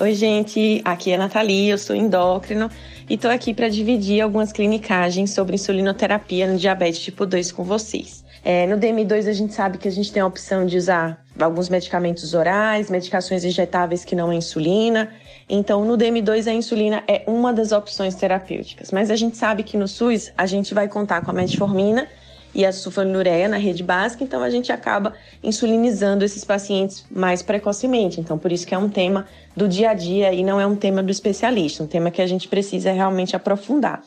Oi, 0.00 0.14
gente, 0.14 0.82
aqui 0.84 1.12
é 1.12 1.14
a 1.14 1.18
Nathalie, 1.18 1.68
eu 1.68 1.78
sou 1.78 1.94
endócrino 1.94 2.70
e 3.08 3.18
tô 3.18 3.28
aqui 3.28 3.52
para 3.52 3.68
dividir 3.68 4.20
algumas 4.20 4.52
clinicagens 4.52 5.30
sobre 5.30 5.54
insulinoterapia 5.54 6.46
no 6.46 6.56
diabetes 6.56 7.00
tipo 7.00 7.26
2 7.26 7.52
com 7.52 7.62
vocês. 7.62 8.24
É, 8.44 8.66
no 8.66 8.76
DM2 8.76 9.28
a 9.28 9.32
gente 9.32 9.54
sabe 9.54 9.78
que 9.78 9.88
a 9.88 9.90
gente 9.90 10.12
tem 10.12 10.22
a 10.22 10.26
opção 10.26 10.66
de 10.66 10.76
usar 10.76 11.24
alguns 11.40 11.68
medicamentos 11.68 12.34
orais, 12.34 12.90
medicações 12.90 13.44
injetáveis 13.44 14.04
que 14.04 14.14
não 14.14 14.30
é 14.30 14.34
insulina. 14.34 15.10
Então, 15.48 15.84
no 15.84 15.96
DM2 15.96 16.46
a 16.46 16.52
insulina 16.52 17.02
é 17.08 17.24
uma 17.26 17.52
das 17.52 17.72
opções 17.72 18.14
terapêuticas, 18.14 18.90
mas 18.90 19.10
a 19.10 19.16
gente 19.16 19.36
sabe 19.36 19.62
que 19.62 19.76
no 19.76 19.88
SUS 19.88 20.32
a 20.36 20.46
gente 20.46 20.74
vai 20.74 20.88
contar 20.88 21.22
com 21.22 21.30
a 21.30 21.34
metformina 21.34 22.06
e 22.54 22.64
a 22.64 22.72
sulfonilureia 22.72 23.48
na 23.48 23.56
rede 23.56 23.82
básica, 23.82 24.22
então 24.22 24.42
a 24.42 24.48
gente 24.48 24.70
acaba 24.70 25.14
insulinizando 25.42 26.24
esses 26.24 26.44
pacientes 26.44 27.04
mais 27.10 27.42
precocemente. 27.42 28.20
Então, 28.20 28.38
por 28.38 28.52
isso 28.52 28.66
que 28.66 28.74
é 28.74 28.78
um 28.78 28.88
tema 28.88 29.26
do 29.56 29.68
dia 29.68 29.90
a 29.90 29.94
dia 29.94 30.32
e 30.32 30.44
não 30.44 30.60
é 30.60 30.66
um 30.66 30.76
tema 30.76 31.02
do 31.02 31.10
especialista, 31.10 31.82
um 31.82 31.86
tema 31.86 32.10
que 32.10 32.22
a 32.22 32.26
gente 32.26 32.46
precisa 32.46 32.92
realmente 32.92 33.34
aprofundar. 33.34 34.02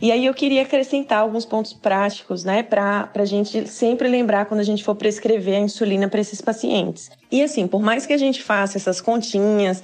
E 0.00 0.12
aí 0.12 0.26
eu 0.26 0.34
queria 0.34 0.62
acrescentar 0.62 1.18
alguns 1.18 1.44
pontos 1.44 1.72
práticos, 1.72 2.44
né, 2.44 2.62
para 2.62 3.10
a 3.12 3.24
gente 3.24 3.66
sempre 3.66 4.06
lembrar 4.06 4.46
quando 4.46 4.60
a 4.60 4.64
gente 4.64 4.84
for 4.84 4.94
prescrever 4.94 5.56
a 5.56 5.60
insulina 5.60 6.08
para 6.08 6.20
esses 6.20 6.40
pacientes. 6.40 7.10
E 7.32 7.42
assim, 7.42 7.66
por 7.66 7.82
mais 7.82 8.06
que 8.06 8.12
a 8.12 8.16
gente 8.16 8.40
faça 8.40 8.78
essas 8.78 9.00
continhas 9.00 9.82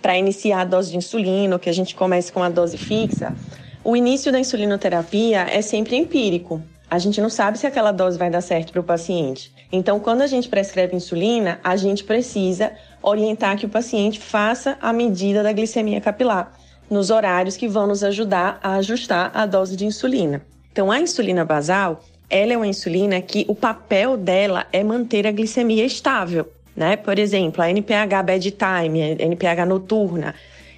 para 0.00 0.16
iniciar 0.16 0.60
a 0.60 0.64
dose 0.64 0.92
de 0.92 0.98
insulina, 0.98 1.58
que 1.58 1.68
a 1.68 1.72
gente 1.72 1.96
comece 1.96 2.30
com 2.30 2.44
a 2.44 2.48
dose 2.48 2.78
fixa, 2.78 3.34
o 3.82 3.96
início 3.96 4.30
da 4.30 4.38
insulinoterapia 4.38 5.46
é 5.50 5.60
sempre 5.60 5.96
empírico. 5.96 6.62
A 6.88 6.98
gente 6.98 7.20
não 7.20 7.28
sabe 7.28 7.58
se 7.58 7.66
aquela 7.66 7.90
dose 7.90 8.16
vai 8.16 8.30
dar 8.30 8.40
certo 8.40 8.72
para 8.72 8.80
o 8.80 8.84
paciente. 8.84 9.52
Então, 9.72 9.98
quando 9.98 10.22
a 10.22 10.26
gente 10.26 10.48
prescreve 10.48 10.94
insulina, 10.94 11.58
a 11.62 11.76
gente 11.76 12.04
precisa 12.04 12.72
orientar 13.02 13.56
que 13.56 13.66
o 13.66 13.68
paciente 13.68 14.20
faça 14.20 14.78
a 14.80 14.92
medida 14.92 15.42
da 15.42 15.52
glicemia 15.52 16.00
capilar 16.00 16.52
nos 16.88 17.10
horários 17.10 17.56
que 17.56 17.66
vão 17.66 17.88
nos 17.88 18.04
ajudar 18.04 18.60
a 18.62 18.76
ajustar 18.76 19.32
a 19.34 19.44
dose 19.44 19.76
de 19.76 19.84
insulina. 19.84 20.42
Então, 20.70 20.92
a 20.92 21.00
insulina 21.00 21.44
basal, 21.44 22.04
ela 22.30 22.52
é 22.52 22.56
uma 22.56 22.66
insulina 22.66 23.20
que 23.20 23.44
o 23.48 23.54
papel 23.54 24.16
dela 24.16 24.66
é 24.72 24.84
manter 24.84 25.26
a 25.26 25.32
glicemia 25.32 25.84
estável, 25.84 26.48
né? 26.76 26.96
Por 26.96 27.18
exemplo, 27.18 27.62
a 27.62 27.70
NPH 27.70 28.22
bedtime, 28.24 29.02
a 29.02 29.22
NPH 29.22 29.66
noturna, 29.66 30.34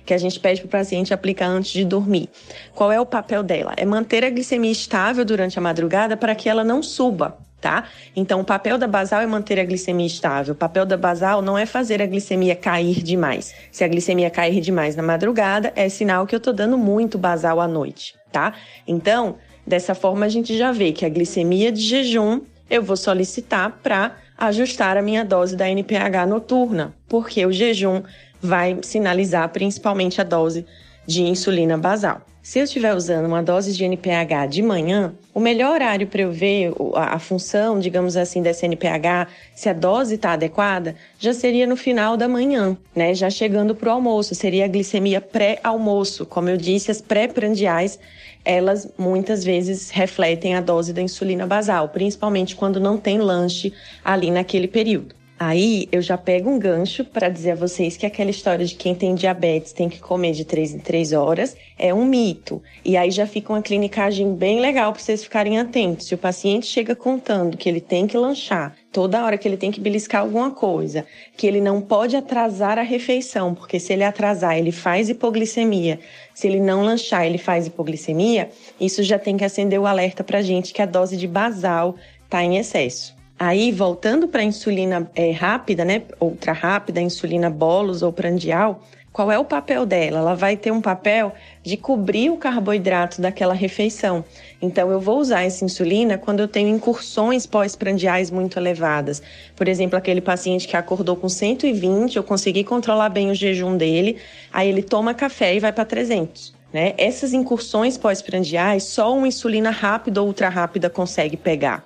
que 0.08 0.14
a 0.14 0.18
gente 0.18 0.40
pede 0.40 0.62
para 0.62 0.66
o 0.66 0.70
paciente 0.70 1.12
aplicar 1.12 1.48
antes 1.48 1.70
de 1.70 1.84
dormir. 1.84 2.30
Qual 2.74 2.90
é 2.90 2.98
o 2.98 3.04
papel 3.04 3.42
dela? 3.42 3.74
É 3.76 3.84
manter 3.84 4.24
a 4.24 4.30
glicemia 4.30 4.72
estável 4.72 5.22
durante 5.22 5.58
a 5.58 5.60
madrugada 5.60 6.16
para 6.16 6.34
que 6.34 6.48
ela 6.48 6.64
não 6.64 6.82
suba, 6.82 7.36
tá? 7.60 7.84
Então, 8.16 8.40
o 8.40 8.44
papel 8.44 8.78
da 8.78 8.86
basal 8.86 9.20
é 9.20 9.26
manter 9.26 9.60
a 9.60 9.64
glicemia 9.66 10.06
estável. 10.06 10.54
O 10.54 10.56
papel 10.56 10.86
da 10.86 10.96
basal 10.96 11.42
não 11.42 11.58
é 11.58 11.66
fazer 11.66 12.00
a 12.00 12.06
glicemia 12.06 12.56
cair 12.56 13.02
demais. 13.02 13.54
Se 13.70 13.84
a 13.84 13.88
glicemia 13.88 14.30
cair 14.30 14.62
demais 14.62 14.96
na 14.96 15.02
madrugada, 15.02 15.74
é 15.76 15.90
sinal 15.90 16.26
que 16.26 16.34
eu 16.34 16.38
estou 16.38 16.54
dando 16.54 16.78
muito 16.78 17.18
basal 17.18 17.60
à 17.60 17.68
noite, 17.68 18.14
tá? 18.32 18.54
Então, 18.86 19.36
dessa 19.66 19.94
forma, 19.94 20.24
a 20.24 20.30
gente 20.30 20.56
já 20.56 20.72
vê 20.72 20.90
que 20.90 21.04
a 21.04 21.08
glicemia 21.10 21.70
de 21.70 21.82
jejum 21.82 22.40
eu 22.70 22.82
vou 22.82 22.96
solicitar 22.96 23.78
para 23.82 24.16
ajustar 24.38 24.96
a 24.96 25.02
minha 25.02 25.24
dose 25.24 25.56
da 25.56 25.68
NPH 25.68 26.26
noturna, 26.26 26.94
porque 27.08 27.44
o 27.44 27.50
jejum 27.50 28.02
vai 28.40 28.78
sinalizar 28.82 29.48
principalmente 29.50 30.20
a 30.20 30.24
dose 30.24 30.64
de 31.06 31.22
insulina 31.22 31.76
basal. 31.76 32.22
Se 32.48 32.58
eu 32.58 32.64
estiver 32.64 32.94
usando 32.94 33.26
uma 33.26 33.42
dose 33.42 33.74
de 33.74 33.84
NPH 33.84 34.46
de 34.48 34.62
manhã, 34.62 35.12
o 35.34 35.40
melhor 35.40 35.74
horário 35.74 36.06
para 36.06 36.22
eu 36.22 36.32
ver 36.32 36.72
a, 36.94 37.18
função, 37.18 37.78
digamos 37.78 38.16
assim, 38.16 38.40
dessa 38.40 38.64
NPH, 38.64 39.28
se 39.54 39.68
a 39.68 39.74
dose 39.74 40.14
está 40.14 40.32
adequada, 40.32 40.96
já 41.18 41.34
seria 41.34 41.66
no 41.66 41.76
final 41.76 42.16
da 42.16 42.26
manhã, 42.26 42.74
né? 42.96 43.12
Já 43.12 43.28
chegando 43.28 43.74
para 43.74 43.90
o 43.90 43.92
almoço, 43.92 44.34
seria 44.34 44.64
a 44.64 44.68
glicemia 44.68 45.20
pré-almoço. 45.20 46.24
Como 46.24 46.48
eu 46.48 46.56
disse, 46.56 46.90
as 46.90 47.02
pré-prandiais, 47.02 47.98
elas 48.42 48.88
muitas 48.96 49.44
vezes 49.44 49.90
refletem 49.90 50.54
a 50.54 50.62
dose 50.62 50.94
da 50.94 51.02
insulina 51.02 51.46
basal, 51.46 51.90
principalmente 51.90 52.56
quando 52.56 52.80
não 52.80 52.96
tem 52.96 53.18
lanche 53.18 53.74
ali 54.02 54.30
naquele 54.30 54.68
período. 54.68 55.17
Aí 55.40 55.88
eu 55.92 56.02
já 56.02 56.18
pego 56.18 56.50
um 56.50 56.58
gancho 56.58 57.04
para 57.04 57.28
dizer 57.28 57.52
a 57.52 57.54
vocês 57.54 57.96
que 57.96 58.04
aquela 58.04 58.28
história 58.28 58.66
de 58.66 58.74
quem 58.74 58.92
tem 58.92 59.14
diabetes 59.14 59.72
tem 59.72 59.88
que 59.88 60.00
comer 60.00 60.32
de 60.32 60.44
3 60.44 60.74
em 60.74 60.78
3 60.80 61.12
horas 61.12 61.56
é 61.78 61.94
um 61.94 62.04
mito. 62.04 62.60
E 62.84 62.96
aí 62.96 63.12
já 63.12 63.24
fica 63.24 63.52
uma 63.52 63.62
clinicagem 63.62 64.34
bem 64.34 64.58
legal 64.58 64.92
para 64.92 65.00
vocês 65.00 65.22
ficarem 65.22 65.56
atentos. 65.56 66.08
Se 66.08 66.14
o 66.14 66.18
paciente 66.18 66.66
chega 66.66 66.96
contando 66.96 67.56
que 67.56 67.68
ele 67.68 67.80
tem 67.80 68.04
que 68.08 68.16
lanchar 68.16 68.74
toda 68.90 69.24
hora 69.24 69.38
que 69.38 69.46
ele 69.46 69.56
tem 69.56 69.70
que 69.70 69.80
beliscar 69.80 70.22
alguma 70.22 70.50
coisa, 70.50 71.06
que 71.36 71.46
ele 71.46 71.60
não 71.60 71.80
pode 71.80 72.16
atrasar 72.16 72.76
a 72.76 72.82
refeição, 72.82 73.54
porque 73.54 73.78
se 73.78 73.92
ele 73.92 74.02
atrasar, 74.02 74.58
ele 74.58 74.72
faz 74.72 75.08
hipoglicemia. 75.08 76.00
Se 76.34 76.48
ele 76.48 76.58
não 76.58 76.82
lanchar, 76.82 77.24
ele 77.24 77.38
faz 77.38 77.68
hipoglicemia. 77.68 78.50
Isso 78.80 79.04
já 79.04 79.20
tem 79.20 79.36
que 79.36 79.44
acender 79.44 79.78
o 79.78 79.86
alerta 79.86 80.24
para 80.24 80.42
gente 80.42 80.72
que 80.72 80.82
a 80.82 80.86
dose 80.86 81.16
de 81.16 81.28
basal 81.28 81.94
está 82.24 82.42
em 82.42 82.56
excesso. 82.56 83.17
Aí, 83.38 83.70
voltando 83.70 84.26
para 84.26 84.40
a 84.40 84.44
insulina 84.44 85.08
é, 85.14 85.30
rápida, 85.30 85.84
né, 85.84 86.02
ultra 86.20 86.52
rápida, 86.52 87.00
insulina 87.00 87.48
bolos 87.48 88.02
ou 88.02 88.12
prandial, 88.12 88.82
qual 89.12 89.30
é 89.30 89.38
o 89.38 89.44
papel 89.44 89.86
dela? 89.86 90.18
Ela 90.18 90.34
vai 90.34 90.56
ter 90.56 90.72
um 90.72 90.80
papel 90.80 91.32
de 91.62 91.76
cobrir 91.76 92.30
o 92.30 92.36
carboidrato 92.36 93.20
daquela 93.20 93.54
refeição. 93.54 94.24
Então, 94.60 94.90
eu 94.90 95.00
vou 95.00 95.18
usar 95.18 95.42
essa 95.42 95.64
insulina 95.64 96.18
quando 96.18 96.40
eu 96.40 96.48
tenho 96.48 96.68
incursões 96.68 97.46
pós-prandiais 97.46 98.30
muito 98.30 98.58
elevadas. 98.58 99.22
Por 99.54 99.68
exemplo, 99.68 99.96
aquele 99.96 100.20
paciente 100.20 100.66
que 100.66 100.76
acordou 100.76 101.14
com 101.14 101.28
120, 101.28 102.16
eu 102.16 102.24
consegui 102.24 102.64
controlar 102.64 103.08
bem 103.08 103.30
o 103.30 103.34
jejum 103.34 103.76
dele, 103.76 104.18
aí 104.52 104.68
ele 104.68 104.82
toma 104.82 105.14
café 105.14 105.54
e 105.54 105.60
vai 105.60 105.72
para 105.72 105.84
300. 105.84 106.54
Né? 106.72 106.94
Essas 106.98 107.32
incursões 107.32 107.96
pós-prandiais, 107.96 108.82
só 108.84 109.16
uma 109.16 109.28
insulina 109.28 109.70
rápida 109.70 110.20
ou 110.20 110.26
ultra 110.26 110.48
rápida 110.48 110.90
consegue 110.90 111.36
pegar. 111.36 111.84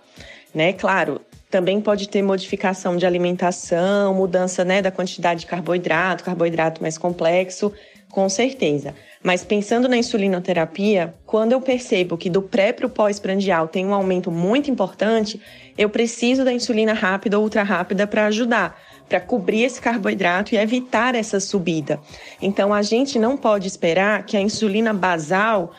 Né? 0.55 0.73
Claro, 0.73 1.21
também 1.53 1.83
pode 1.83 2.09
ter 2.09 2.23
modificação 2.23 2.97
de 2.97 3.05
alimentação, 3.05 4.15
mudança 4.15 4.65
né, 4.65 4.81
da 4.81 4.91
quantidade 4.91 5.41
de 5.41 5.47
carboidrato, 5.47 6.25
carboidrato 6.25 6.81
mais 6.81 6.97
complexo, 6.97 7.71
com 8.11 8.27
certeza. 8.27 8.95
Mas 9.23 9.45
pensando 9.45 9.87
na 9.87 9.99
insulinoterapia, 9.99 11.15
quando 11.27 11.53
eu 11.53 11.61
percebo 11.61 12.17
que 12.17 12.31
do 12.31 12.41
pré 12.41 12.73
para 12.73 12.87
o 12.87 12.91
pós-prandial 12.91 13.69
tem 13.69 13.85
um 13.85 13.93
aumento 13.93 14.31
muito 14.31 14.71
importante, 14.71 15.39
eu 15.77 15.91
preciso 15.91 16.43
da 16.43 16.55
insulina 16.55 16.95
rápida 16.95 17.37
ou 17.37 17.45
ultra 17.45 17.63
rápida 17.63 18.07
para 18.07 18.27
ajudar, 18.27 18.81
para 19.07 19.21
cobrir 19.21 19.65
esse 19.65 19.79
carboidrato 19.79 20.55
e 20.55 20.59
evitar 20.59 21.15
essa 21.15 21.39
subida. 21.39 22.01
Então 22.41 22.73
a 22.73 22.81
gente 22.81 23.19
não 23.19 23.37
pode 23.37 23.69
esperar 23.69 24.25
que 24.25 24.39
a 24.39 24.41
insulina 24.41 24.95
basal 24.95 25.75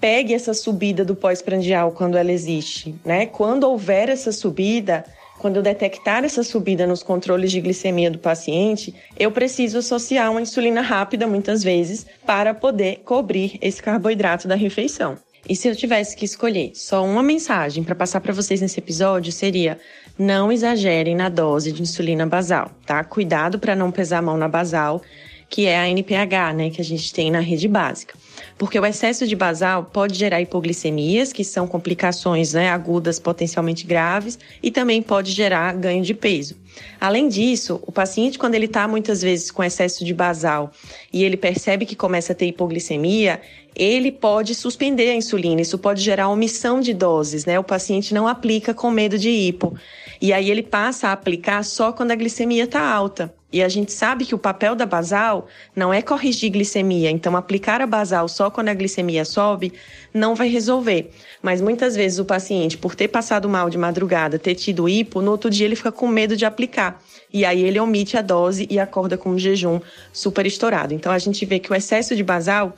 pegue 0.00 0.34
essa 0.34 0.52
subida 0.54 1.04
do 1.04 1.14
pós-prandial 1.14 1.92
quando 1.92 2.16
ela 2.16 2.32
existe, 2.32 2.94
né? 3.04 3.26
Quando 3.26 3.64
houver 3.64 4.08
essa 4.08 4.30
subida, 4.30 5.04
quando 5.38 5.56
eu 5.56 5.62
detectar 5.62 6.24
essa 6.24 6.42
subida 6.42 6.86
nos 6.86 7.02
controles 7.02 7.50
de 7.50 7.60
glicemia 7.60 8.10
do 8.10 8.18
paciente, 8.18 8.94
eu 9.18 9.30
preciso 9.30 9.78
associar 9.78 10.30
uma 10.30 10.40
insulina 10.40 10.80
rápida, 10.80 11.26
muitas 11.26 11.62
vezes, 11.62 12.06
para 12.24 12.54
poder 12.54 13.02
cobrir 13.04 13.58
esse 13.60 13.82
carboidrato 13.82 14.48
da 14.48 14.54
refeição. 14.54 15.16
E 15.48 15.54
se 15.54 15.68
eu 15.68 15.76
tivesse 15.76 16.16
que 16.16 16.24
escolher 16.24 16.72
só 16.74 17.04
uma 17.04 17.22
mensagem 17.22 17.84
para 17.84 17.94
passar 17.94 18.20
para 18.20 18.32
vocês 18.32 18.60
nesse 18.60 18.80
episódio, 18.80 19.30
seria: 19.30 19.78
não 20.18 20.50
exagerem 20.50 21.14
na 21.14 21.28
dose 21.28 21.70
de 21.70 21.82
insulina 21.82 22.26
basal, 22.26 22.70
tá? 22.84 23.04
Cuidado 23.04 23.58
para 23.58 23.76
não 23.76 23.92
pesar 23.92 24.18
a 24.18 24.22
mão 24.22 24.36
na 24.36 24.48
basal, 24.48 25.00
que 25.48 25.66
é 25.66 25.78
a 25.78 25.88
NPH, 25.88 26.54
né, 26.54 26.70
que 26.70 26.80
a 26.80 26.84
gente 26.84 27.12
tem 27.12 27.30
na 27.30 27.38
rede 27.38 27.68
básica 27.68 28.14
porque 28.58 28.78
o 28.78 28.86
excesso 28.86 29.26
de 29.26 29.36
basal 29.36 29.84
pode 29.84 30.18
gerar 30.18 30.40
hipoglicemias, 30.40 31.32
que 31.32 31.44
são 31.44 31.66
complicações 31.66 32.54
né, 32.54 32.70
agudas 32.70 33.18
potencialmente 33.18 33.86
graves, 33.86 34.38
e 34.62 34.70
também 34.70 35.02
pode 35.02 35.32
gerar 35.32 35.74
ganho 35.74 36.02
de 36.02 36.14
peso. 36.14 36.56
Além 37.00 37.28
disso, 37.28 37.80
o 37.86 37.92
paciente, 37.92 38.38
quando 38.38 38.54
ele 38.54 38.66
está 38.66 38.86
muitas 38.88 39.22
vezes 39.22 39.50
com 39.50 39.62
excesso 39.62 40.04
de 40.04 40.12
basal 40.12 40.70
e 41.12 41.24
ele 41.24 41.36
percebe 41.36 41.86
que 41.86 41.96
começa 41.96 42.32
a 42.32 42.36
ter 42.36 42.46
hipoglicemia, 42.46 43.40
ele 43.74 44.10
pode 44.10 44.54
suspender 44.54 45.10
a 45.10 45.14
insulina. 45.14 45.60
Isso 45.60 45.78
pode 45.78 46.02
gerar 46.02 46.28
omissão 46.28 46.80
de 46.80 46.94
doses, 46.94 47.44
né? 47.44 47.58
O 47.58 47.64
paciente 47.64 48.14
não 48.14 48.26
aplica 48.26 48.72
com 48.72 48.90
medo 48.90 49.18
de 49.18 49.28
hipo. 49.28 49.74
E 50.20 50.32
aí 50.32 50.50
ele 50.50 50.62
passa 50.62 51.08
a 51.08 51.12
aplicar 51.12 51.62
só 51.64 51.92
quando 51.92 52.10
a 52.10 52.14
glicemia 52.14 52.64
está 52.64 52.80
alta. 52.80 53.34
E 53.52 53.62
a 53.62 53.68
gente 53.68 53.92
sabe 53.92 54.26
que 54.26 54.34
o 54.34 54.38
papel 54.38 54.74
da 54.74 54.84
basal 54.84 55.46
não 55.74 55.94
é 55.94 56.02
corrigir 56.02 56.50
glicemia, 56.50 57.10
então 57.10 57.36
aplicar 57.36 57.80
a 57.80 57.86
basal 57.86 58.28
só 58.28 58.50
quando 58.50 58.68
a 58.68 58.74
glicemia 58.74 59.24
sobe 59.24 59.72
não 60.12 60.34
vai 60.34 60.48
resolver. 60.48 61.10
Mas 61.40 61.60
muitas 61.60 61.94
vezes 61.94 62.18
o 62.18 62.24
paciente, 62.24 62.76
por 62.76 62.94
ter 62.94 63.08
passado 63.08 63.48
mal 63.48 63.70
de 63.70 63.78
madrugada, 63.78 64.38
ter 64.38 64.56
tido 64.56 64.88
hipo, 64.88 65.22
no 65.22 65.30
outro 65.30 65.48
dia 65.48 65.64
ele 65.64 65.76
fica 65.76 65.92
com 65.92 66.08
medo 66.08 66.36
de 66.36 66.44
aplicar. 66.44 67.00
E 67.32 67.44
aí 67.44 67.62
ele 67.62 67.78
omite 67.78 68.16
a 68.16 68.22
dose 68.22 68.66
e 68.68 68.78
acorda 68.80 69.16
com 69.16 69.30
um 69.30 69.38
jejum 69.38 69.80
super 70.12 70.44
estourado. 70.44 70.92
Então 70.92 71.12
a 71.12 71.18
gente 71.18 71.46
vê 71.46 71.58
que 71.58 71.70
o 71.70 71.74
excesso 71.74 72.16
de 72.16 72.24
basal 72.24 72.74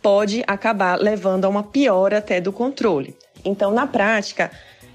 pode 0.00 0.42
acabar 0.46 0.98
levando 1.00 1.44
a 1.44 1.48
uma 1.48 1.62
piora 1.62 2.18
até 2.18 2.40
do 2.40 2.52
controle. 2.52 3.14
Então, 3.44 3.72
na 3.72 3.86
prática, 3.86 4.50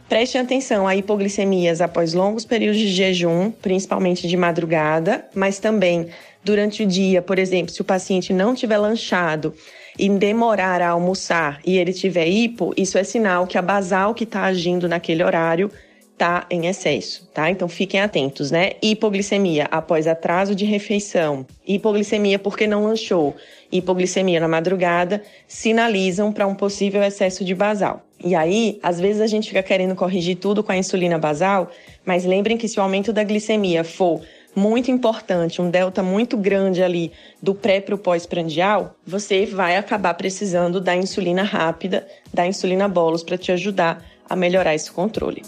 Preste 0.09 0.37
atenção 0.37 0.87
a 0.87 0.95
hipoglicemias 0.95 1.81
após 1.81 2.13
longos 2.13 2.45
períodos 2.45 2.79
de 2.79 2.87
jejum, 2.87 3.51
principalmente 3.51 4.25
de 4.25 4.37
madrugada, 4.37 5.25
mas 5.35 5.59
também 5.59 6.07
durante 6.41 6.83
o 6.83 6.87
dia, 6.87 7.21
por 7.21 7.37
exemplo, 7.37 7.73
se 7.73 7.81
o 7.81 7.85
paciente 7.85 8.31
não 8.31 8.55
tiver 8.55 8.77
lanchado 8.77 9.53
e 9.99 10.07
demorar 10.07 10.81
a 10.81 10.91
almoçar 10.91 11.59
e 11.65 11.77
ele 11.77 11.91
tiver 11.91 12.25
hipo, 12.25 12.73
isso 12.77 12.97
é 12.97 13.03
sinal 13.03 13.45
que 13.45 13.57
a 13.57 13.61
basal 13.61 14.13
que 14.13 14.23
está 14.23 14.43
agindo 14.43 14.87
naquele 14.87 15.21
horário 15.21 15.69
está 16.13 16.47
em 16.49 16.67
excesso, 16.67 17.29
tá? 17.33 17.51
Então 17.51 17.67
fiquem 17.67 17.99
atentos, 17.99 18.49
né? 18.49 18.71
Hipoglicemia 18.81 19.67
após 19.69 20.07
atraso 20.07 20.55
de 20.55 20.63
refeição, 20.63 21.45
hipoglicemia 21.67 22.39
porque 22.39 22.65
não 22.65 22.85
lanchou, 22.85 23.35
hipoglicemia 23.69 24.39
na 24.39 24.47
madrugada 24.47 25.21
sinalizam 25.49 26.31
para 26.31 26.47
um 26.47 26.55
possível 26.55 27.03
excesso 27.03 27.43
de 27.43 27.53
basal. 27.53 28.06
E 28.23 28.35
aí, 28.35 28.79
às 28.81 28.99
vezes 28.99 29.21
a 29.21 29.27
gente 29.27 29.47
fica 29.47 29.61
querendo 29.61 29.95
corrigir 29.95 30.37
tudo 30.37 30.63
com 30.63 30.71
a 30.71 30.77
insulina 30.77 31.17
basal, 31.17 31.69
mas 32.05 32.25
lembrem 32.25 32.57
que 32.57 32.67
se 32.67 32.79
o 32.79 32.83
aumento 32.83 33.13
da 33.13 33.23
glicemia 33.23 33.83
for 33.83 34.21
muito 34.55 34.89
importante, 34.89 35.61
um 35.61 35.69
delta 35.69 36.01
muito 36.01 36.35
grande 36.35 36.81
ali 36.81 37.11
do 37.41 37.53
pré 37.53 37.79
para 37.79 37.93
o 37.93 37.97
pós-prandial, 37.97 38.95
você 39.05 39.45
vai 39.45 39.77
acabar 39.77 40.15
precisando 40.15 40.81
da 40.81 40.95
insulina 40.95 41.43
rápida, 41.43 42.07
da 42.33 42.47
insulina 42.47 42.87
bolos 42.87 43.21
para 43.21 43.37
te 43.37 43.51
ajudar 43.51 44.03
a 44.27 44.35
melhorar 44.35 44.73
esse 44.73 44.91
controle. 44.91 45.43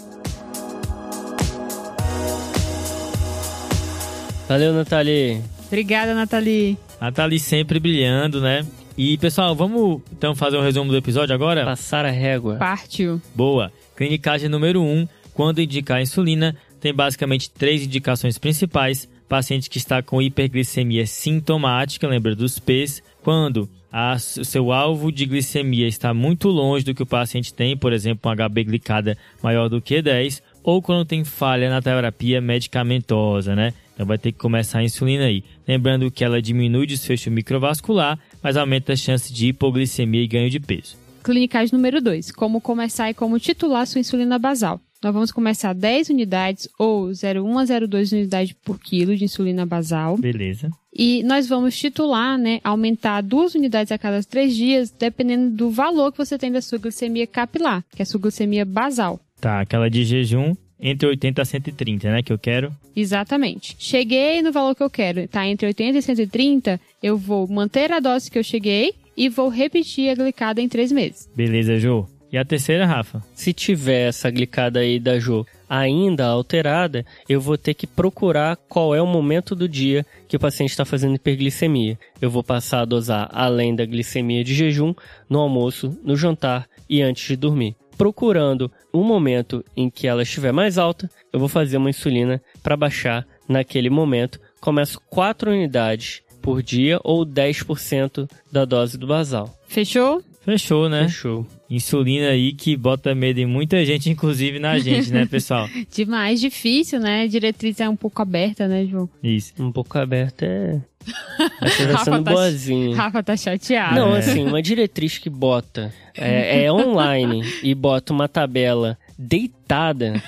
Valeu, 4.48 4.72
Nathalie. 4.72 5.42
Obrigada, 5.66 6.14
Nathalie. 6.14 6.78
Nathalie 7.00 7.38
sempre 7.38 7.78
brilhando, 7.78 8.40
né? 8.40 8.64
E, 8.96 9.16
pessoal, 9.18 9.54
vamos 9.54 10.02
então 10.12 10.34
fazer 10.34 10.56
um 10.56 10.62
resumo 10.62 10.90
do 10.90 10.96
episódio 10.96 11.34
agora? 11.34 11.64
Passar 11.64 12.04
a 12.04 12.10
régua. 12.10 12.56
Partiu. 12.56 13.20
Boa. 13.34 13.72
Clinicagem 13.96 14.48
número 14.48 14.82
1. 14.82 14.84
Um, 14.84 15.08
quando 15.32 15.60
indicar 15.60 15.98
a 15.98 16.02
insulina, 16.02 16.56
tem 16.80 16.92
basicamente 16.92 17.50
três 17.50 17.82
indicações 17.84 18.38
principais. 18.38 19.08
Paciente 19.28 19.70
que 19.70 19.78
está 19.78 20.02
com 20.02 20.20
hiperglicemia 20.20 21.06
sintomática, 21.06 22.08
lembra 22.08 22.34
dos 22.34 22.58
P's. 22.58 23.02
Quando 23.22 23.68
o 23.92 24.44
seu 24.44 24.72
alvo 24.72 25.10
de 25.10 25.26
glicemia 25.26 25.86
está 25.86 26.12
muito 26.14 26.48
longe 26.48 26.84
do 26.84 26.94
que 26.94 27.02
o 27.02 27.06
paciente 27.06 27.52
tem, 27.52 27.76
por 27.76 27.92
exemplo, 27.92 28.30
um 28.30 28.34
HB 28.34 28.64
glicada 28.64 29.18
maior 29.42 29.68
do 29.68 29.80
que 29.80 30.00
10, 30.00 30.42
ou 30.62 30.80
quando 30.80 31.04
tem 31.04 31.24
falha 31.24 31.70
na 31.70 31.82
terapia 31.82 32.40
medicamentosa, 32.40 33.54
né? 33.54 33.72
Então 33.94 34.06
vai 34.06 34.16
ter 34.16 34.32
que 34.32 34.38
começar 34.38 34.78
a 34.78 34.84
insulina 34.84 35.24
aí. 35.24 35.44
Lembrando 35.66 36.10
que 36.10 36.24
ela 36.24 36.40
diminui 36.40 36.84
o 36.84 36.86
desfecho 36.86 37.30
microvascular, 37.30 38.18
mas 38.42 38.56
aumenta 38.56 38.92
a 38.92 38.96
chance 38.96 39.32
de 39.32 39.48
hipoglicemia 39.48 40.22
e 40.22 40.26
ganho 40.26 40.50
de 40.50 40.60
peso. 40.60 40.96
Clinicais 41.22 41.70
número 41.70 42.00
2. 42.00 42.32
Como 42.32 42.60
começar 42.60 43.10
e 43.10 43.14
como 43.14 43.38
titular 43.38 43.86
sua 43.86 44.00
insulina 44.00 44.38
basal. 44.38 44.80
Nós 45.02 45.14
vamos 45.14 45.32
começar 45.32 45.72
10 45.72 46.10
unidades 46.10 46.68
ou 46.78 47.08
0,1 47.08 47.58
a 47.58 47.64
0,2 47.64 48.12
unidades 48.12 48.52
por 48.52 48.78
quilo 48.78 49.16
de 49.16 49.24
insulina 49.24 49.64
basal. 49.64 50.18
Beleza. 50.18 50.70
E 50.92 51.22
nós 51.22 51.48
vamos 51.48 51.78
titular, 51.78 52.36
né, 52.36 52.60
aumentar 52.62 53.22
duas 53.22 53.54
unidades 53.54 53.92
a 53.92 53.98
cada 53.98 54.22
três 54.22 54.54
dias, 54.54 54.90
dependendo 54.90 55.56
do 55.56 55.70
valor 55.70 56.12
que 56.12 56.18
você 56.18 56.36
tem 56.36 56.52
da 56.52 56.60
sua 56.60 56.78
glicemia 56.78 57.26
capilar, 57.26 57.82
que 57.94 58.02
é 58.02 58.04
a 58.04 58.06
sua 58.06 58.20
glicemia 58.20 58.64
basal. 58.64 59.18
Tá, 59.40 59.60
aquela 59.60 59.88
de 59.88 60.04
jejum 60.04 60.54
entre 60.80 61.08
80 61.08 61.42
a 61.42 61.44
130, 61.44 62.10
né? 62.10 62.22
Que 62.22 62.32
eu 62.32 62.38
quero. 62.38 62.72
Exatamente. 62.94 63.76
Cheguei 63.78 64.42
no 64.42 64.52
valor 64.52 64.74
que 64.74 64.82
eu 64.82 64.90
quero, 64.90 65.26
tá? 65.28 65.46
Entre 65.46 65.66
80 65.66 65.98
e 65.98 66.02
130, 66.02 66.80
eu 67.02 67.16
vou 67.16 67.46
manter 67.48 67.92
a 67.92 68.00
dose 68.00 68.30
que 68.30 68.38
eu 68.38 68.44
cheguei 68.44 68.94
e 69.16 69.28
vou 69.28 69.48
repetir 69.48 70.10
a 70.10 70.14
glicada 70.14 70.60
em 70.60 70.68
três 70.68 70.90
meses. 70.90 71.28
Beleza, 71.34 71.78
Jô. 71.78 72.06
E 72.32 72.38
a 72.38 72.44
terceira, 72.44 72.86
Rafa? 72.86 73.20
Se 73.34 73.52
tiver 73.52 74.08
essa 74.08 74.30
glicada 74.30 74.78
aí 74.78 75.00
da 75.00 75.18
Jo 75.18 75.44
ainda 75.68 76.26
alterada, 76.26 77.04
eu 77.28 77.40
vou 77.40 77.58
ter 77.58 77.74
que 77.74 77.88
procurar 77.88 78.56
qual 78.68 78.94
é 78.94 79.02
o 79.02 79.06
momento 79.06 79.54
do 79.54 79.68
dia 79.68 80.06
que 80.28 80.36
o 80.36 80.40
paciente 80.40 80.70
está 80.70 80.84
fazendo 80.84 81.16
hiperglicemia. 81.16 81.98
Eu 82.20 82.30
vou 82.30 82.44
passar 82.44 82.82
a 82.82 82.84
dosar 82.84 83.28
além 83.32 83.74
da 83.74 83.84
glicemia 83.84 84.44
de 84.44 84.54
jejum, 84.54 84.94
no 85.28 85.40
almoço, 85.40 85.98
no 86.04 86.16
jantar 86.16 86.68
e 86.88 87.02
antes 87.02 87.26
de 87.26 87.36
dormir. 87.36 87.74
Procurando 88.00 88.72
um 88.94 89.04
momento 89.04 89.62
em 89.76 89.90
que 89.90 90.06
ela 90.06 90.22
estiver 90.22 90.52
mais 90.54 90.78
alta, 90.78 91.10
eu 91.30 91.38
vou 91.38 91.50
fazer 91.50 91.76
uma 91.76 91.90
insulina 91.90 92.40
para 92.62 92.74
baixar 92.74 93.26
naquele 93.46 93.90
momento. 93.90 94.40
Começo 94.58 94.98
4 95.10 95.50
unidades 95.50 96.22
por 96.40 96.62
dia 96.62 96.98
ou 97.04 97.26
10% 97.26 98.26
da 98.50 98.64
dose 98.64 98.96
do 98.96 99.06
basal. 99.06 99.54
Fechou? 99.68 100.22
Fechou, 100.42 100.88
né? 100.88 101.04
Fechou. 101.04 101.46
Insulina 101.68 102.28
aí 102.30 102.52
que 102.52 102.76
bota 102.76 103.14
medo 103.14 103.38
em 103.38 103.46
muita 103.46 103.84
gente, 103.84 104.08
inclusive 104.10 104.58
na 104.58 104.78
gente, 104.78 105.12
né, 105.12 105.26
pessoal? 105.30 105.68
Demais, 105.94 106.40
difícil, 106.40 106.98
né? 106.98 107.22
A 107.22 107.26
diretriz 107.26 107.78
é 107.78 107.88
um 107.88 107.94
pouco 107.96 108.20
aberta, 108.22 108.66
né, 108.66 108.86
João? 108.86 109.08
Isso. 109.22 109.52
Um 109.58 109.70
pouco 109.70 109.98
aberta 109.98 110.46
é. 110.46 110.80
Essa 111.62 111.88
tá 111.92 111.98
sendo 112.04 112.24
tá- 112.24 112.32
boazinha. 112.32 112.96
Rafa 112.96 113.22
tá 113.22 113.36
chateado. 113.36 113.94
Não, 113.94 114.16
É. 114.16 114.18
assim, 114.18 114.42
uma 114.44 114.60
diretriz 114.62 115.18
que 115.18 115.30
bota 115.30 115.92
é, 116.16 116.64
é 116.64 116.72
online 116.72 117.42
e 117.62 117.74
bota 117.74 118.12
uma 118.12 118.28
tabela 118.28 118.98
deitada. 119.18 120.22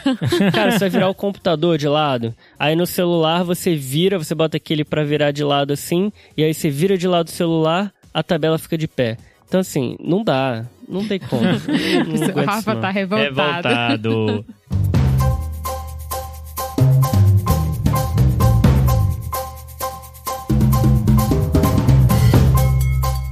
Cara, 0.53 0.73
você 0.73 0.79
vai 0.79 0.91
virar 0.91 1.09
o 1.09 1.15
computador 1.15 1.77
de 1.79 1.89
lado. 1.89 2.35
Aí 2.59 2.77
no 2.77 2.87
celular 2.87 3.43
você 3.43 3.75
vira, 3.75 4.19
você 4.19 4.35
bota 4.35 4.57
aquele 4.59 4.85
pra 4.85 5.05
virar 5.05 5.31
de 5.31 5.43
lado 5.43 5.73
assim, 5.73 6.13
e 6.37 6.45
aí 6.45 6.53
você 6.55 6.71
vira 6.71 6.97
de 6.97 7.09
lado 7.09 7.29
o 7.29 7.33
celular, 7.33 7.93
a 8.15 8.23
tabela 8.23 8.59
fica 8.59 8.77
de 8.79 8.87
pé. 8.87 9.17
Então 9.53 9.61
assim, 9.61 9.99
não 10.03 10.25
dá, 10.25 10.65
não 10.89 11.07
tem 11.07 11.21
como. 11.21 11.43
Não, 11.45 11.51
não 11.51 12.13
o 12.15 12.41
isso, 12.41 12.41
Rafa 12.47 12.75
tá 12.75 12.89
revoltado. 12.89 13.69
Revoltado. 13.69 14.47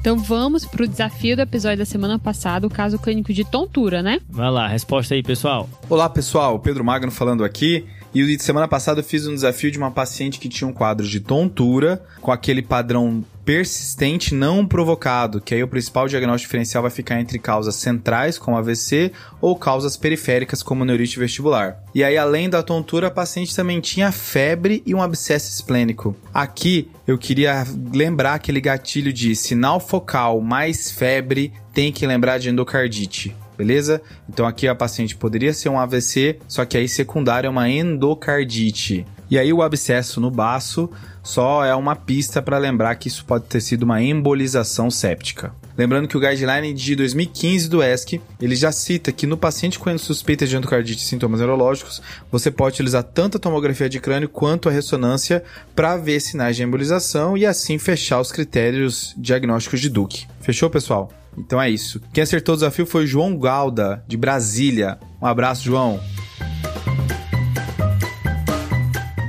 Então 0.00 0.18
vamos 0.18 0.66
pro 0.66 0.86
desafio 0.86 1.36
do 1.36 1.40
episódio 1.40 1.78
da 1.78 1.86
semana 1.86 2.18
passada, 2.18 2.66
o 2.66 2.70
caso 2.70 2.98
clínico 2.98 3.32
de 3.32 3.42
tontura, 3.42 4.02
né? 4.02 4.20
Vai 4.28 4.50
lá, 4.50 4.68
resposta 4.68 5.14
aí, 5.14 5.22
pessoal. 5.22 5.70
Olá 5.88 6.10
pessoal, 6.10 6.58
Pedro 6.58 6.84
Magno 6.84 7.10
falando 7.10 7.42
aqui. 7.42 7.86
E 8.14 8.38
semana 8.40 8.68
passada 8.68 9.00
eu 9.00 9.04
fiz 9.04 9.26
um 9.26 9.32
desafio 9.32 9.70
de 9.70 9.78
uma 9.78 9.90
paciente 9.90 10.38
que 10.38 10.50
tinha 10.50 10.68
um 10.68 10.72
quadro 10.72 11.06
de 11.06 11.20
tontura 11.20 12.02
com 12.20 12.30
aquele 12.30 12.60
padrão 12.60 13.24
persistente 13.44 14.34
não 14.34 14.66
provocado, 14.66 15.40
que 15.40 15.54
aí 15.54 15.62
o 15.62 15.68
principal 15.68 16.08
diagnóstico 16.08 16.48
diferencial 16.48 16.82
vai 16.82 16.90
ficar 16.90 17.20
entre 17.20 17.38
causas 17.38 17.76
centrais, 17.76 18.38
como 18.38 18.56
AVC, 18.56 19.12
ou 19.40 19.56
causas 19.56 19.96
periféricas, 19.96 20.62
como 20.62 20.84
neurite 20.84 21.18
vestibular. 21.18 21.82
E 21.94 22.04
aí, 22.04 22.16
além 22.16 22.48
da 22.48 22.62
tontura, 22.62 23.08
a 23.08 23.10
paciente 23.10 23.54
também 23.54 23.80
tinha 23.80 24.12
febre 24.12 24.82
e 24.86 24.94
um 24.94 25.02
abscesso 25.02 25.50
esplênico. 25.50 26.14
Aqui 26.32 26.90
eu 27.06 27.18
queria 27.18 27.64
lembrar 27.92 28.34
aquele 28.34 28.60
gatilho 28.60 29.12
de 29.12 29.34
sinal 29.34 29.80
focal 29.80 30.40
mais 30.40 30.90
febre, 30.90 31.52
tem 31.72 31.92
que 31.92 32.06
lembrar 32.06 32.38
de 32.38 32.50
endocardite 32.50 33.34
beleza? 33.60 34.00
Então 34.26 34.46
aqui 34.46 34.66
a 34.66 34.74
paciente 34.74 35.14
poderia 35.14 35.52
ser 35.52 35.68
um 35.68 35.78
AVC, 35.78 36.38
só 36.48 36.64
que 36.64 36.78
aí 36.78 36.88
secundário 36.88 37.46
é 37.46 37.50
uma 37.50 37.68
endocardite. 37.68 39.04
E 39.30 39.38
aí 39.38 39.52
o 39.52 39.60
abscesso 39.60 40.18
no 40.18 40.30
baço 40.30 40.90
só 41.22 41.64
é 41.64 41.74
uma 41.74 41.94
pista 41.94 42.40
para 42.40 42.58
lembrar 42.58 42.94
que 42.96 43.08
isso 43.08 43.24
pode 43.24 43.44
ter 43.44 43.60
sido 43.60 43.82
uma 43.82 44.02
embolização 44.02 44.90
séptica. 44.90 45.52
Lembrando 45.76 46.08
que 46.08 46.16
o 46.16 46.20
guideline 46.20 46.74
de 46.74 46.94
2015 46.94 47.68
do 47.68 47.82
ESC, 47.82 48.20
ele 48.40 48.54
já 48.54 48.70
cita 48.70 49.12
que 49.12 49.26
no 49.26 49.36
paciente 49.36 49.78
com 49.78 49.96
suspeita 49.96 50.46
de 50.46 50.56
endocardite 50.56 51.02
e 51.02 51.06
sintomas 51.06 51.40
neurológicos, 51.40 52.02
você 52.30 52.50
pode 52.50 52.74
utilizar 52.74 53.02
tanto 53.02 53.36
a 53.36 53.40
tomografia 53.40 53.88
de 53.88 54.00
crânio 54.00 54.28
quanto 54.28 54.68
a 54.68 54.72
ressonância 54.72 55.42
para 55.74 55.96
ver 55.96 56.20
sinais 56.20 56.56
de 56.56 56.62
embolização 56.62 57.36
e 57.36 57.46
assim 57.46 57.78
fechar 57.78 58.20
os 58.20 58.30
critérios 58.30 59.14
diagnósticos 59.16 59.80
de 59.80 59.88
Duke. 59.88 60.26
Fechou, 60.40 60.68
pessoal? 60.68 61.10
Então 61.36 61.60
é 61.60 61.70
isso. 61.70 62.00
Quem 62.12 62.22
acertou 62.22 62.54
o 62.54 62.56
desafio 62.56 62.84
foi 62.84 63.04
o 63.04 63.06
João 63.06 63.38
Galda, 63.38 64.04
de 64.06 64.16
Brasília. 64.16 64.98
Um 65.20 65.26
abraço, 65.26 65.64
João. 65.64 66.00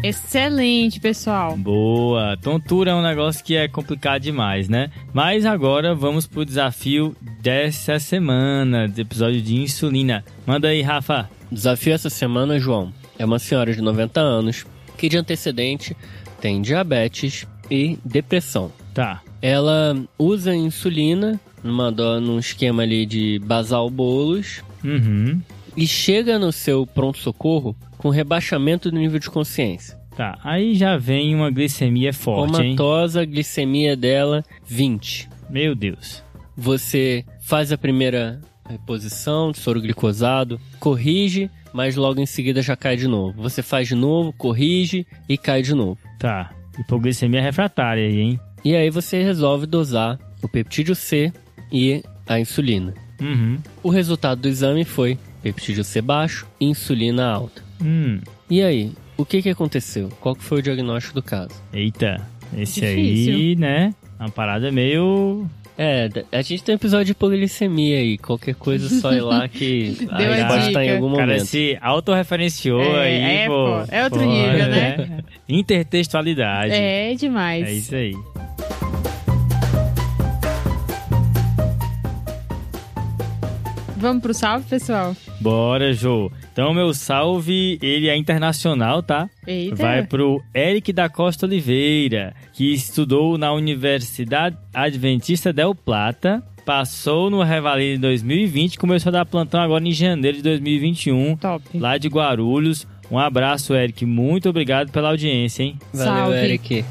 Excelente, 0.04 1.00
pessoal. 1.00 1.56
Boa. 1.56 2.36
Tontura 2.38 2.92
é 2.92 2.96
um 2.96 3.02
negócio 3.04 3.44
que 3.44 3.56
é 3.56 3.68
complicado 3.68 4.22
demais, 4.22 4.68
né? 4.68 4.90
Mas 5.14 5.46
agora 5.46 5.94
vamos 5.94 6.26
pro 6.26 6.44
desafio 6.44 7.16
dessa 7.40 8.00
semana, 8.00 8.88
do 8.88 9.00
episódio 9.00 9.42
de 9.42 9.56
insulina. 9.56 10.26
Manda 10.46 10.70
aí, 10.70 10.82
Rafa. 10.82 11.30
Desafio 11.52 11.94
essa 11.94 12.10
semana, 12.10 12.58
João, 12.58 12.92
é 13.20 13.26
uma 13.26 13.38
senhora 13.38 13.74
de 13.74 13.82
90 13.82 14.20
anos 14.20 14.66
que 14.98 15.08
de 15.08 15.18
antecedente 15.18 15.96
tem 16.40 16.62
diabetes 16.62 17.46
e 17.70 17.98
depressão. 18.04 18.72
Tá. 18.94 19.22
Ela 19.42 19.96
usa 20.18 20.56
insulina 20.56 21.40
numa, 21.64 21.92
num 21.92 22.40
esquema 22.40 22.84
ali 22.84 23.06
de 23.06 23.40
basal 23.40 23.90
bolos 23.90 24.64
Uhum. 24.84 25.40
E 25.76 25.88
chega 25.88 26.38
no 26.38 26.52
seu 26.52 26.86
pronto-socorro 26.86 27.76
com 27.98 28.10
rebaixamento 28.10 28.90
do 28.90 28.98
nível 28.98 29.20
de 29.20 29.30
consciência. 29.30 30.00
Tá. 30.16 30.38
Aí 30.44 30.76
já 30.76 30.98
vem 30.98 31.34
uma 31.34 31.50
glicemia 31.50 32.14
forte, 32.14 32.62
hein? 32.62 32.76
Comatosa, 32.76 33.26
glicemia 33.26 33.96
dela 33.96 34.44
20. 34.68 35.30
Meu 35.50 35.74
Deus. 35.74 36.24
Você 36.56 37.26
faz 37.42 37.72
a 37.72 37.78
primeira 37.78 38.42
reposição 38.70 39.52
de 39.52 39.60
soro 39.60 39.82
glicosado, 39.82 40.60
corrige, 40.80 41.50
mas 41.74 41.96
logo 41.96 42.20
em 42.20 42.26
seguida 42.26 42.62
já 42.62 42.76
cai 42.76 42.96
de 42.96 43.08
novo. 43.08 43.42
Você 43.42 43.62
faz 43.62 43.88
de 43.88 43.96
novo, 43.96 44.34
corrige 44.34 45.06
e 45.28 45.38
cai 45.38 45.62
de 45.62 45.74
novo. 45.74 45.98
Tá. 46.20 46.52
Hipoglicemia 46.80 47.42
refratária 47.42 48.06
aí, 48.06 48.20
hein? 48.20 48.40
E 48.64 48.76
aí 48.76 48.90
você 48.90 49.24
resolve 49.24 49.66
dosar 49.66 50.20
o 50.42 50.48
peptídeo 50.48 50.96
C 50.96 51.32
e 51.72 52.04
a 52.28 52.40
insulina. 52.40 52.94
Uhum. 53.20 53.58
O 53.84 53.90
resultado 53.90 54.42
do 54.42 54.48
exame 54.48 54.84
foi 54.84 55.18
peptídeo 55.42 55.84
C 55.84 56.02
baixo 56.02 56.46
insulina 56.60 57.26
alta. 57.32 57.62
Hum. 57.84 58.20
E 58.50 58.62
aí, 58.62 58.92
o 59.18 59.26
que, 59.26 59.42
que 59.42 59.50
aconteceu? 59.50 60.10
Qual 60.20 60.36
que 60.36 60.44
foi 60.44 60.60
o 60.60 60.62
diagnóstico 60.62 61.16
do 61.16 61.24
caso? 61.24 61.52
Eita. 61.74 62.22
Esse 62.58 62.82
Difícil. 62.82 63.34
aí, 63.36 63.56
né? 63.56 63.94
Uma 64.20 64.30
parada 64.30 64.72
meio. 64.72 65.46
É, 65.78 66.10
a 66.32 66.42
gente 66.42 66.64
tem 66.64 66.76
um 66.76 66.78
episódio 66.78 67.06
de 67.06 67.12
hipoglicemia 67.14 67.98
aí. 67.98 68.18
Qualquer 68.18 68.54
coisa 68.56 68.88
só 69.00 69.14
ir 69.14 69.22
lá 69.22 69.48
que 69.48 69.98
a 70.12 70.18
Deu 70.18 70.32
a 70.32 70.36
resposta 70.36 70.68
está 70.68 70.86
em 70.86 70.92
algum 70.96 71.08
O 71.14 71.16
cara 71.16 71.28
momento. 71.28 71.46
se 71.46 71.78
autorreferenciou 71.82 72.82
É, 72.82 73.02
aí, 73.08 73.38
é, 73.38 73.48
pô. 73.48 73.54
pô. 73.54 73.86
É 73.96 74.04
outro 74.04 74.22
nível, 74.26 74.68
né? 74.68 75.24
Intertextualidade. 75.48 76.74
É 76.74 77.14
demais. 77.16 77.68
É 77.68 77.74
isso 77.74 77.96
aí. 77.96 78.14
Vamos 84.02 84.24
pro 84.24 84.34
salve, 84.34 84.66
pessoal? 84.68 85.16
Bora, 85.40 85.94
Jô. 85.94 86.32
Então, 86.52 86.74
meu 86.74 86.92
salve, 86.92 87.78
ele 87.84 88.10
é 88.10 88.18
internacional, 88.18 89.04
tá? 89.04 89.30
Eita. 89.46 89.76
Vai 89.76 90.04
pro 90.04 90.42
Eric 90.56 90.92
da 90.92 91.08
Costa 91.08 91.46
Oliveira, 91.46 92.34
que 92.52 92.74
estudou 92.74 93.38
na 93.38 93.54
Universidade 93.54 94.58
Adventista 94.74 95.54
Del 95.54 95.76
Plata, 95.76 96.42
passou 96.66 97.30
no 97.30 97.44
Revalida 97.44 97.96
em 97.96 98.00
2020, 98.00 98.80
começou 98.80 99.12
a 99.12 99.14
dar 99.14 99.26
plantão 99.26 99.62
agora 99.62 99.88
em 99.88 99.92
janeiro 99.92 100.38
de 100.38 100.44
2021, 100.44 101.38
Top. 101.38 101.64
lá 101.78 101.98
de 102.00 102.08
Guarulhos. 102.08 102.88
Um 103.12 103.20
abraço, 103.20 103.76
Eric. 103.76 104.04
Muito 104.06 104.50
obrigado 104.50 104.92
pela 104.92 105.10
audiência, 105.10 105.64
hein? 105.64 105.78
Valeu, 105.94 106.14
Salve. 106.14 106.38
Eric. 106.38 106.86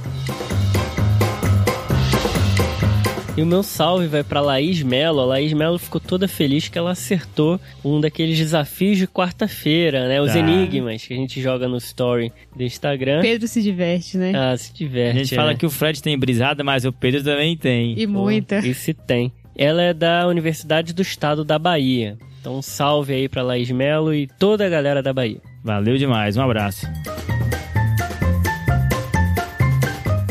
E 3.41 3.43
o 3.43 3.47
meu 3.47 3.62
salve 3.62 4.07
vai 4.07 4.22
pra 4.22 4.43
Laís 4.43 4.82
Melo. 4.82 5.18
A 5.18 5.24
Laís 5.24 5.55
Melo 5.55 5.78
ficou 5.78 5.99
toda 5.99 6.28
feliz 6.28 6.68
que 6.68 6.76
ela 6.76 6.91
acertou 6.91 7.59
um 7.82 7.99
daqueles 7.99 8.36
desafios 8.36 8.99
de 8.99 9.07
quarta-feira, 9.07 10.07
né? 10.09 10.20
Os 10.20 10.32
Tá. 10.34 10.38
enigmas 10.41 11.07
que 11.07 11.14
a 11.14 11.16
gente 11.16 11.41
joga 11.41 11.66
no 11.66 11.78
story 11.78 12.30
do 12.55 12.62
Instagram. 12.62 13.22
Pedro 13.22 13.49
se 13.49 13.62
diverte, 13.62 14.18
né? 14.18 14.32
Ah, 14.36 14.55
se 14.59 14.70
A 14.70 14.74
diverte. 14.76 15.18
gente 15.20 15.34
fala 15.34 15.53
é. 15.53 15.55
que 15.55 15.64
o 15.64 15.70
Fred 15.70 16.03
tem 16.03 16.18
brisada, 16.18 16.62
mas 16.62 16.84
o 16.84 16.93
Pedro 16.93 17.24
também 17.24 17.57
tem. 17.57 17.99
E 17.99 18.07
muita. 18.07 18.59
E 18.59 18.74
se 18.74 18.93
tem. 18.93 19.32
Ela 19.57 19.80
é 19.84 19.95
da 19.95 20.26
Universidade 20.28 20.93
do 20.93 21.01
Estado 21.01 21.43
da 21.43 21.59
Bahia. 21.59 22.18
Então, 22.43 22.59
um 22.59 22.62
salve 22.62 23.14
aí 23.14 23.26
pra 23.26 23.41
Laís 23.43 23.70
Melo 23.70 24.12
e 24.12 24.26
toda 24.38 24.66
a 24.66 24.68
galera 24.68 25.03
da 25.03 25.14
Bahia. 25.14 25.41
Valeu 25.64 25.97
demais, 25.97 26.36
um 26.36 26.43
abraço. 26.43 26.86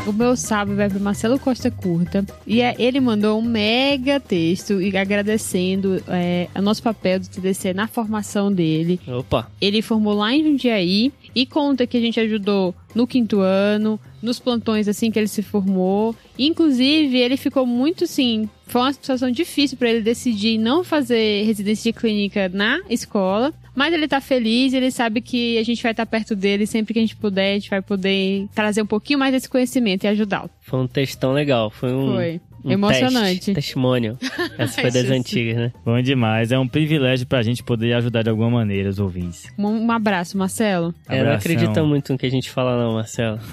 O 0.10 0.12
meu 0.12 0.36
salve 0.36 0.74
vai 0.74 0.90
pro 0.90 1.00
Marcelo 1.00 1.38
Costa 1.38 1.70
Curta. 1.70 2.26
E 2.48 2.64
é, 2.64 2.76
ele 2.80 3.00
mandou 3.00 3.38
um 3.38 3.44
mega 3.44 4.20
texto 4.20 4.82
e 4.82 4.98
agradecendo 4.98 6.02
é, 6.08 6.48
o 6.56 6.64
nosso 6.64 6.82
papel 6.82 7.20
do 7.20 7.30
TDC 7.30 7.76
na 7.76 7.88
formação 7.88 8.52
dele. 8.52 9.00
Opa! 9.08 9.48
Ele 9.62 9.84
formou 9.84 10.16
lá 10.16 10.34
em 10.34 10.44
Jundiaí 10.44 11.14
e 11.36 11.46
conta 11.46 11.86
que 11.86 11.96
a 11.96 12.00
gente 12.00 12.20
ajudou 12.20 12.74
no 12.96 13.06
quinto 13.06 13.40
ano, 13.40 14.00
nos 14.20 14.40
plantões 14.40 14.88
assim 14.88 15.12
que 15.12 15.20
ele 15.20 15.28
se 15.28 15.44
formou. 15.44 16.16
Inclusive, 16.40 17.16
ele 17.16 17.38
ficou 17.38 17.68
muito 17.68 18.08
sim. 18.08 18.50
Foi 18.66 18.82
uma 18.82 18.94
situação 18.94 19.30
difícil 19.30 19.78
para 19.78 19.92
ele 19.92 20.02
decidir 20.02 20.58
não 20.58 20.84
fazer 20.84 21.44
residência 21.44 21.92
de 21.92 22.00
clínica 22.00 22.50
na 22.50 22.82
escola, 22.90 23.54
mas 23.76 23.94
ele 23.94 24.08
tá 24.08 24.20
feliz, 24.22 24.74
ele 24.74 24.92
sabe 24.92 25.22
que 25.22 25.58
a 25.58 25.64
gente 25.64 25.82
vai 25.82 25.92
estar 25.92 26.06
perto 26.06 26.36
dele 26.36 26.66
sempre 26.66 26.94
que 26.94 27.00
a 27.00 27.02
gente 27.02 27.16
puder, 27.16 27.52
a 27.52 27.54
gente 27.56 27.70
vai 27.70 27.82
poder 27.82 28.48
trazer 28.54 28.82
um 28.82 28.86
pouquinho 28.86 29.20
mais 29.20 29.32
desse 29.32 29.50
conhecimento 29.50 30.04
e 30.04 30.08
ajudá-lo. 30.08 30.50
Foi 30.62 30.80
um 30.80 30.88
textão 30.88 31.32
legal, 31.32 31.70
foi 31.70 31.94
um. 31.94 32.14
Foi. 32.14 32.42
um 32.64 32.72
Emocionante. 32.72 33.36
teste, 33.36 33.54
testemunho. 33.54 34.18
Essa 34.58 34.82
foi 34.82 34.92
das 34.92 35.10
antigas, 35.10 35.56
né? 35.56 35.72
Bom 35.86 36.02
demais. 36.02 36.52
É 36.52 36.60
um 36.60 36.68
privilégio 36.68 37.26
pra 37.26 37.42
gente 37.42 37.64
poder 37.64 37.94
ajudar 37.94 38.24
de 38.24 38.30
alguma 38.30 38.50
maneira 38.50 38.90
os 38.90 39.00
ouvintes. 39.00 39.46
Um, 39.58 39.68
um 39.68 39.92
abraço, 39.92 40.38
Marcelo. 40.38 40.94
É, 41.08 41.24
não 41.24 41.32
acredita 41.34 41.84
muito 41.84 42.12
no 42.12 42.20
que 42.20 42.26
a 42.26 42.32
gente 42.32 42.50
fala, 42.50 42.78
não, 42.78 42.94
Marcelo. 42.94 43.40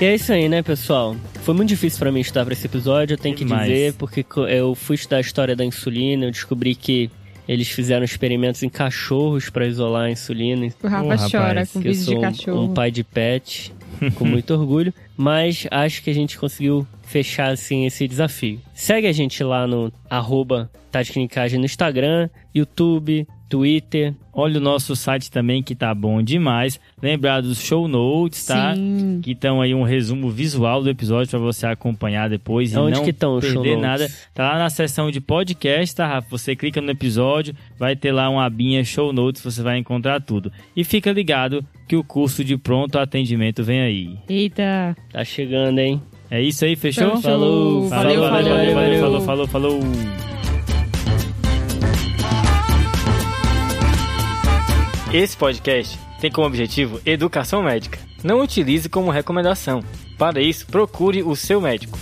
e 0.00 0.04
é 0.04 0.14
isso 0.14 0.32
aí, 0.32 0.48
né, 0.48 0.62
pessoal? 0.62 1.16
Foi 1.48 1.54
muito 1.54 1.70
difícil 1.70 1.98
pra 1.98 2.12
mim 2.12 2.20
estudar 2.20 2.44
pra 2.44 2.52
esse 2.52 2.66
episódio, 2.66 3.14
eu 3.14 3.18
tenho 3.18 3.34
Demais. 3.34 3.62
que 3.66 3.72
dizer, 3.72 3.94
porque 3.94 4.26
eu 4.50 4.74
fui 4.74 4.96
estudar 4.96 5.16
a 5.16 5.20
história 5.20 5.56
da 5.56 5.64
insulina, 5.64 6.26
eu 6.26 6.30
descobri 6.30 6.74
que 6.74 7.10
eles 7.48 7.70
fizeram 7.70 8.04
experimentos 8.04 8.62
em 8.62 8.68
cachorros 8.68 9.48
pra 9.48 9.66
isolar 9.66 10.08
a 10.08 10.10
insulina. 10.10 10.66
O 10.82 10.86
Rafa 10.86 11.06
rapaz, 11.14 11.32
chora 11.32 11.66
com 11.66 11.80
vídeo 11.80 11.94
sou 12.02 12.12
de 12.12 12.18
um- 12.18 12.20
cachorro. 12.20 12.62
um 12.64 12.74
pai 12.74 12.90
de 12.90 13.02
pet, 13.02 13.72
com 14.16 14.26
muito 14.26 14.52
orgulho, 14.52 14.92
mas 15.16 15.66
acho 15.70 16.02
que 16.02 16.10
a 16.10 16.12
gente 16.12 16.36
conseguiu 16.36 16.86
fechar 17.04 17.50
assim 17.50 17.86
esse 17.86 18.06
desafio. 18.06 18.60
Segue 18.74 19.06
a 19.06 19.12
gente 19.12 19.42
lá 19.42 19.66
no 19.66 19.90
arroba 20.10 20.70
no 21.58 21.64
Instagram, 21.64 22.28
YouTube, 22.54 23.26
Twitter. 23.48 24.14
Olha 24.32 24.58
o 24.58 24.62
nosso 24.62 24.94
site 24.94 25.30
também 25.30 25.62
que 25.62 25.74
tá 25.74 25.92
bom 25.94 26.22
demais. 26.22 26.78
Lembrar 27.02 27.40
dos 27.40 27.60
show 27.60 27.88
notes, 27.88 28.44
tá? 28.46 28.74
Sim. 28.74 29.20
Que 29.22 29.32
estão 29.32 29.60
aí 29.60 29.74
um 29.74 29.82
resumo 29.82 30.30
visual 30.30 30.82
do 30.82 30.90
episódio 30.90 31.30
pra 31.30 31.38
você 31.38 31.66
acompanhar 31.66 32.28
depois 32.28 32.72
e 32.72 32.78
Onde 32.78 32.96
não 32.98 33.04
que 33.04 33.12
show 33.18 33.40
perder 33.40 33.76
notes? 33.76 33.80
nada. 33.80 34.08
Tá 34.34 34.52
lá 34.52 34.58
na 34.58 34.70
seção 34.70 35.10
de 35.10 35.20
podcast, 35.20 35.94
tá, 35.96 36.06
Rafa? 36.06 36.28
Você 36.30 36.54
clica 36.54 36.80
no 36.80 36.90
episódio, 36.90 37.54
vai 37.78 37.96
ter 37.96 38.12
lá 38.12 38.28
uma 38.28 38.44
abinha 38.44 38.84
show 38.84 39.12
notes, 39.12 39.42
você 39.42 39.62
vai 39.62 39.78
encontrar 39.78 40.20
tudo. 40.20 40.52
E 40.76 40.84
fica 40.84 41.10
ligado 41.10 41.64
que 41.88 41.96
o 41.96 42.04
curso 42.04 42.44
de 42.44 42.56
pronto 42.56 42.98
atendimento 42.98 43.64
vem 43.64 43.80
aí. 43.80 44.18
Eita. 44.28 44.96
Tá 45.10 45.24
chegando, 45.24 45.78
hein? 45.78 46.00
É 46.30 46.42
isso 46.42 46.64
aí, 46.64 46.76
fechou? 46.76 47.06
Fechou. 47.16 47.22
Falou, 47.22 47.88
Valeu, 47.88 48.20
valeu, 48.20 48.30
valeu, 48.30 48.54
valeu, 48.54 48.74
valeu. 48.74 49.00
falou, 49.00 49.20
falou, 49.22 49.46
falou. 49.48 50.37
Esse 55.12 55.34
podcast 55.34 55.98
tem 56.20 56.30
como 56.30 56.46
objetivo 56.46 57.00
educação 57.06 57.62
médica. 57.62 57.98
Não 58.22 58.40
utilize 58.40 58.90
como 58.90 59.10
recomendação. 59.10 59.82
Para 60.18 60.38
isso, 60.38 60.66
procure 60.66 61.22
o 61.22 61.34
seu 61.34 61.62
médico. 61.62 61.98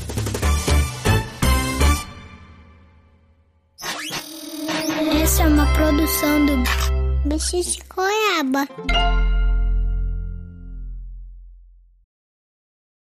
Essa 5.23 5.45
é 5.45 5.47
uma 5.47 5.73
produção 5.73 6.47
do 6.47 6.57
Bicho 7.29 7.63
de. 7.63 8.67